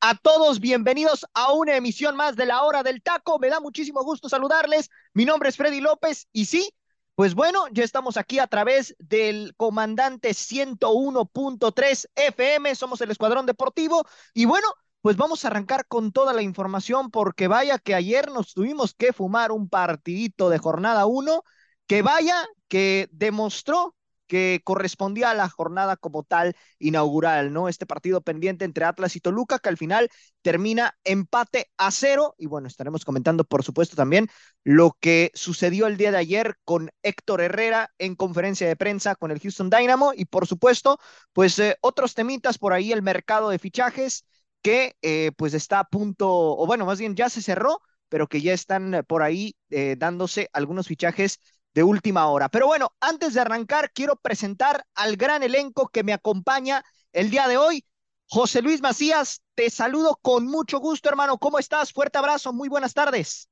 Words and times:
A 0.00 0.16
todos, 0.16 0.58
bienvenidos 0.58 1.24
a 1.32 1.52
una 1.52 1.76
emisión 1.76 2.16
más 2.16 2.34
de 2.34 2.44
la 2.44 2.64
hora 2.64 2.82
del 2.82 3.00
taco. 3.02 3.38
Me 3.38 3.50
da 3.50 3.60
muchísimo 3.60 4.02
gusto 4.02 4.28
saludarles. 4.28 4.90
Mi 5.12 5.24
nombre 5.24 5.48
es 5.48 5.56
Freddy 5.56 5.80
López 5.80 6.26
y 6.32 6.46
sí, 6.46 6.74
pues 7.14 7.36
bueno, 7.36 7.66
ya 7.70 7.84
estamos 7.84 8.16
aquí 8.16 8.40
a 8.40 8.48
través 8.48 8.96
del 8.98 9.54
comandante 9.56 10.30
101.3 10.30 12.08
FM, 12.16 12.74
somos 12.74 13.00
el 13.00 13.12
Escuadrón 13.12 13.46
Deportivo 13.46 14.04
y 14.34 14.44
bueno, 14.44 14.66
pues 15.02 15.16
vamos 15.16 15.44
a 15.44 15.48
arrancar 15.48 15.86
con 15.86 16.10
toda 16.10 16.32
la 16.32 16.42
información 16.42 17.12
porque 17.12 17.46
vaya 17.46 17.78
que 17.78 17.94
ayer 17.94 18.32
nos 18.32 18.54
tuvimos 18.54 18.92
que 18.92 19.12
fumar 19.12 19.52
un 19.52 19.68
partidito 19.68 20.50
de 20.50 20.58
jornada 20.58 21.06
1 21.06 21.44
que 21.86 22.02
vaya 22.02 22.44
que 22.66 23.08
demostró 23.12 23.94
que 24.34 24.62
correspondía 24.64 25.30
a 25.30 25.34
la 25.34 25.48
jornada 25.48 25.96
como 25.96 26.24
tal 26.24 26.56
inaugural, 26.80 27.52
¿no? 27.52 27.68
Este 27.68 27.86
partido 27.86 28.20
pendiente 28.20 28.64
entre 28.64 28.84
Atlas 28.84 29.14
y 29.14 29.20
Toluca, 29.20 29.60
que 29.60 29.68
al 29.68 29.76
final 29.76 30.08
termina 30.42 30.98
empate 31.04 31.70
a 31.76 31.92
cero. 31.92 32.34
Y 32.36 32.46
bueno, 32.46 32.66
estaremos 32.66 33.04
comentando, 33.04 33.44
por 33.44 33.62
supuesto, 33.62 33.94
también 33.94 34.28
lo 34.64 34.96
que 34.98 35.30
sucedió 35.34 35.86
el 35.86 35.96
día 35.96 36.10
de 36.10 36.16
ayer 36.18 36.56
con 36.64 36.90
Héctor 37.04 37.42
Herrera 37.42 37.90
en 37.98 38.16
conferencia 38.16 38.66
de 38.66 38.74
prensa 38.74 39.14
con 39.14 39.30
el 39.30 39.38
Houston 39.38 39.70
Dynamo. 39.70 40.12
Y 40.16 40.24
por 40.24 40.48
supuesto, 40.48 40.98
pues 41.32 41.56
eh, 41.60 41.76
otros 41.80 42.14
temitas 42.14 42.58
por 42.58 42.72
ahí, 42.72 42.90
el 42.90 43.02
mercado 43.02 43.50
de 43.50 43.60
fichajes 43.60 44.24
que 44.62 44.96
eh, 45.02 45.30
pues 45.36 45.54
está 45.54 45.78
a 45.78 45.84
punto, 45.84 46.28
o 46.28 46.66
bueno, 46.66 46.86
más 46.86 46.98
bien 46.98 47.14
ya 47.14 47.28
se 47.28 47.40
cerró, 47.40 47.80
pero 48.08 48.26
que 48.26 48.40
ya 48.40 48.52
están 48.52 49.04
por 49.06 49.22
ahí 49.22 49.54
eh, 49.70 49.94
dándose 49.96 50.50
algunos 50.52 50.88
fichajes 50.88 51.38
de 51.74 51.82
última 51.82 52.26
hora. 52.28 52.48
Pero 52.48 52.66
bueno, 52.66 52.92
antes 53.00 53.34
de 53.34 53.40
arrancar, 53.40 53.90
quiero 53.92 54.16
presentar 54.16 54.86
al 54.94 55.16
gran 55.16 55.42
elenco 55.42 55.88
que 55.88 56.04
me 56.04 56.12
acompaña 56.12 56.84
el 57.12 57.30
día 57.30 57.48
de 57.48 57.56
hoy. 57.56 57.84
José 58.28 58.62
Luis 58.62 58.80
Macías, 58.80 59.42
te 59.54 59.68
saludo 59.70 60.18
con 60.22 60.46
mucho 60.46 60.78
gusto, 60.78 61.08
hermano. 61.08 61.38
¿Cómo 61.38 61.58
estás? 61.58 61.92
Fuerte 61.92 62.18
abrazo, 62.18 62.52
muy 62.52 62.68
buenas 62.68 62.94
tardes. 62.94 63.48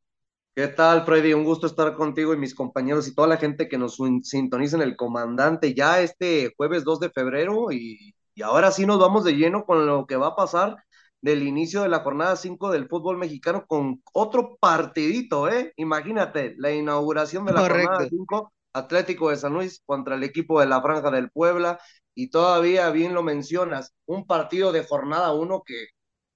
¿Qué 0.55 0.69
tal, 0.69 1.07
Freddy? 1.07 1.33
Un 1.33 1.45
gusto 1.45 1.67
estar 1.67 1.95
contigo 1.95 2.35
y 2.35 2.37
mis 2.37 2.55
compañeros 2.55 3.09
y 3.09 3.15
toda 3.15 3.27
la 3.27 3.39
gente 3.39 3.69
que 3.69 3.79
nos 3.79 3.97
sintoniza 4.23 4.77
en 4.77 4.83
el 4.83 4.97
comandante 4.97 5.75
ya 5.75 6.01
este 6.03 6.53
jueves 6.57 6.85
2 6.85 7.01
de 7.01 7.11
febrero 7.11 7.73
y, 7.73 8.15
y 8.35 8.43
ahora 8.43 8.71
sí 8.71 8.85
nos 8.85 8.99
vamos 8.99 9.25
de 9.25 9.33
lleno 9.33 9.65
con 9.65 9.87
lo 9.87 10.07
que 10.07 10.17
va 10.17 10.29
a 10.29 10.37
pasar 10.37 10.77
del 11.23 11.45
inicio 11.45 11.83
de 11.83 11.89
la 11.89 12.01
jornada 12.01 12.37
5 12.37 12.71
del 12.71 12.89
fútbol 12.89 13.17
mexicano 13.17 13.65
con 13.67 14.03
otro 14.13 14.59
partidito, 14.61 15.49
¿eh? 15.49 15.73
Imagínate, 15.77 16.55
la 16.59 16.73
inauguración 16.73 17.47
de 17.47 17.53
la 17.53 17.61
jornada 17.61 18.07
5, 18.09 18.53
Atlético 18.75 19.31
de 19.31 19.37
San 19.37 19.55
Luis 19.55 19.81
contra 19.87 20.17
el 20.17 20.25
equipo 20.25 20.61
de 20.61 20.67
la 20.67 20.83
Franja 20.83 21.11
del 21.11 21.31
Puebla, 21.31 21.79
y 22.15 22.29
todavía 22.31 22.91
bien 22.91 23.15
lo 23.15 23.23
mencionas, 23.23 23.95
un 24.05 24.27
partido 24.27 24.73
de 24.73 24.85
jornada 24.85 25.33
1 25.33 25.63
que 25.65 25.87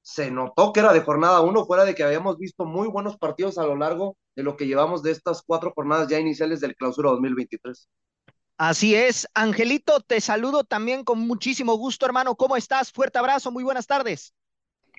se 0.02 0.30
notó 0.30 0.72
que 0.72 0.80
era 0.80 0.92
de 0.92 1.00
jornada 1.00 1.40
1, 1.40 1.66
fuera 1.66 1.84
de 1.84 1.96
que 1.96 2.04
habíamos 2.04 2.38
visto 2.38 2.64
muy 2.64 2.86
buenos 2.86 3.18
partidos 3.18 3.58
a 3.58 3.66
lo 3.66 3.76
largo 3.76 4.16
de 4.36 4.44
lo 4.44 4.56
que 4.56 4.68
llevamos 4.68 5.02
de 5.02 5.10
estas 5.10 5.42
cuatro 5.42 5.72
jornadas 5.74 6.06
ya 6.08 6.20
iniciales 6.20 6.60
del 6.60 6.76
clausura 6.76 7.10
2023. 7.10 7.88
Así 8.56 8.94
es, 8.94 9.26
Angelito, 9.34 10.00
te 10.00 10.20
saludo 10.20 10.62
también 10.62 11.02
con 11.04 11.18
muchísimo 11.18 11.74
gusto, 11.74 12.06
hermano. 12.06 12.36
¿Cómo 12.36 12.56
estás? 12.56 12.92
Fuerte 12.92 13.18
abrazo, 13.18 13.50
muy 13.50 13.64
buenas 13.64 13.86
tardes. 13.86 14.32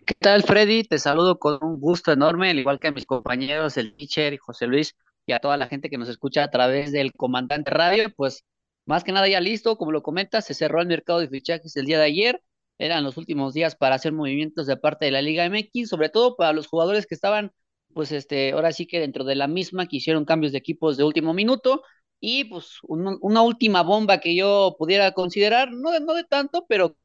¿Qué 0.08 0.14
tal, 0.18 0.44
Freddy? 0.44 0.84
Te 0.86 1.00
saludo 1.00 1.38
con 1.38 1.60
un 1.62 1.82
gusto 1.82 2.14
enorme, 2.14 2.50
al 2.50 2.60
igual 2.60 2.80
que 2.80 2.88
a 2.88 2.92
mis 2.94 3.06
compañeros, 3.06 3.76
el 3.76 3.94
teacher 3.94 4.32
y 4.34 4.38
José 4.38 4.66
Luis, 4.66 4.96
y 5.26 5.34
a 5.34 5.40
toda 5.40 5.58
la 5.58 5.68
gente 5.68 5.90
que 5.90 5.98
nos 5.98 6.08
escucha 6.08 6.44
a 6.44 6.50
través 6.50 6.94
del 6.94 7.12
Comandante 7.12 7.72
Radio. 7.72 8.10
Pues 8.16 8.46
más 8.86 9.04
que 9.04 9.12
nada 9.12 9.28
ya 9.28 9.42
listo, 9.42 9.78
como 9.78 9.92
lo 9.92 10.02
comentas, 10.04 10.46
se 10.46 10.54
cerró 10.54 10.80
el 10.82 10.88
mercado 10.88 11.20
de 11.20 11.28
fichajes 11.28 11.76
el 11.76 11.86
día 11.88 12.00
de 12.00 12.06
ayer. 12.06 12.42
Eran 12.78 13.04
los 13.04 13.18
últimos 13.18 13.54
días 13.54 13.76
para 13.76 13.96
hacer 13.96 14.14
movimientos 14.14 14.66
de 14.66 14.78
parte 14.78 15.04
de 15.06 15.12
la 15.12 15.22
Liga 15.22 15.44
MX, 15.44 15.90
sobre 15.90 16.08
todo 16.08 16.38
para 16.38 16.54
los 16.54 16.68
jugadores 16.68 17.06
que 17.06 17.16
estaban, 17.16 17.52
pues 17.94 18.14
este, 18.14 18.54
ahora 18.54 18.72
sí 18.72 18.88
que 18.88 19.02
dentro 19.02 19.26
de 19.26 19.36
la 19.36 19.48
misma, 19.48 19.88
que 19.88 19.98
hicieron 19.98 20.24
cambios 20.24 20.54
de 20.54 20.60
equipos 20.60 20.96
de 20.96 21.04
último 21.04 21.34
minuto. 21.34 21.84
Y 22.22 22.46
pues 22.46 22.78
una 22.84 23.42
última 23.42 23.84
bomba 23.84 24.20
que 24.22 24.36
yo 24.36 24.76
pudiera 24.80 25.12
considerar, 25.12 25.70
no 25.74 26.00
no 26.00 26.14
de 26.14 26.24
tanto, 26.24 26.66
pero 26.70 26.96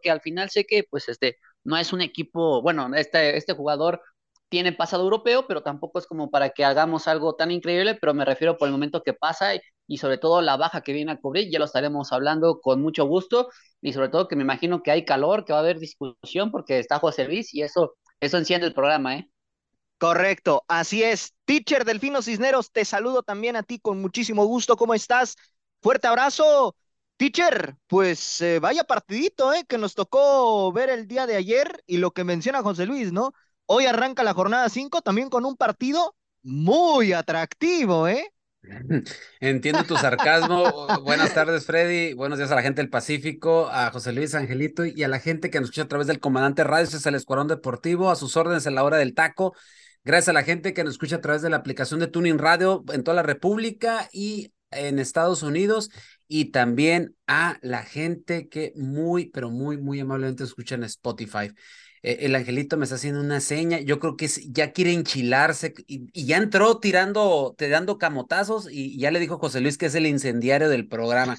que 0.00 0.10
al 0.10 0.20
final 0.20 0.50
sé 0.50 0.64
que 0.64 0.84
pues 0.84 1.08
este 1.08 1.38
no 1.64 1.76
es 1.76 1.92
un 1.92 2.00
equipo, 2.00 2.62
bueno, 2.62 2.88
este, 2.94 3.36
este 3.36 3.52
jugador 3.54 4.00
tiene 4.48 4.72
pasado 4.72 5.04
europeo, 5.04 5.46
pero 5.46 5.62
tampoco 5.62 5.98
es 5.98 6.06
como 6.06 6.30
para 6.30 6.50
que 6.50 6.64
hagamos 6.64 7.08
algo 7.08 7.34
tan 7.36 7.50
increíble, 7.50 7.94
pero 7.94 8.12
me 8.12 8.24
refiero 8.26 8.58
por 8.58 8.68
el 8.68 8.72
momento 8.72 9.02
que 9.02 9.14
pasa 9.14 9.52
y, 9.86 9.96
sobre 9.96 10.18
todo 10.18 10.42
la 10.42 10.56
baja 10.58 10.82
que 10.82 10.92
viene 10.92 11.12
a 11.12 11.16
cubrir, 11.16 11.50
ya 11.50 11.58
lo 11.58 11.64
estaremos 11.64 12.12
hablando 12.12 12.60
con 12.60 12.82
mucho 12.82 13.06
gusto 13.06 13.48
y 13.80 13.92
sobre 13.94 14.10
todo 14.10 14.28
que 14.28 14.36
me 14.36 14.42
imagino 14.42 14.82
que 14.82 14.90
hay 14.90 15.04
calor, 15.06 15.44
que 15.44 15.52
va 15.54 15.60
a 15.60 15.62
haber 15.62 15.78
discusión 15.78 16.50
porque 16.50 16.78
está 16.78 16.98
José 16.98 17.24
Luis 17.24 17.54
y 17.54 17.62
eso, 17.62 17.94
eso 18.20 18.36
enciende 18.38 18.66
el 18.66 18.74
programa, 18.74 19.16
¿eh? 19.16 19.30
Correcto, 19.96 20.64
así 20.68 21.02
es. 21.02 21.32
Teacher 21.44 21.84
Delfino 21.84 22.22
Cisneros, 22.22 22.72
te 22.72 22.84
saludo 22.84 23.22
también 23.22 23.56
a 23.56 23.62
ti 23.62 23.78
con 23.78 24.00
muchísimo 24.00 24.44
gusto. 24.44 24.76
¿Cómo 24.76 24.94
estás? 24.94 25.36
Fuerte 25.80 26.08
abrazo. 26.08 26.74
Teacher, 27.22 27.76
pues 27.86 28.40
eh, 28.40 28.58
vaya 28.58 28.82
partidito, 28.82 29.54
¿eh? 29.54 29.64
Que 29.68 29.78
nos 29.78 29.94
tocó 29.94 30.72
ver 30.72 30.90
el 30.90 31.06
día 31.06 31.24
de 31.24 31.36
ayer 31.36 31.80
y 31.86 31.98
lo 31.98 32.10
que 32.10 32.24
menciona 32.24 32.64
José 32.64 32.84
Luis, 32.84 33.12
¿no? 33.12 33.32
Hoy 33.64 33.86
arranca 33.86 34.24
la 34.24 34.34
jornada 34.34 34.68
5 34.68 35.02
también 35.02 35.30
con 35.30 35.44
un 35.44 35.56
partido 35.56 36.16
muy 36.42 37.12
atractivo, 37.12 38.08
¿eh? 38.08 38.24
Entiendo 39.40 39.84
tu 39.84 39.96
sarcasmo. 39.96 40.88
Buenas 41.04 41.32
tardes, 41.32 41.64
Freddy. 41.64 42.12
Buenos 42.14 42.38
días 42.38 42.50
a 42.50 42.56
la 42.56 42.62
gente 42.62 42.82
del 42.82 42.90
Pacífico, 42.90 43.68
a 43.70 43.92
José 43.92 44.12
Luis 44.12 44.34
Angelito 44.34 44.84
y 44.84 45.04
a 45.04 45.08
la 45.08 45.20
gente 45.20 45.48
que 45.48 45.60
nos 45.60 45.68
escucha 45.68 45.82
a 45.82 45.88
través 45.88 46.08
del 46.08 46.18
Comandante 46.18 46.64
Radio. 46.64 46.82
Este 46.82 46.96
es 46.96 47.06
el 47.06 47.14
Escuadrón 47.14 47.46
Deportivo, 47.46 48.10
a 48.10 48.16
sus 48.16 48.36
órdenes 48.36 48.66
en 48.66 48.74
la 48.74 48.82
hora 48.82 48.96
del 48.96 49.14
taco. 49.14 49.54
Gracias 50.02 50.30
a 50.30 50.32
la 50.32 50.42
gente 50.42 50.74
que 50.74 50.82
nos 50.82 50.94
escucha 50.94 51.16
a 51.16 51.20
través 51.20 51.40
de 51.40 51.50
la 51.50 51.58
aplicación 51.58 52.00
de 52.00 52.08
Tuning 52.08 52.38
Radio 52.38 52.82
en 52.92 53.04
toda 53.04 53.14
la 53.14 53.22
República 53.22 54.08
y 54.10 54.52
en 54.72 54.98
Estados 54.98 55.42
Unidos 55.42 55.90
y 56.28 56.46
también 56.46 57.14
a 57.26 57.58
la 57.62 57.82
gente 57.82 58.48
que 58.48 58.72
muy, 58.76 59.26
pero 59.26 59.50
muy, 59.50 59.76
muy 59.76 60.00
amablemente 60.00 60.44
escucha 60.44 60.74
en 60.74 60.84
Spotify. 60.84 61.52
Eh, 62.02 62.18
el 62.20 62.34
angelito 62.34 62.76
me 62.76 62.84
está 62.84 62.96
haciendo 62.96 63.20
una 63.20 63.40
seña, 63.40 63.80
yo 63.80 64.00
creo 64.00 64.16
que 64.16 64.26
ya 64.26 64.72
quiere 64.72 64.92
enchilarse 64.92 65.74
y, 65.86 66.24
ya 66.24 66.38
entró 66.38 66.78
tirando, 66.78 67.54
te 67.56 67.68
dando 67.68 67.98
camotazos 67.98 68.68
y 68.70 68.98
ya 68.98 69.10
le 69.10 69.20
dijo 69.20 69.38
José 69.38 69.60
Luis 69.60 69.78
que 69.78 69.86
es 69.86 69.94
el 69.94 70.06
incendiario 70.06 70.68
del 70.68 70.88
programa. 70.88 71.36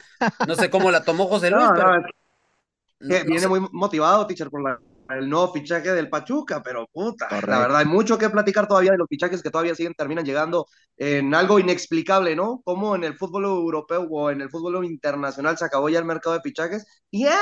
No 0.47 0.55
sé 0.55 0.69
cómo 0.69 0.91
la 0.91 1.03
tomó 1.03 1.27
José 1.27 1.49
Luis, 1.49 1.67
pero... 1.75 3.25
viene 3.25 3.47
muy 3.47 3.61
motivado, 3.71 4.27
teacher, 4.27 4.49
por 4.49 4.63
la 4.63 4.79
el 5.09 5.29
nuevo 5.29 5.51
fichaje 5.53 5.91
del 5.93 6.09
Pachuca, 6.09 6.61
pero 6.63 6.87
puta, 6.91 7.29
la 7.45 7.59
verdad, 7.59 7.77
hay 7.77 7.85
mucho 7.85 8.17
que 8.17 8.29
platicar 8.29 8.67
todavía 8.67 8.91
de 8.91 8.97
los 8.97 9.07
fichajes 9.07 9.43
que 9.43 9.51
todavía 9.51 9.75
siguen, 9.75 9.93
terminan 9.93 10.25
llegando 10.25 10.67
en 10.97 11.35
algo 11.35 11.59
inexplicable, 11.59 12.35
¿no? 12.35 12.61
Como 12.63 12.95
en 12.95 13.03
el 13.03 13.17
fútbol 13.17 13.45
europeo 13.45 14.07
o 14.09 14.29
en 14.31 14.41
el 14.41 14.49
fútbol 14.49 14.83
internacional 14.85 15.57
se 15.57 15.65
acabó 15.65 15.89
ya 15.89 15.99
el 15.99 16.05
mercado 16.05 16.35
de 16.35 16.41
fichajes, 16.41 16.85
y 17.11 17.23
ya, 17.25 17.39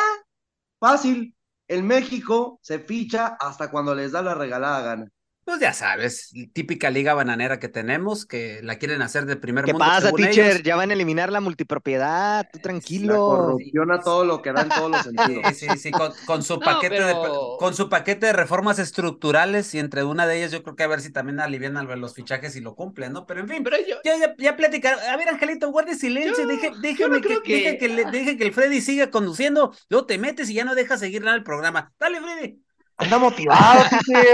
fácil, 0.80 1.35
en 1.68 1.88
México 1.88 2.59
se 2.62 2.80
ficha 2.80 3.38
hasta 3.39 3.71
cuando 3.71 3.95
les 3.95 4.12
da 4.12 4.21
la 4.21 4.33
regalada 4.35 4.81
gana. 4.81 5.07
Pues 5.51 5.59
ya 5.59 5.74
sabes, 5.74 6.31
típica 6.53 6.89
liga 6.89 7.13
bananera 7.13 7.59
que 7.59 7.68
tenemos, 7.68 8.25
que 8.25 8.62
la 8.63 8.77
quieren 8.77 9.01
hacer 9.01 9.25
de 9.25 9.36
primer 9.36 9.65
¿Qué 9.65 9.74
mundo. 9.74 9.83
¿Qué 9.86 9.92
pasa, 9.92 10.12
teacher? 10.13 10.63
Ya 10.63 10.77
van 10.77 10.92
a 10.92 10.94
eliminar 10.94 11.30
la 11.30 11.42
multipropiedad, 11.42 12.48
tú 12.53 12.59
tranquilo. 12.59 13.13
La 13.13 13.38
corrupción 13.38 13.92
a 13.92 14.00
todo 14.00 14.24
lo 14.24 14.42
que 14.42 14.53
da 14.53 14.62
en 14.62 14.69
todos 14.69 14.89
los 14.89 15.01
sentidos. 15.03 15.44
Sí, 15.57 15.68
sí, 15.69 15.77
sí, 15.77 15.92
con, 15.92 16.42
su 16.42 16.57
paquete 16.57 17.03
de, 17.03 17.13
con 17.59 17.74
su 17.74 17.89
paquete 17.89 18.27
de 18.27 18.31
reformas 18.31 18.80
estructurales 18.80 19.75
y 19.75 19.80
entre 19.80 20.06
una 20.06 20.25
de 20.25 20.38
ellas 20.38 20.53
yo 20.53 20.63
creo 20.63 20.77
que 20.77 20.83
a 20.83 20.88
ver 20.88 21.01
si 21.01 21.12
también 21.12 21.42
alivian 21.42 21.74
los 22.00 22.13
fichajes 22.13 22.56
y 22.56 22.62
lo 22.62 22.74
cumplen, 22.74 23.12
¿no? 23.12 23.25
Pero 23.25 23.42
en 23.42 23.50
fin, 23.50 23.62
pero 23.62 23.75
yo, 23.86 23.97
ya, 24.06 24.18
ya, 24.18 24.33
ya 24.38 24.56
platicar. 24.56 25.00
A 25.00 25.18
ver, 25.18 25.27
Angelito, 25.27 25.69
guarde 25.69 25.95
silencio, 25.95 26.47
dije, 26.47 26.71
déjame 26.81 27.19
que, 27.19 27.42
que... 27.42 27.77
que, 27.77 28.38
que 28.38 28.45
el 28.45 28.54
Freddy 28.54 28.80
siga 28.80 29.12
conduciendo, 29.12 29.75
luego 29.89 30.06
te 30.06 30.18
metes 30.18 30.50
y 30.50 30.54
ya 30.54 30.63
no 30.63 30.75
dejas 30.75 31.01
seguir 31.01 31.25
nada 31.25 31.36
el 31.36 31.44
programa. 31.44 31.92
Dale, 32.00 32.21
Freddy. 32.21 32.70
Anda 32.97 33.17
motivado, 33.17 33.83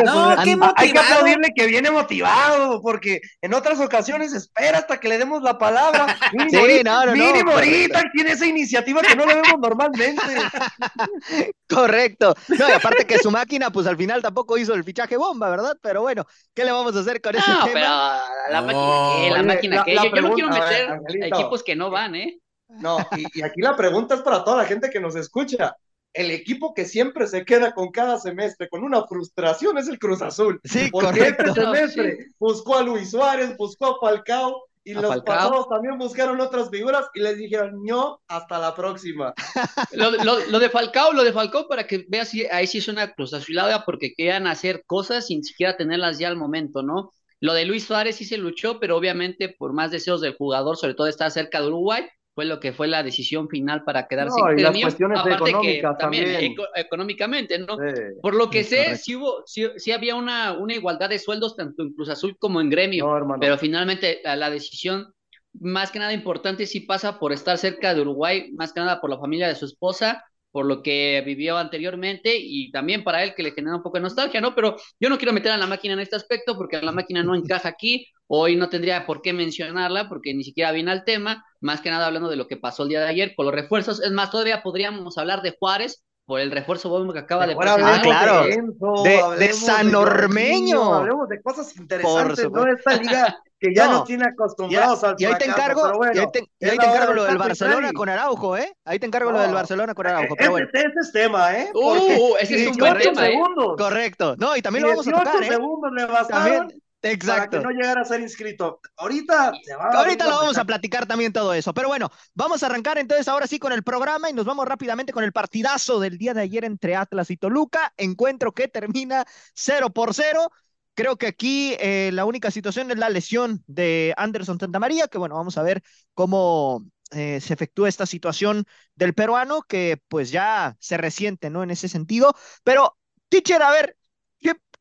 no, 0.04 0.44
qué 0.44 0.56
motivado. 0.56 0.74
Hay 0.76 0.92
que 0.92 1.00
aplaudirle 1.00 1.54
que 1.56 1.68
viene 1.68 1.90
motivado, 1.90 2.82
porque 2.82 3.22
en 3.42 3.54
otras 3.54 3.80
ocasiones 3.80 4.34
espera 4.34 4.80
hasta 4.80 5.00
que 5.00 5.08
le 5.08 5.18
demos 5.18 5.42
la 5.42 5.58
palabra. 5.58 6.18
Mínimo, 6.34 6.66
sí, 6.66 6.82
no, 6.84 7.06
no, 7.06 7.12
mínimo 7.14 7.52
ahorita 7.52 8.04
tiene 8.14 8.32
esa 8.32 8.46
iniciativa 8.46 9.02
que 9.02 9.16
no 9.16 9.26
le 9.26 9.36
vemos 9.36 9.60
normalmente. 9.60 10.22
Correcto. 11.70 12.36
No, 12.50 12.70
y 12.70 12.72
aparte 12.72 13.06
que 13.06 13.18
su 13.20 13.32
máquina, 13.32 13.70
pues 13.72 13.88
al 13.88 13.98
final 13.98 14.22
tampoco 14.22 14.58
hizo 14.58 14.74
el 14.74 14.84
fichaje 14.84 15.18
bomba, 15.18 15.50
¿verdad? 15.50 15.78
Pero 15.82 16.02
bueno, 16.02 16.26
¿qué 16.54 16.66
le 16.66 16.72
vamos 16.72 16.96
a 16.96 17.00
hacer 17.00 17.22
con 17.22 17.36
ese 17.36 17.46
tema? 17.46 17.70
pero 17.74 18.52
la 18.52 18.62
máquina 18.62 19.16
que, 19.16 19.30
la 19.30 19.44
máquina 19.44 19.84
que. 19.84 19.96
yo, 19.96 20.22
no 20.22 20.34
quiero 20.34 20.50
meter 20.50 21.00
equipos 21.24 21.64
que 21.64 21.76
no 21.76 21.90
van, 21.90 22.16
¿eh? 22.16 22.40
No, 22.68 22.98
y, 23.16 23.40
y 23.40 23.44
aquí 23.44 23.62
la 23.62 23.78
pregunta 23.78 24.16
es 24.16 24.22
para 24.22 24.44
toda 24.44 24.58
la 24.58 24.66
gente 24.66 24.90
que 24.90 25.00
nos 25.00 25.16
escucha 25.16 25.78
el 26.14 26.32
equipo 26.32 26.74
que 26.74 26.86
siempre 26.86 27.28
se 27.28 27.46
queda 27.46 27.74
con 27.74 27.92
cada 27.92 28.20
semestre 28.20 28.70
con 28.70 28.84
una 28.84 29.06
frustración 29.06 29.78
es 29.78 29.88
el 29.88 30.00
Cruz 30.00 30.22
Azul. 30.22 30.60
Sí, 30.64 30.90
porque 30.92 31.20
correcto. 31.20 31.44
este 31.48 31.62
semestre 31.62 32.28
buscó 32.40 32.78
a 32.78 32.84
Luis 32.84 33.12
Suárez, 33.12 33.56
buscó 33.58 33.86
a 33.86 34.00
Falcao 34.00 34.64
y 34.88 34.94
los 34.94 35.22
pasados 35.24 35.68
también 35.68 35.98
buscaron 35.98 36.40
otras 36.40 36.70
figuras 36.70 37.08
y 37.14 37.20
les 37.20 37.38
dijeron, 37.38 37.84
no, 37.84 38.22
hasta 38.30 38.58
la 38.58 38.74
próxima. 38.74 39.34
lo, 39.92 40.12
lo, 40.12 40.60
de 40.60 40.70
Falcao, 40.70 41.12
lo 41.12 41.26
de 41.26 41.34
Falcao, 41.34 41.68
para 41.68 41.86
que 41.86 42.06
veas, 42.08 42.32
ahí 42.52 42.68
sí 42.68 42.78
es 42.78 42.88
una 42.88 43.12
cruz 43.12 43.34
azulada 43.34 43.84
porque 43.84 44.14
querían 44.16 44.48
hacer 44.48 44.86
cosas 44.86 45.28
sin 45.28 45.44
siquiera 45.44 45.76
tenerlas 45.76 46.20
ya 46.20 46.30
al 46.30 46.38
momento, 46.38 46.84
¿no? 46.84 47.12
Lo 47.42 47.54
de 47.54 47.66
Luis 47.66 47.86
Suárez 47.86 48.16
sí 48.16 48.24
se 48.24 48.38
luchó, 48.38 48.80
pero 48.80 48.96
obviamente 48.96 49.50
por 49.50 49.74
más 49.74 49.92
deseos 49.92 50.22
del 50.22 50.38
jugador, 50.38 50.78
sobre 50.78 50.94
todo 50.94 51.08
estar 51.08 51.30
cerca 51.32 51.60
de 51.60 51.68
Uruguay, 51.68 52.08
fue 52.38 52.46
lo 52.46 52.60
que 52.60 52.72
fue 52.72 52.88
la 52.88 53.02
decisión 53.02 53.50
final 53.50 53.84
para 53.84 54.08
quedarse 54.08 54.40
no, 54.40 54.54
y 54.54 54.62
las 54.62 54.78
cuestiones 54.80 55.18
aparte 55.18 55.56
que 55.60 55.84
también, 55.98 56.54
económicamente, 56.76 57.58
¿no? 57.58 57.80
Por 58.22 58.36
lo 58.36 58.52
que 58.52 58.64
sé, 58.64 58.96
sí, 58.96 59.16
hubo, 59.16 59.42
sí, 59.48 59.92
había 59.92 60.14
una, 60.14 60.54
una 60.54 60.76
igualdad 60.76 61.10
de 61.10 61.18
sueldos 61.18 61.56
tanto 61.56 61.82
en 61.82 61.94
Cruz 61.94 62.10
Azul 62.10 62.38
como 62.38 62.62
en 62.62 62.70
Gremio, 62.70 63.10
pero 63.42 63.58
finalmente 63.58 64.22
la, 64.24 64.36
la, 64.36 64.52
decisión 64.52 65.12
más 65.60 65.90
que 65.90 65.98
nada 65.98 66.14
importante 66.14 66.68
sí 66.68 66.82
pasa 66.82 67.18
por 67.18 67.34
estar 67.34 67.58
cerca 67.58 67.96
de 67.96 68.02
Uruguay, 68.02 68.52
más 68.54 68.72
que 68.72 68.82
nada 68.82 69.02
por 69.02 69.10
la 69.10 69.18
familia 69.18 69.48
de 69.48 69.56
su 69.56 69.66
esposa 69.66 70.24
por 70.58 70.66
lo 70.66 70.82
que 70.82 71.22
vivió 71.24 71.56
anteriormente 71.56 72.36
y 72.36 72.72
también 72.72 73.04
para 73.04 73.22
él 73.22 73.36
que 73.36 73.44
le 73.44 73.52
genera 73.52 73.76
un 73.76 73.84
poco 73.84 73.98
de 73.98 74.02
nostalgia, 74.02 74.42
¿no? 74.42 74.56
Pero 74.56 74.76
yo 75.00 75.08
no 75.08 75.20
quiero 75.20 75.32
meter 75.32 75.52
a 75.52 75.58
la 75.58 75.68
máquina 75.68 75.94
en 75.94 76.00
este 76.00 76.16
aspecto 76.16 76.58
porque 76.58 76.82
la 76.82 76.92
máquina 76.92 77.22
no 77.22 77.36
encaja 77.36 77.70
aquí, 77.70 78.08
hoy 78.26 78.56
no 78.56 78.68
tendría 78.68 79.06
por 79.06 79.22
qué 79.22 79.34
mencionarla 79.34 80.10
porque 80.10 80.34
ni 80.34 80.44
siquiera 80.44 80.72
viene 80.72 80.90
al 80.90 81.04
tema, 81.04 81.46
más 81.62 81.82
que 81.82 81.92
nada 81.92 82.08
hablando 82.08 82.28
de 82.28 82.38
lo 82.38 82.48
que 82.48 82.58
pasó 82.58 82.82
el 82.82 82.90
día 82.90 83.02
de 83.02 83.08
ayer 83.08 83.34
con 83.36 83.46
los 83.46 83.54
refuerzos, 83.54 84.02
es 84.02 84.10
más, 84.10 84.32
todavía 84.32 84.64
podríamos 84.64 85.20
hablar 85.20 85.44
de 85.44 85.56
Juárez, 85.60 86.04
por 86.26 86.40
el 86.40 86.50
refuerzo 86.50 86.90
bombo 86.90 87.14
que 87.14 87.20
acaba 87.20 87.46
de, 87.46 87.56
pasar. 87.56 87.80
Ah, 87.84 88.02
claro. 88.02 88.44
De, 88.46 89.38
de, 89.38 89.54
San 89.54 89.94
Ormeño. 89.94 90.96
Hablemos 90.96 91.30
de 91.30 91.40
cosas 91.40 91.78
interesantes, 91.78 92.50
¿no? 92.50 92.66
Esta 92.66 92.98
liga 92.98 93.38
que 93.60 93.74
ya 93.74 93.88
no, 93.88 93.94
nos 93.94 94.04
tiene 94.06 94.26
acostumbrados 94.26 95.04
al 95.04 95.16
Y 95.18 95.26
ahí 95.26 95.36
te 95.38 95.46
encargo, 95.46 95.92
bueno, 95.94 96.14
y 96.14 96.20
ahí 96.20 96.32
te, 96.32 96.40
y 96.60 96.70
ahí 96.70 96.78
te 96.78 96.86
encargo 96.86 97.14
lo 97.14 97.24
del 97.24 97.38
Barcelona 97.38 97.92
con 97.92 98.10
Araujo, 98.10 98.58
¿eh? 98.58 98.76
Ahí 98.86 99.00
te 99.00 99.06
encargo 99.06 99.32
lo 99.32 99.40
del 99.40 99.54
Barcelona 99.54 99.94
con 99.94 100.08
Araujo, 100.08 100.36
pero 100.38 100.52
bueno. 100.52 100.68
Ese, 100.74 100.88
ese 100.88 101.00
es 101.02 101.12
tema, 101.12 101.58
¿eh? 101.58 101.72
Uh, 101.74 102.36
ese 102.40 102.64
es 102.64 102.68
un 102.68 102.78
buen 102.78 102.98
tema, 102.98 103.28
¿eh? 103.28 103.40
Correcto. 103.78 104.36
No, 104.38 104.56
y 104.56 104.62
también 104.62 104.84
lo 104.84 104.90
vamos 104.90 105.08
a 105.08 105.12
tocar, 105.12 105.44
¿eh? 105.44 105.48
segundos 105.48 105.92
le 105.94 106.06
bastaron 106.06 106.58
también, 106.58 106.82
Exacto. 107.04 107.58
Para 107.58 107.62
que 107.62 107.68
no 107.68 107.72
llegara 107.72 108.02
a 108.02 108.06
ser 108.06 108.22
inscrito. 108.22 108.82
Ahorita 108.98 109.54
Ahorita 109.94 110.28
lo 110.28 110.38
vamos 110.38 110.58
a 110.58 110.66
platicar 110.66 111.06
también 111.06 111.32
todo 111.32 111.54
eso. 111.54 111.74
Pero 111.74 111.88
bueno, 111.88 112.12
vamos 112.34 112.64
a 112.64 112.66
arrancar 112.68 112.98
entonces 112.98 113.28
ahora 113.28 113.48
sí 113.48 113.60
con 113.60 113.72
el 113.72 113.84
programa 113.84 114.30
y 114.30 114.34
nos 114.34 114.46
vamos 114.46 114.68
rápidamente 114.68 115.14
con 115.14 115.24
el 115.24 115.32
partidazo 115.32 116.00
del 116.00 116.18
día 116.18 116.34
de 116.34 116.42
ayer 116.42 116.66
entre 116.66 116.96
Atlas 116.96 117.30
y 117.30 117.38
Toluca. 117.38 117.94
Encuentro 117.98 118.52
que 118.52 118.68
termina 118.68 119.26
0 119.54 119.92
por 119.92 120.14
0. 120.14 120.52
Creo 120.98 121.18
que 121.18 121.28
aquí 121.28 121.76
eh, 121.80 122.10
la 122.12 122.26
única 122.26 122.50
situación 122.52 122.92
es 122.92 122.98
la 122.98 123.10
lesión 123.10 123.64
de 123.68 124.14
Anderson 124.18 124.60
Santamaría, 124.60 125.08
que 125.08 125.20
bueno, 125.20 125.36
vamos 125.36 125.58
a 125.58 125.64
ver 125.64 125.84
cómo 126.16 126.84
eh, 127.12 127.40
se 127.40 127.54
efectúa 127.54 127.88
esta 127.88 128.08
situación 128.08 128.66
del 128.96 129.14
peruano, 129.14 129.62
que 129.62 130.02
pues 130.08 130.32
ya 130.32 130.76
se 130.80 130.98
resiente, 130.98 131.50
¿no? 131.52 131.62
En 131.64 131.72
ese 131.72 131.88
sentido. 131.88 132.34
Pero, 132.64 132.98
teacher, 133.30 133.62
a 133.62 133.72
ver, 133.72 133.98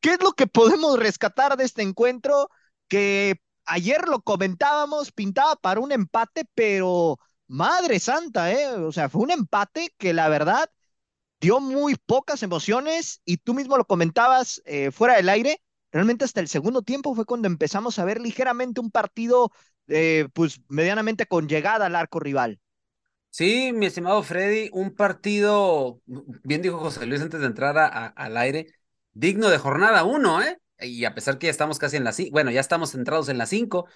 ¿Qué 0.01 0.13
es 0.15 0.23
lo 0.23 0.33
que 0.33 0.47
podemos 0.47 0.99
rescatar 0.99 1.57
de 1.57 1.65
este 1.65 1.83
encuentro? 1.83 2.49
Que 2.89 3.41
ayer 3.65 4.07
lo 4.09 4.23
comentábamos, 4.23 5.13
pintaba 5.13 5.57
para 5.57 5.81
un 5.81 5.93
empate, 5.93 6.45
pero 6.55 7.19
madre 7.49 7.99
santa, 7.99 8.53
¿eh? 8.53 8.69
O 8.75 8.93
sea, 8.93 9.09
fue 9.09 9.23
un 9.23 9.31
empate 9.33 9.93
que 9.99 10.13
la 10.13 10.29
verdad 10.29 10.71
dio 11.41 11.61
muy 11.61 11.97
pocas 11.97 12.43
emociones 12.43 13.23
y 13.25 13.39
tú 13.39 13.55
mismo 13.55 13.79
lo 13.79 13.87
comentabas 13.87 14.63
eh, 14.67 14.91
fuera 14.93 15.17
del 15.17 15.29
aire. 15.31 15.63
Realmente 15.93 16.25
hasta 16.25 16.41
el 16.41 16.49
segundo 16.49 16.83
tiempo 16.83 17.15
fue 17.15 17.25
cuando 17.25 17.49
empezamos 17.49 17.99
a 17.99 18.05
ver 18.05 18.21
ligeramente 18.21 18.81
un 18.81 18.91
partido, 18.91 19.51
eh, 19.89 20.29
pues 20.35 20.61
medianamente 20.69 21.27
con 21.27 21.49
llegada 21.49 21.87
al 21.87 21.97
arco 21.97 22.21
rival. 22.21 22.61
Sí, 23.31 23.71
mi 23.75 23.85
estimado 23.87 24.23
Freddy, 24.23 24.71
un 24.73 24.95
partido, 24.95 26.01
bien 26.07 26.63
dijo 26.63 26.79
José 26.79 27.05
Luis 27.05 27.21
antes 27.21 27.39
de 27.41 27.47
entrar 27.47 27.77
al 28.17 28.37
aire, 28.39 28.69
digno 29.13 29.51
de 29.51 29.59
jornada 29.59 30.05
uno, 30.05 30.41
¿eh? 30.43 30.59
Y 30.81 31.05
a 31.05 31.15
pesar 31.15 31.39
que 31.39 31.47
ya 31.47 31.51
estamos 31.51 31.79
casi 31.79 31.97
en 31.99 32.05
la 32.05 32.15
bueno, 32.33 32.51
ya 32.51 32.61
estamos 32.61 32.93
centrados 32.93 33.29
en 33.29 33.37
la 33.37 33.45
cinco, 33.45 33.87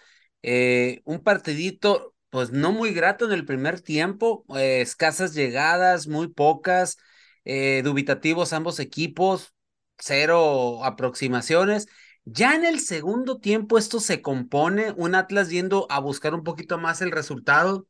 eh, 0.43 1.01
un 1.05 1.23
partidito, 1.23 2.15
pues 2.29 2.51
no 2.53 2.73
muy 2.73 2.93
grato 2.93 3.25
en 3.25 3.33
el 3.33 3.47
primer 3.47 3.81
tiempo, 3.81 4.45
eh, 4.57 4.83
escasas 4.83 5.33
llegadas, 5.35 6.07
muy 6.07 6.29
pocas, 6.29 6.99
eh, 7.47 7.81
dubitativos 7.83 8.53
ambos 8.53 8.79
equipos, 8.79 9.55
cero 10.00 10.85
aproximaciones. 10.85 11.87
Ya 12.25 12.55
en 12.55 12.64
el 12.64 12.81
segundo 12.81 13.38
tiempo 13.38 13.79
esto 13.79 14.00
se 14.00 14.23
compone, 14.23 14.93
un 14.97 15.14
Atlas 15.14 15.50
yendo 15.50 15.87
a 15.91 16.00
buscar 16.00 16.35
un 16.35 16.44
poquito 16.44 16.79
más 16.79 17.00
el 17.00 17.11
resultado, 17.11 17.87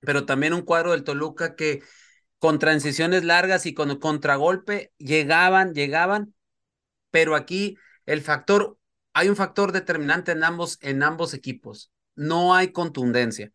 pero 0.00 0.26
también 0.26 0.52
un 0.54 0.62
cuadro 0.62 0.92
del 0.92 1.04
Toluca 1.04 1.56
que 1.56 1.82
con 2.38 2.58
transiciones 2.58 3.24
largas 3.24 3.64
y 3.66 3.74
con 3.74 3.98
contragolpe 3.98 4.92
llegaban, 4.98 5.72
llegaban, 5.72 6.34
pero 7.10 7.36
aquí 7.36 7.78
el 8.06 8.20
factor, 8.20 8.78
hay 9.14 9.28
un 9.28 9.36
factor 9.36 9.72
determinante 9.72 10.32
en 10.32 10.44
ambos, 10.44 10.78
en 10.82 11.02
ambos 11.02 11.32
equipos. 11.32 11.90
No 12.16 12.54
hay 12.54 12.70
contundencia. 12.72 13.52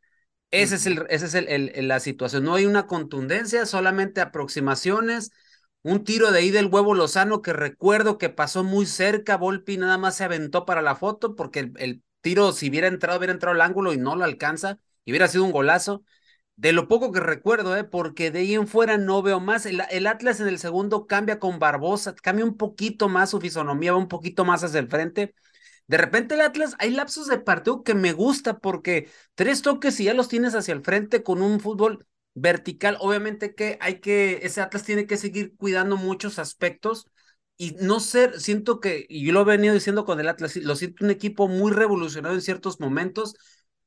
Ese 0.52 0.76
es, 0.76 0.88
el, 0.88 1.06
ese 1.10 1.26
es 1.28 1.36
el, 1.36 1.88
la 1.88 2.00
situación. 2.00 2.44
No 2.44 2.56
hay 2.56 2.66
una 2.66 2.88
contundencia, 2.88 3.66
solamente 3.66 4.22
aproximaciones. 4.22 5.32
Un 5.82 6.04
tiro 6.04 6.32
de 6.32 6.40
ahí 6.40 6.52
del 6.52 6.68
huevo 6.68 6.94
Lozano 6.94 7.42
que 7.42 7.54
recuerdo 7.54 8.18
que 8.18 8.30
pasó 8.30 8.64
muy 8.64 8.86
cerca. 8.86 9.38
Volpi 9.38 9.78
nada 9.78 9.98
más 9.98 10.18
se 10.18 10.24
aventó 10.26 10.66
para 10.66 10.82
la 10.82 10.96
foto 10.96 11.36
porque 11.36 11.60
el, 11.60 11.74
el 11.78 12.04
tiro, 12.22 12.52
si 12.52 12.70
hubiera 12.70 12.88
entrado, 12.88 13.18
hubiera 13.18 13.34
entrado 13.34 13.56
al 13.56 13.62
ángulo 13.62 13.94
y 13.94 13.98
no 13.98 14.16
lo 14.16 14.26
alcanza. 14.26 14.80
Y 15.06 15.12
hubiera 15.12 15.28
sido 15.28 15.46
un 15.46 15.52
golazo 15.52 16.04
de 16.60 16.74
lo 16.74 16.90
poco 16.90 17.14
que 17.14 17.22
recuerdo, 17.22 17.78
¿eh? 17.78 17.86
porque 17.86 18.32
de 18.32 18.40
ahí 18.40 18.54
en 18.54 18.68
fuera 18.68 18.98
no 18.98 19.22
veo 19.22 19.40
más. 19.40 19.66
El, 19.66 19.80
Atlas 20.08 20.42
en 20.42 20.48
el 20.50 20.60
segundo 20.60 21.08
cambia 21.08 21.40
con 21.40 21.58
Barbosa, 21.58 22.14
cambia 22.16 22.44
un 22.44 22.58
poquito 22.58 23.08
más 23.08 23.30
su 23.30 23.40
fisonomía, 23.40 23.94
va 23.94 23.98
un 23.98 24.10
poquito 24.10 24.44
más 24.44 24.64
hacia 24.64 24.80
el 24.82 24.90
frente. 24.90 25.34
De 25.88 25.98
repente 25.98 26.36
el 26.36 26.42
Atlas, 26.42 26.76
hay 26.80 26.92
lapsos 26.92 27.28
de 27.28 27.40
partido 27.40 27.84
que 27.84 27.96
me 27.96 28.12
gusta 28.14 28.60
porque 28.60 29.10
tres 29.36 29.62
toques 29.62 30.00
y 30.02 30.06
ya 30.06 30.14
los 30.14 30.28
tienes 30.28 30.54
hacia 30.54 30.74
el 30.74 30.84
frente 30.84 31.24
con 31.24 31.42
un 31.42 31.62
fútbol 31.62 32.06
vertical. 32.34 32.98
Obviamente 33.00 33.56
que 33.56 33.78
hay 33.82 34.00
que, 34.00 34.40
ese 34.44 34.62
Atlas 34.62 34.84
tiene 34.84 35.08
que 35.08 35.18
seguir 35.18 35.56
cuidando 35.58 35.98
muchos 35.98 36.40
aspectos 36.40 37.06
y 37.58 37.72
no 37.82 38.00
ser, 38.00 38.40
siento 38.40 38.80
que, 38.80 39.06
y 39.10 39.26
yo 39.26 39.34
lo 39.34 39.42
he 39.42 39.46
venido 39.46 39.74
diciendo 39.74 40.06
con 40.06 40.20
el 40.20 40.30
Atlas, 40.30 40.56
lo 40.58 40.76
siento 40.76 41.04
un 41.04 41.12
equipo 41.12 41.48
muy 41.48 41.72
revolucionado 41.72 42.36
en 42.36 42.42
ciertos 42.42 42.80
momentos, 42.80 43.36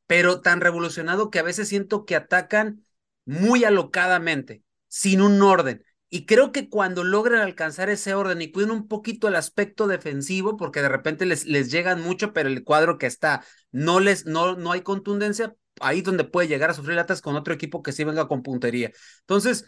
pero 0.07 0.41
tan 0.41 0.61
revolucionado 0.61 1.31
que 1.31 1.39
a 1.39 1.43
veces 1.43 1.69
siento 1.69 2.05
que 2.05 2.17
atacan 2.17 2.85
muy 3.25 3.65
alocadamente, 3.65 4.63
sin 4.89 5.23
un 5.23 5.41
orden. 5.43 5.85
Y 6.11 6.27
creo 6.27 6.53
que 6.53 6.69
cuando 6.69 7.05
logran 7.05 7.41
alcanzar 7.41 7.89
ese 7.89 8.13
orden 8.15 8.43
y 8.43 8.53
cuidan 8.53 8.73
un 8.73 8.89
poquito 8.89 9.29
el 9.29 9.37
aspecto 9.37 9.87
defensivo, 9.87 10.59
porque 10.59 10.83
de 10.83 10.91
repente 10.91 11.25
les, 11.25 11.47
les 11.47 11.71
llegan 11.71 12.03
mucho, 12.03 12.35
pero 12.35 12.51
el 12.51 12.65
cuadro 12.65 12.99
que 12.99 13.07
está 13.07 13.43
no 13.71 14.01
les, 14.01 14.27
no, 14.27 14.55
no 14.57 14.73
hay 14.73 14.83
contundencia, 14.83 15.57
ahí 15.81 16.03
donde 16.03 16.25
puede 16.25 16.49
llegar 16.49 16.71
a 16.71 16.75
sufrir 16.75 16.97
latas 16.97 17.23
con 17.23 17.37
otro 17.37 17.55
equipo 17.55 17.83
que 17.83 17.93
sí 17.93 18.05
venga 18.05 18.29
con 18.29 18.43
puntería. 18.43 18.93
Entonces, 19.21 19.65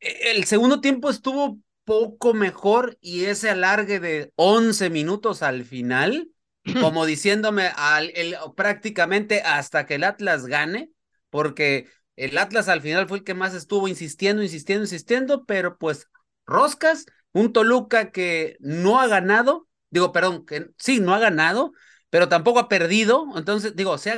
e, 0.00 0.30
el 0.32 0.44
segundo 0.44 0.80
tiempo 0.80 1.10
estuvo 1.10 1.58
poco 1.84 2.34
mejor 2.34 2.98
y 3.00 3.24
ese 3.24 3.50
alargue 3.50 4.00
de 4.00 4.32
11 4.36 4.90
minutos 4.90 5.42
al 5.42 5.64
final, 5.64 6.28
como 6.80 7.06
diciéndome 7.06 7.70
al, 7.76 8.10
el, 8.14 8.36
prácticamente 8.56 9.40
hasta 9.42 9.86
que 9.86 9.94
el 9.94 10.04
Atlas 10.04 10.46
gane, 10.46 10.90
porque 11.30 11.88
el 12.16 12.36
Atlas 12.36 12.68
al 12.68 12.82
final 12.82 13.08
fue 13.08 13.18
el 13.18 13.24
que 13.24 13.34
más 13.34 13.54
estuvo 13.54 13.88
insistiendo, 13.88 14.42
insistiendo, 14.42 14.84
insistiendo, 14.84 15.44
pero 15.46 15.78
pues 15.78 16.08
Roscas, 16.46 17.06
un 17.32 17.52
Toluca 17.52 18.10
que 18.10 18.56
no 18.60 19.00
ha 19.00 19.06
ganado, 19.06 19.68
digo, 19.90 20.12
perdón, 20.12 20.44
que 20.44 20.66
sí, 20.78 21.00
no 21.00 21.14
ha 21.14 21.18
ganado, 21.18 21.72
pero 22.10 22.28
tampoco 22.28 22.58
ha 22.58 22.68
perdido. 22.68 23.26
Entonces, 23.36 23.76
digo, 23.76 23.98
sí, 23.98 24.10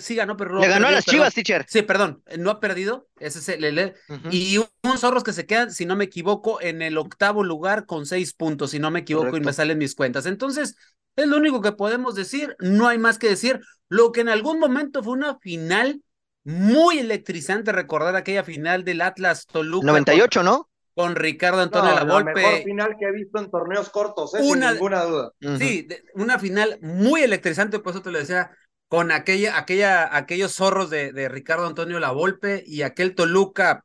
sí 0.00 0.14
ganó, 0.14 0.36
pero 0.36 0.54
no 0.54 0.60
Le 0.60 0.68
ganó 0.68 0.88
a 0.88 0.92
las 0.92 1.04
Chivas, 1.04 1.34
teacher. 1.34 1.66
Sí, 1.68 1.82
perdón, 1.82 2.22
no 2.38 2.50
ha 2.50 2.60
perdido. 2.60 3.08
Ese 3.18 3.38
es 3.38 3.48
el, 3.48 3.94
Y 4.30 4.58
unos 4.82 5.00
zorros 5.00 5.24
que 5.24 5.32
se 5.32 5.46
quedan, 5.46 5.72
si 5.72 5.84
no 5.84 5.96
me 5.96 6.04
equivoco, 6.04 6.60
en 6.60 6.82
el 6.82 6.96
octavo 6.96 7.44
lugar 7.44 7.86
con 7.86 8.06
seis 8.06 8.32
puntos, 8.32 8.70
si 8.70 8.78
no 8.78 8.90
me 8.90 9.00
equivoco, 9.00 9.36
y 9.36 9.40
me 9.40 9.52
salen 9.52 9.78
mis 9.78 9.94
cuentas. 9.94 10.26
Entonces, 10.26 10.76
es 11.16 11.26
lo 11.26 11.36
único 11.36 11.60
que 11.60 11.72
podemos 11.72 12.14
decir. 12.14 12.56
No 12.60 12.88
hay 12.88 12.98
más 12.98 13.18
que 13.18 13.28
decir. 13.28 13.60
Lo 13.88 14.12
que 14.12 14.22
en 14.22 14.30
algún 14.30 14.58
momento 14.58 15.02
fue 15.02 15.12
una 15.12 15.38
final 15.38 16.02
muy 16.44 16.98
electrizante, 16.98 17.72
recordar 17.72 18.16
aquella 18.16 18.44
final 18.44 18.84
del 18.84 19.02
Atlas 19.02 19.46
Toluca. 19.46 19.86
98, 19.86 20.42
¿no? 20.42 20.70
Con 20.94 21.16
Ricardo 21.16 21.60
Antonio 21.60 21.90
La 21.90 22.04
Lavolpe. 22.04 22.40
La 22.40 22.48
mejor 22.48 22.62
final 22.62 22.96
que 22.98 23.06
he 23.06 23.12
visto 23.12 23.38
en 23.38 23.50
torneos 23.50 23.90
cortos, 23.90 24.34
¿eh? 24.34 24.42
sin 24.42 24.60
ninguna 24.60 25.04
duda. 25.04 25.32
Sí, 25.58 25.88
una 26.14 26.38
final 26.38 26.78
muy 26.80 27.22
electrizante, 27.22 27.80
por 27.80 27.92
eso 27.92 28.02
te 28.02 28.12
lo 28.12 28.18
decía, 28.18 28.52
con 28.88 29.10
aquella, 29.10 29.58
aquella, 29.58 30.16
aquellos 30.16 30.54
zorros 30.54 30.90
de, 30.90 31.12
de 31.12 31.28
Ricardo 31.28 31.66
Antonio 31.66 31.98
Lavolpe 31.98 32.62
y 32.64 32.82
aquel 32.82 33.14
Toluca 33.14 33.84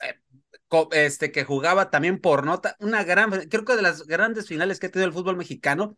eh, 0.00 0.18
este, 0.92 1.30
que 1.30 1.44
jugaba 1.44 1.90
también 1.90 2.20
por 2.20 2.44
nota, 2.44 2.76
una 2.80 3.04
gran, 3.04 3.30
creo 3.48 3.64
que 3.64 3.76
de 3.76 3.82
las 3.82 4.06
grandes 4.06 4.46
finales 4.48 4.80
que 4.80 4.86
ha 4.86 4.90
tenido 4.90 5.08
el 5.08 5.14
fútbol 5.14 5.36
mexicano. 5.36 5.96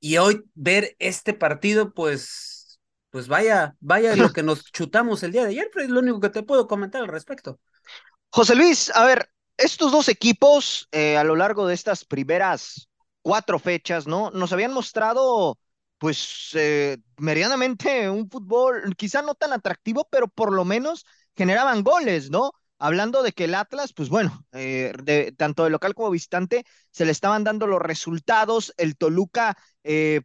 Y 0.00 0.18
hoy 0.18 0.44
ver 0.54 0.94
este 1.00 1.34
partido, 1.34 1.92
pues, 1.92 2.78
pues 3.10 3.26
vaya, 3.26 3.74
vaya 3.80 4.14
lo 4.14 4.32
que 4.32 4.44
nos 4.44 4.70
chutamos 4.70 5.24
el 5.24 5.32
día 5.32 5.42
de 5.42 5.48
ayer, 5.48 5.70
es 5.74 5.88
lo 5.88 5.98
único 5.98 6.20
que 6.20 6.28
te 6.30 6.44
puedo 6.44 6.68
comentar 6.68 7.02
al 7.02 7.08
respecto. 7.08 7.58
José 8.30 8.54
Luis, 8.54 8.94
a 8.94 9.04
ver, 9.04 9.28
estos 9.58 9.92
dos 9.92 10.08
equipos 10.08 10.88
eh, 10.92 11.16
a 11.18 11.24
lo 11.24 11.36
largo 11.36 11.66
de 11.66 11.74
estas 11.74 12.04
primeras 12.04 12.88
cuatro 13.22 13.58
fechas, 13.58 14.06
¿no? 14.06 14.30
Nos 14.30 14.52
habían 14.52 14.72
mostrado, 14.72 15.58
pues, 15.98 16.50
eh, 16.54 16.98
medianamente 17.18 18.08
un 18.08 18.30
fútbol, 18.30 18.94
quizá 18.96 19.20
no 19.22 19.34
tan 19.34 19.52
atractivo, 19.52 20.06
pero 20.10 20.28
por 20.28 20.52
lo 20.52 20.64
menos 20.64 21.04
generaban 21.36 21.82
goles, 21.82 22.30
¿no? 22.30 22.52
Hablando 22.78 23.24
de 23.24 23.32
que 23.32 23.44
el 23.44 23.56
Atlas, 23.56 23.92
pues 23.92 24.08
bueno, 24.08 24.46
eh, 24.52 24.92
de, 25.02 25.32
tanto 25.32 25.64
de 25.64 25.70
local 25.70 25.94
como 25.94 26.10
visitante, 26.10 26.64
se 26.92 27.04
le 27.04 27.10
estaban 27.10 27.42
dando 27.42 27.66
los 27.66 27.82
resultados. 27.82 28.72
El 28.76 28.96
Toluca, 28.96 29.58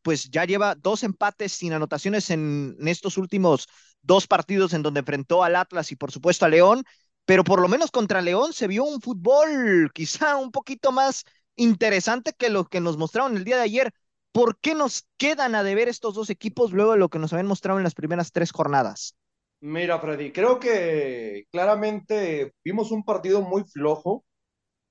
pues 0.03 0.29
ya 0.29 0.45
lleva 0.45 0.75
dos 0.75 1.03
empates 1.03 1.53
sin 1.53 1.73
anotaciones 1.73 2.29
en, 2.29 2.75
en 2.79 2.87
estos 2.87 3.17
últimos 3.17 3.67
dos 4.03 4.27
partidos 4.27 4.73
en 4.73 4.83
donde 4.83 4.99
enfrentó 4.99 5.43
al 5.43 5.55
Atlas 5.55 5.91
y 5.91 5.95
por 5.95 6.11
supuesto 6.11 6.45
a 6.45 6.49
León 6.49 6.83
pero 7.25 7.43
por 7.43 7.61
lo 7.61 7.67
menos 7.67 7.91
contra 7.91 8.21
León 8.21 8.53
se 8.53 8.67
vio 8.67 8.83
un 8.83 9.01
fútbol 9.01 9.91
quizá 9.93 10.35
un 10.35 10.51
poquito 10.51 10.91
más 10.91 11.23
interesante 11.55 12.33
que 12.33 12.49
lo 12.49 12.65
que 12.65 12.81
nos 12.81 12.97
mostraron 12.97 13.37
el 13.37 13.43
día 13.43 13.57
de 13.57 13.63
ayer. 13.63 13.93
¿Por 14.31 14.57
qué 14.57 14.73
nos 14.73 15.05
quedan 15.17 15.53
a 15.53 15.63
deber 15.63 15.87
estos 15.87 16.15
dos 16.15 16.29
equipos 16.29 16.71
luego 16.71 16.93
de 16.93 16.97
lo 16.97 17.09
que 17.09 17.19
nos 17.19 17.31
habían 17.33 17.47
mostrado 17.47 17.77
en 17.77 17.83
las 17.83 17.93
primeras 17.93 18.31
tres 18.31 18.51
jornadas? 18.51 19.15
Mira, 19.61 19.99
Freddy, 19.99 20.31
creo 20.31 20.59
que 20.59 21.45
claramente 21.51 22.53
vimos 22.65 22.91
un 22.91 23.03
partido 23.03 23.41
muy 23.41 23.63
flojo 23.63 24.25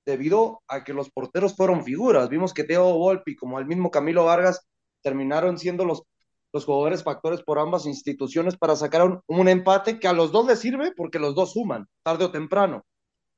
debido 0.05 0.61
a 0.67 0.83
que 0.83 0.93
los 0.93 1.11
porteros 1.11 1.55
fueron 1.55 1.83
figuras. 1.83 2.29
Vimos 2.29 2.53
que 2.53 2.63
Teo 2.63 2.97
Volpi, 2.97 3.35
como 3.35 3.59
el 3.59 3.65
mismo 3.65 3.91
Camilo 3.91 4.25
Vargas, 4.25 4.65
terminaron 5.01 5.59
siendo 5.59 5.85
los 5.85 6.03
los 6.53 6.65
jugadores 6.65 7.03
factores 7.03 7.41
por 7.41 7.57
ambas 7.57 7.87
instituciones 7.87 8.55
para 8.55 8.75
sacar 8.75 9.21
un, 9.27 9.47
empate 9.49 9.99
que 9.99 10.07
a 10.07 10.13
los 10.13 10.31
dos 10.31 10.45
les 10.47 10.59
sirve 10.59 10.93
porque 10.95 11.17
los 11.17 11.33
dos 11.33 11.53
suman, 11.53 11.87
tarde 12.03 12.25
o 12.25 12.31
temprano. 12.31 12.85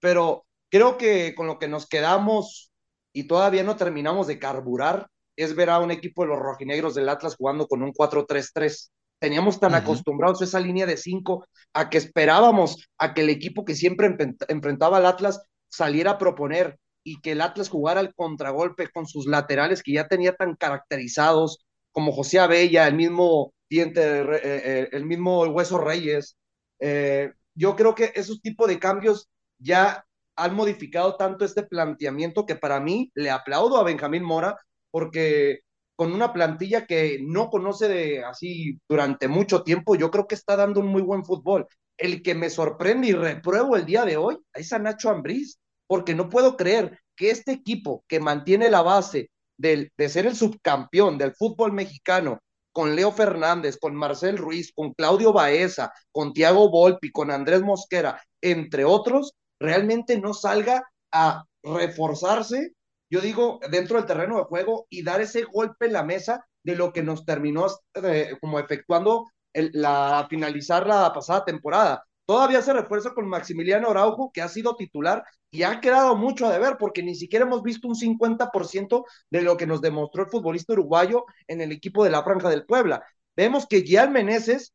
Pero 0.01 0.45
creo 0.69 0.97
que 0.97 1.33
con 1.33 1.47
lo 1.47 1.57
que 1.57 1.69
nos 1.69 1.87
quedamos 1.87 2.71
y 3.13 3.23
todavía 3.23 3.63
no 3.63 3.77
terminamos 3.77 4.27
de 4.27 4.37
carburar 4.37 5.07
es 5.37 5.55
ver 5.55 5.69
a 5.69 5.79
un 5.79 5.91
equipo 5.91 6.23
de 6.23 6.29
los 6.29 6.39
rojinegros 6.39 6.93
del 6.93 7.09
Atlas 7.09 7.35
jugando 7.37 7.67
con 7.67 7.81
un 7.81 7.93
4-3-3. 7.93 8.91
Teníamos 9.19 9.59
tan 9.59 9.73
acostumbrados 9.73 10.41
a 10.41 10.45
esa 10.45 10.59
línea 10.59 10.85
de 10.85 10.97
cinco 10.97 11.47
a 11.73 11.89
que 11.89 11.97
esperábamos 11.97 12.85
a 12.97 13.13
que 13.13 13.21
el 13.21 13.29
equipo 13.29 13.63
que 13.63 13.75
siempre 13.75 14.13
enfrentaba 14.49 14.97
al 14.97 15.05
Atlas 15.05 15.41
saliera 15.69 16.11
a 16.11 16.17
proponer 16.17 16.77
y 17.03 17.21
que 17.21 17.31
el 17.31 17.41
Atlas 17.41 17.69
jugara 17.69 18.01
al 18.01 18.13
contragolpe 18.13 18.89
con 18.89 19.07
sus 19.07 19.25
laterales 19.25 19.83
que 19.83 19.93
ya 19.93 20.07
tenía 20.07 20.35
tan 20.35 20.55
caracterizados, 20.55 21.65
como 21.95 22.11
José 22.11 22.39
Abella, 22.39 22.87
el 22.89 22.95
mismo 22.95 23.53
diente, 23.69 24.01
eh, 24.01 24.27
eh, 24.43 24.89
el 24.91 25.05
mismo 25.05 25.43
Hueso 25.43 25.77
Reyes. 25.77 26.35
Eh, 26.77 27.31
yo 27.53 27.73
creo 27.77 27.95
que 27.95 28.11
esos 28.15 28.41
tipos 28.41 28.67
de 28.67 28.79
cambios 28.79 29.29
ya 29.59 30.05
han 30.35 30.55
modificado 30.55 31.15
tanto 31.15 31.45
este 31.45 31.63
planteamiento 31.63 32.45
que 32.45 32.57
para 32.57 32.81
mí 32.81 33.11
le 33.15 33.31
aplaudo 33.31 33.77
a 33.77 33.85
Benjamín 33.85 34.23
Mora 34.23 34.57
porque 34.91 35.61
con 35.95 36.11
una 36.11 36.33
plantilla 36.33 36.85
que 36.85 37.19
no 37.25 37.49
conoce 37.49 37.87
de 37.87 38.25
así 38.25 38.77
durante 38.89 39.29
mucho 39.29 39.63
tiempo, 39.63 39.95
yo 39.95 40.11
creo 40.11 40.27
que 40.27 40.35
está 40.35 40.57
dando 40.57 40.81
un 40.81 40.87
muy 40.87 41.01
buen 41.01 41.23
fútbol. 41.23 41.65
El 41.97 42.21
que 42.23 42.35
me 42.35 42.49
sorprende 42.49 43.07
y 43.07 43.13
repruebo 43.13 43.77
el 43.77 43.85
día 43.85 44.03
de 44.03 44.17
hoy 44.17 44.37
es 44.53 44.73
a 44.73 44.79
Nacho 44.79 45.09
Ambriz, 45.09 45.59
porque 45.87 46.13
no 46.13 46.27
puedo 46.29 46.57
creer 46.57 46.99
que 47.15 47.29
este 47.31 47.53
equipo 47.53 48.03
que 48.09 48.19
mantiene 48.19 48.69
la 48.69 48.81
base 48.81 49.29
de, 49.57 49.91
ser 50.09 50.25
el 50.25 50.35
subcampeón 50.35 51.17
del 51.17 51.33
fútbol 51.35 51.71
mexicano 51.73 52.39
con 52.71 52.95
Leo 52.95 53.11
Fernández, 53.11 53.77
con 53.77 53.95
Marcel 53.95 54.37
Ruiz, 54.37 54.73
con 54.73 54.93
Claudio 54.93 55.31
Baeza, 55.31 55.93
con 56.11 56.33
Tiago 56.33 56.69
Volpi, 56.69 57.11
con 57.11 57.31
Andrés 57.31 57.61
Mosquera, 57.61 58.21
entre 58.41 58.83
otros, 58.83 59.33
realmente 59.59 60.19
no 60.19 60.33
salga 60.33 60.83
a 61.11 61.45
reforzarse, 61.63 62.73
yo 63.09 63.21
digo, 63.21 63.59
dentro 63.71 63.97
del 63.97 64.05
terreno 64.05 64.37
de 64.37 64.43
juego 64.43 64.87
y 64.89 65.03
dar 65.03 65.21
ese 65.21 65.43
golpe 65.43 65.85
en 65.85 65.93
la 65.93 66.03
mesa 66.03 66.45
de 66.63 66.75
lo 66.75 66.91
que 66.91 67.03
nos 67.03 67.25
terminó 67.25 67.67
eh, 68.03 68.33
como 68.41 68.59
efectuando 68.59 69.25
el, 69.53 69.71
la 69.73 70.27
finalizar 70.29 70.85
la 70.85 71.13
pasada 71.13 71.45
temporada. 71.45 72.03
Todavía 72.25 72.61
se 72.61 72.73
refuerza 72.73 73.13
con 73.13 73.27
Maximiliano 73.27 73.89
Araujo, 73.89 74.31
que 74.33 74.41
ha 74.41 74.49
sido 74.49 74.75
titular 74.75 75.23
y 75.51 75.63
ha 75.63 75.79
quedado 75.79 76.15
mucho 76.15 76.47
a 76.47 76.51
deber, 76.51 76.77
porque 76.79 77.03
ni 77.03 77.15
siquiera 77.15 77.45
hemos 77.45 77.61
visto 77.61 77.87
un 77.87 77.95
50% 77.95 79.05
de 79.29 79.41
lo 79.41 79.57
que 79.57 79.67
nos 79.67 79.81
demostró 79.81 80.23
el 80.23 80.29
futbolista 80.29 80.73
uruguayo 80.73 81.25
en 81.47 81.61
el 81.61 81.71
equipo 81.71 82.03
de 82.03 82.09
la 82.09 82.23
Franja 82.23 82.49
del 82.49 82.65
Puebla. 82.65 83.05
Vemos 83.35 83.67
que 83.67 83.83
Gian 83.83 84.11
Meneses, 84.11 84.73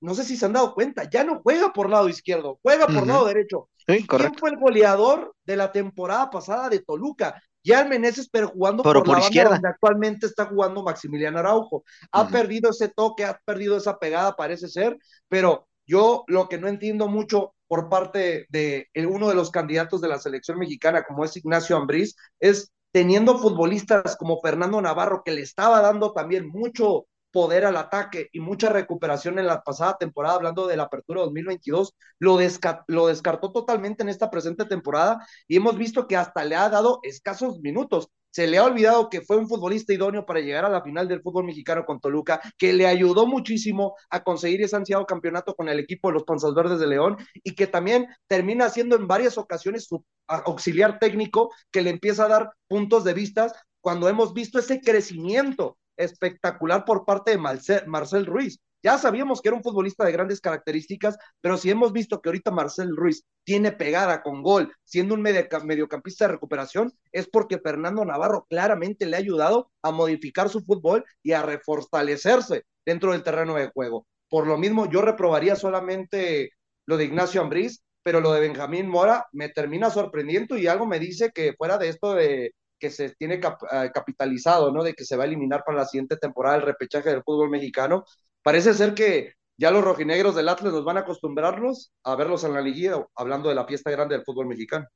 no 0.00 0.14
sé 0.14 0.24
si 0.24 0.36
se 0.36 0.46
han 0.46 0.54
dado 0.54 0.74
cuenta, 0.74 1.08
ya 1.10 1.22
no 1.22 1.40
juega 1.42 1.72
por 1.72 1.90
lado 1.90 2.08
izquierdo, 2.08 2.58
juega 2.62 2.86
por 2.86 3.06
lado 3.06 3.26
derecho. 3.26 3.68
Sí, 3.86 4.06
¿Quién 4.06 4.34
fue 4.34 4.50
el 4.50 4.56
goleador 4.56 5.34
de 5.44 5.56
la 5.56 5.70
temporada 5.70 6.30
pasada 6.30 6.68
de 6.70 6.80
Toluca? 6.80 7.40
Gian 7.62 7.88
Meneses, 7.88 8.28
pero 8.30 8.48
jugando 8.48 8.82
por, 8.82 9.06
la 9.06 9.18
izquierda. 9.18 9.50
donde 9.50 9.68
actualmente 9.68 10.26
está 10.26 10.46
jugando 10.46 10.84
Maximiliano 10.84 11.40
Araujo. 11.40 11.84
Ha 12.12 12.28
perdido 12.28 12.70
ese 12.70 12.88
toque, 12.88 13.24
ha 13.24 13.40
perdido 13.44 13.76
esa 13.76 13.98
pegada, 13.98 14.36
parece 14.36 14.68
ser, 14.68 14.96
pero 15.28 15.66
yo 15.86 16.24
lo 16.26 16.48
que 16.48 16.58
no 16.58 16.68
entiendo 16.68 17.08
mucho 17.08 17.54
por 17.68 17.88
parte 17.88 18.46
de 18.48 18.88
uno 19.08 19.28
de 19.28 19.34
los 19.34 19.50
candidatos 19.50 20.00
de 20.00 20.08
la 20.08 20.18
selección 20.18 20.58
mexicana, 20.58 21.04
como 21.04 21.24
es 21.24 21.36
Ignacio 21.36 21.76
Ambriz, 21.76 22.16
es 22.40 22.72
teniendo 22.92 23.38
futbolistas 23.38 24.16
como 24.16 24.40
Fernando 24.40 24.80
Navarro, 24.80 25.22
que 25.24 25.32
le 25.32 25.42
estaba 25.42 25.80
dando 25.80 26.12
también 26.12 26.48
mucho 26.48 27.06
poder 27.36 27.66
al 27.66 27.76
ataque 27.76 28.30
y 28.32 28.40
mucha 28.40 28.70
recuperación 28.70 29.38
en 29.38 29.46
la 29.46 29.62
pasada 29.62 29.98
temporada, 30.00 30.36
hablando 30.36 30.66
de 30.66 30.78
la 30.78 30.84
apertura 30.84 31.20
2022, 31.20 31.94
lo, 32.18 32.38
lo 32.86 33.06
descartó 33.08 33.52
totalmente 33.52 34.02
en 34.02 34.08
esta 34.08 34.30
presente 34.30 34.64
temporada 34.64 35.18
y 35.46 35.56
hemos 35.56 35.76
visto 35.76 36.06
que 36.06 36.16
hasta 36.16 36.44
le 36.44 36.56
ha 36.56 36.70
dado 36.70 36.98
escasos 37.02 37.60
minutos. 37.60 38.08
Se 38.30 38.46
le 38.46 38.56
ha 38.56 38.64
olvidado 38.64 39.10
que 39.10 39.20
fue 39.20 39.36
un 39.36 39.48
futbolista 39.48 39.92
idóneo 39.92 40.24
para 40.24 40.40
llegar 40.40 40.64
a 40.64 40.70
la 40.70 40.82
final 40.82 41.08
del 41.08 41.20
fútbol 41.20 41.44
mexicano 41.44 41.84
con 41.84 42.00
Toluca, 42.00 42.40
que 42.56 42.72
le 42.72 42.86
ayudó 42.86 43.26
muchísimo 43.26 43.96
a 44.08 44.22
conseguir 44.22 44.62
ese 44.62 44.76
ansiado 44.76 45.04
campeonato 45.04 45.54
con 45.54 45.68
el 45.68 45.78
equipo 45.78 46.08
de 46.08 46.14
los 46.14 46.24
Panzas 46.24 46.54
Verdes 46.54 46.80
de 46.80 46.86
León 46.86 47.18
y 47.44 47.54
que 47.54 47.66
también 47.66 48.06
termina 48.28 48.70
siendo 48.70 48.96
en 48.96 49.06
varias 49.06 49.36
ocasiones 49.36 49.84
su 49.84 50.02
auxiliar 50.26 50.98
técnico 50.98 51.52
que 51.70 51.82
le 51.82 51.90
empieza 51.90 52.24
a 52.24 52.28
dar 52.28 52.50
puntos 52.66 53.04
de 53.04 53.12
vista 53.12 53.52
cuando 53.82 54.08
hemos 54.08 54.32
visto 54.32 54.58
ese 54.58 54.80
crecimiento 54.80 55.76
espectacular 55.96 56.84
por 56.84 57.04
parte 57.04 57.32
de 57.32 57.38
Marcel 57.86 58.26
Ruiz. 58.26 58.60
Ya 58.82 58.98
sabíamos 58.98 59.40
que 59.40 59.48
era 59.48 59.56
un 59.56 59.64
futbolista 59.64 60.04
de 60.04 60.12
grandes 60.12 60.40
características, 60.40 61.16
pero 61.40 61.56
si 61.56 61.70
hemos 61.70 61.92
visto 61.92 62.20
que 62.20 62.28
ahorita 62.28 62.52
Marcel 62.52 62.94
Ruiz 62.94 63.24
tiene 63.42 63.72
pegada 63.72 64.22
con 64.22 64.42
gol, 64.42 64.72
siendo 64.84 65.14
un 65.14 65.22
mediocampista 65.22 66.26
de 66.26 66.32
recuperación, 66.34 66.92
es 67.10 67.28
porque 67.28 67.58
Fernando 67.58 68.04
Navarro 68.04 68.46
claramente 68.48 69.06
le 69.06 69.16
ha 69.16 69.18
ayudado 69.18 69.72
a 69.82 69.90
modificar 69.90 70.48
su 70.48 70.60
fútbol 70.60 71.04
y 71.22 71.32
a 71.32 71.42
refortalecerse 71.42 72.64
dentro 72.84 73.10
del 73.10 73.24
terreno 73.24 73.54
de 73.54 73.70
juego. 73.70 74.06
Por 74.28 74.46
lo 74.46 74.56
mismo, 74.56 74.88
yo 74.88 75.02
reprobaría 75.02 75.56
solamente 75.56 76.50
lo 76.86 76.96
de 76.96 77.06
Ignacio 77.06 77.40
Ambriz, 77.40 77.82
pero 78.04 78.20
lo 78.20 78.32
de 78.32 78.40
Benjamín 78.40 78.88
Mora 78.88 79.26
me 79.32 79.48
termina 79.48 79.90
sorprendiendo 79.90 80.56
y 80.56 80.68
algo 80.68 80.86
me 80.86 81.00
dice 81.00 81.32
que 81.34 81.54
fuera 81.54 81.76
de 81.76 81.88
esto 81.88 82.14
de 82.14 82.52
que 82.78 82.90
se 82.90 83.10
tiene 83.10 83.34
eh, 83.34 83.90
capitalizado, 83.92 84.72
¿no? 84.72 84.82
De 84.82 84.94
que 84.94 85.04
se 85.04 85.16
va 85.16 85.24
a 85.24 85.26
eliminar 85.26 85.62
para 85.64 85.78
la 85.78 85.86
siguiente 85.86 86.16
temporada 86.16 86.56
el 86.56 86.62
repechaje 86.62 87.10
del 87.10 87.22
fútbol 87.22 87.50
mexicano, 87.50 88.04
Parece 88.46 88.74
ser 88.74 88.94
que 88.94 89.32
ya 89.56 89.72
los 89.72 89.82
rojinegros 89.82 90.36
del 90.36 90.48
Atlas 90.48 90.72
nos 90.72 90.84
van 90.84 90.98
a 90.98 91.00
acostumbrarlos 91.00 91.90
a 92.04 92.14
verlos 92.14 92.44
en 92.44 92.54
la 92.54 92.60
liguilla, 92.60 93.04
hablando 93.16 93.48
de 93.48 93.56
la 93.56 93.66
fiesta 93.66 93.90
grande 93.90 94.14
del 94.14 94.24
fútbol 94.24 94.46
mexicano. 94.46 94.86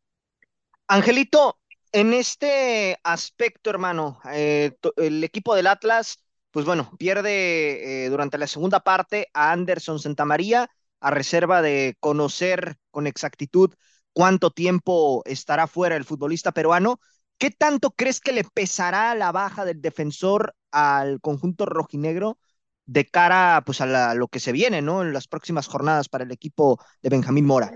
Angelito, 0.87 1.59
en 1.91 2.15
este 2.15 2.97
aspecto, 3.03 3.71
hermano, 3.71 4.21
eh, 4.33 4.71
el 4.95 5.25
equipo 5.25 5.57
del 5.57 5.67
Atlas 5.67 6.23
pues 6.53 6.65
bueno, 6.65 6.93
pierde 6.97 8.05
eh, 8.05 8.09
durante 8.09 8.39
la 8.39 8.47
segunda 8.47 8.79
parte 8.81 9.29
a 9.35 9.51
Anderson 9.51 9.99
Santamaría 9.99 10.71
a 11.01 11.11
reserva 11.11 11.61
de 11.61 11.97
conocer 12.01 12.77
con 12.93 13.09
exactitud 13.09 13.75
cuánto 14.13 14.51
tiempo 14.51 15.23
estará 15.27 15.67
fuera 15.67 15.97
el 15.97 16.05
futbolista 16.05 16.53
peruano. 16.53 17.01
¿Qué 17.41 17.51
tanto 17.51 17.93
crees 17.93 18.21
que 18.21 18.33
le 18.33 18.45
pesará 18.45 19.15
la 19.15 19.33
baja 19.33 19.65
del 19.65 19.81
defensor 19.81 20.55
al 20.71 21.23
conjunto 21.23 21.65
rojinegro 21.65 22.37
de 22.85 23.07
cara 23.07 23.63
pues, 23.65 23.81
a, 23.81 24.15
lo 24.15 24.29
que 24.29 24.41
se 24.41 24.53
viene 24.53 24.83
¿no? 24.83 25.01
en 25.01 25.15
las 25.15 25.27
próximas 25.27 25.67
jornadas 25.67 26.11
para 26.11 26.25
el 26.25 26.33
equipo 26.33 26.79
de 27.03 27.09
Benjamín 27.09 27.47
Mora? 27.47 27.73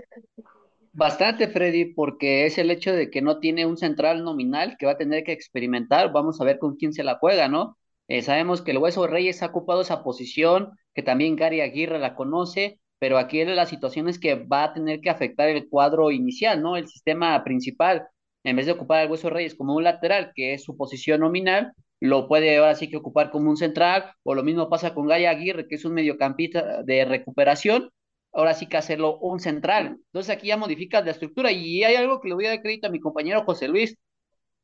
Bastante, 0.93 1.47
Freddy, 1.47 1.95
porque 1.95 2.45
es 2.45 2.59
el 2.59 2.69
hecho 2.69 2.93
de 2.93 3.09
que 3.09 3.23
no 3.23 3.39
tiene 3.39 3.65
un 3.65 3.75
central 3.75 4.23
nominal 4.23 4.75
que 4.77 4.85
va 4.85 4.91
a 4.91 4.97
tener 4.97 5.23
que 5.23 5.31
experimentar. 5.31 6.11
Vamos 6.11 6.39
a 6.39 6.43
ver 6.43 6.59
con 6.59 6.75
quién 6.75 6.93
se 6.93 7.03
la 7.03 7.17
juega, 7.17 7.47
¿no? 7.47 7.75
Eh, 8.07 8.21
sabemos 8.21 8.61
que 8.61 8.69
el 8.69 8.77
Hueso 8.77 9.07
Reyes 9.07 9.41
ha 9.41 9.47
ocupado 9.47 9.81
esa 9.81 10.03
posición, 10.03 10.77
que 10.93 11.01
también 11.01 11.35
Gary 11.35 11.61
Aguirre 11.61 11.97
la 11.97 12.13
conoce, 12.13 12.79
pero 12.99 13.17
aquí 13.17 13.43
la 13.43 13.65
situación 13.65 14.09
es 14.09 14.19
que 14.19 14.35
va 14.35 14.65
a 14.65 14.73
tener 14.73 15.01
que 15.01 15.09
afectar 15.09 15.49
el 15.49 15.67
cuadro 15.69 16.11
inicial, 16.11 16.61
¿no? 16.61 16.77
El 16.77 16.87
sistema 16.87 17.43
principal, 17.43 18.07
en 18.45 18.55
vez 18.55 18.65
de 18.65 18.73
ocupar 18.73 18.99
al 18.99 19.11
Hueso 19.11 19.29
Reyes 19.29 19.55
como 19.55 19.75
un 19.75 19.83
lateral, 19.83 20.31
que 20.33 20.53
es 20.53 20.63
su 20.63 20.77
posición 20.77 21.21
nominal, 21.21 21.73
lo 21.99 22.27
puede 22.27 22.57
ahora 22.57 22.75
sí 22.75 22.89
que 22.89 22.97
ocupar 22.97 23.31
como 23.31 23.49
un 23.49 23.57
central, 23.57 24.11
o 24.23 24.35
lo 24.35 24.43
mismo 24.43 24.69
pasa 24.69 24.93
con 24.93 25.07
Gary 25.07 25.25
Aguirre, 25.25 25.67
que 25.67 25.75
es 25.75 25.85
un 25.85 25.93
mediocampista 25.93 26.83
de 26.83 27.05
recuperación, 27.05 27.89
ahora 28.31 28.53
sí 28.53 28.67
que 28.67 28.77
hacerlo 28.77 29.17
un 29.19 29.39
central. 29.39 29.97
Entonces 30.07 30.35
aquí 30.35 30.47
ya 30.47 30.57
modificas 30.57 31.03
la 31.03 31.11
estructura 31.11 31.51
y 31.51 31.83
hay 31.83 31.95
algo 31.95 32.21
que 32.21 32.29
le 32.29 32.35
voy 32.35 32.45
a 32.45 32.49
dar 32.49 32.61
crédito 32.61 32.87
a 32.87 32.91
mi 32.91 32.99
compañero 32.99 33.43
José 33.43 33.67
Luis. 33.67 33.97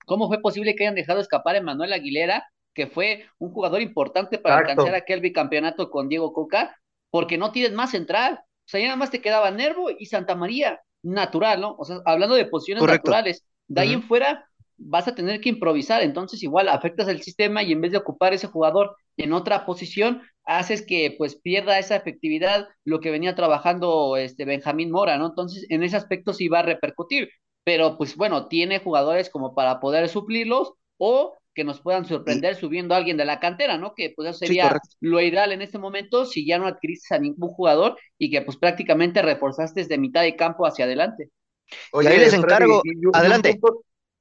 ¿Cómo 0.06 0.28
fue 0.28 0.42
posible 0.42 0.76
que 0.76 0.84
hayan 0.84 0.96
dejado 0.96 1.20
escapar 1.20 1.56
a 1.56 1.62
Manuel 1.62 1.94
Aguilera 1.94 2.46
que 2.74 2.88
fue 2.88 3.26
un 3.38 3.52
jugador 3.52 3.82
importante 3.82 4.38
para 4.38 4.60
alcanzar 4.60 4.96
aquel 4.96 5.22
bicampeonato 5.22 5.90
con 5.90 6.08
Diego 6.08 6.34
Coca, 6.34 6.76
porque 7.10 7.38
no 7.38 7.52
tienes 7.52 7.74
más 7.74 7.92
central. 7.92 8.40
O 8.42 8.68
sea, 8.72 8.80
ya 8.80 8.88
nada 8.88 8.98
más 8.98 9.12
te 9.12 9.22
quedaba 9.22 9.52
Nervo 9.52 9.90
y 9.98 10.06
Santa 10.06 10.36
María, 10.36 10.80
natural, 11.04 11.60
¿no? 11.60 11.76
O 11.78 11.84
sea, 11.84 11.98
hablando 12.06 12.36
de 12.36 12.46
posiciones 12.46 12.84
naturales. 12.84 13.46
De 13.68 13.82
ahí 13.82 13.94
en 13.94 14.04
fuera 14.04 14.48
vas 14.78 15.08
a 15.08 15.16
tener 15.16 15.42
que 15.42 15.50
improvisar, 15.50 16.02
entonces 16.02 16.42
igual 16.44 16.68
afectas 16.68 17.08
el 17.08 17.22
sistema 17.22 17.64
y 17.64 17.72
en 17.72 17.82
vez 17.82 17.92
de 17.92 18.00
ocupar 18.00 18.34
ese 18.34 18.48
jugador 18.48 18.96
en 19.18 19.34
otra 19.34 19.66
posición, 19.66 20.22
haces 20.44 20.84
que 20.86 21.14
pues 21.18 21.36
pierda 21.36 21.78
esa 21.80 21.96
efectividad 21.96 22.68
lo 22.84 23.00
que 23.00 23.12
venía 23.12 23.36
trabajando 23.36 24.18
este 24.18 24.46
Benjamín 24.46 24.92
Mora, 24.92 25.18
¿no? 25.18 25.28
Entonces, 25.28 25.66
en 25.70 25.84
ese 25.84 25.98
aspecto 25.98 26.34
sí 26.34 26.48
va 26.48 26.60
a 26.60 26.64
repercutir, 26.64 27.30
pero 27.64 27.98
pues 27.98 28.16
bueno, 28.16 28.48
tiene 28.48 28.80
jugadores 28.80 29.30
como 29.30 29.54
para 29.54 29.80
poder 29.80 30.10
suplirlos 30.10 30.74
o 30.98 31.38
que 31.54 31.64
nos 31.64 31.82
puedan 31.82 32.06
sorprender 32.06 32.56
subiendo 32.56 32.94
a 32.96 32.98
alguien 32.98 33.18
de 33.18 33.26
la 33.26 33.40
cantera, 33.40 33.78
¿no? 33.78 33.94
Que 33.94 34.14
pues 34.16 34.30
eso 34.30 34.40
sería 34.40 34.80
lo 35.00 35.22
ideal 35.22 35.52
en 35.52 35.62
este 35.62 35.78
momento 35.78 36.26
si 36.26 36.46
ya 36.46 36.58
no 36.58 36.68
adquiriste 36.68 37.14
a 37.14 37.20
ningún 37.20 37.50
jugador 37.52 37.98
y 38.18 38.32
que 38.32 38.42
pues 38.42 38.58
prácticamente 38.58 39.22
reforzaste 39.22 39.82
desde 39.82 39.98
mitad 39.98 40.22
de 40.24 40.36
campo 40.36 40.66
hacia 40.66 40.86
adelante. 40.86 41.30
Oye, 41.92 42.10
ahí 42.10 42.20
les 42.20 42.34
encargo, 42.34 42.82
adelante. 43.14 43.60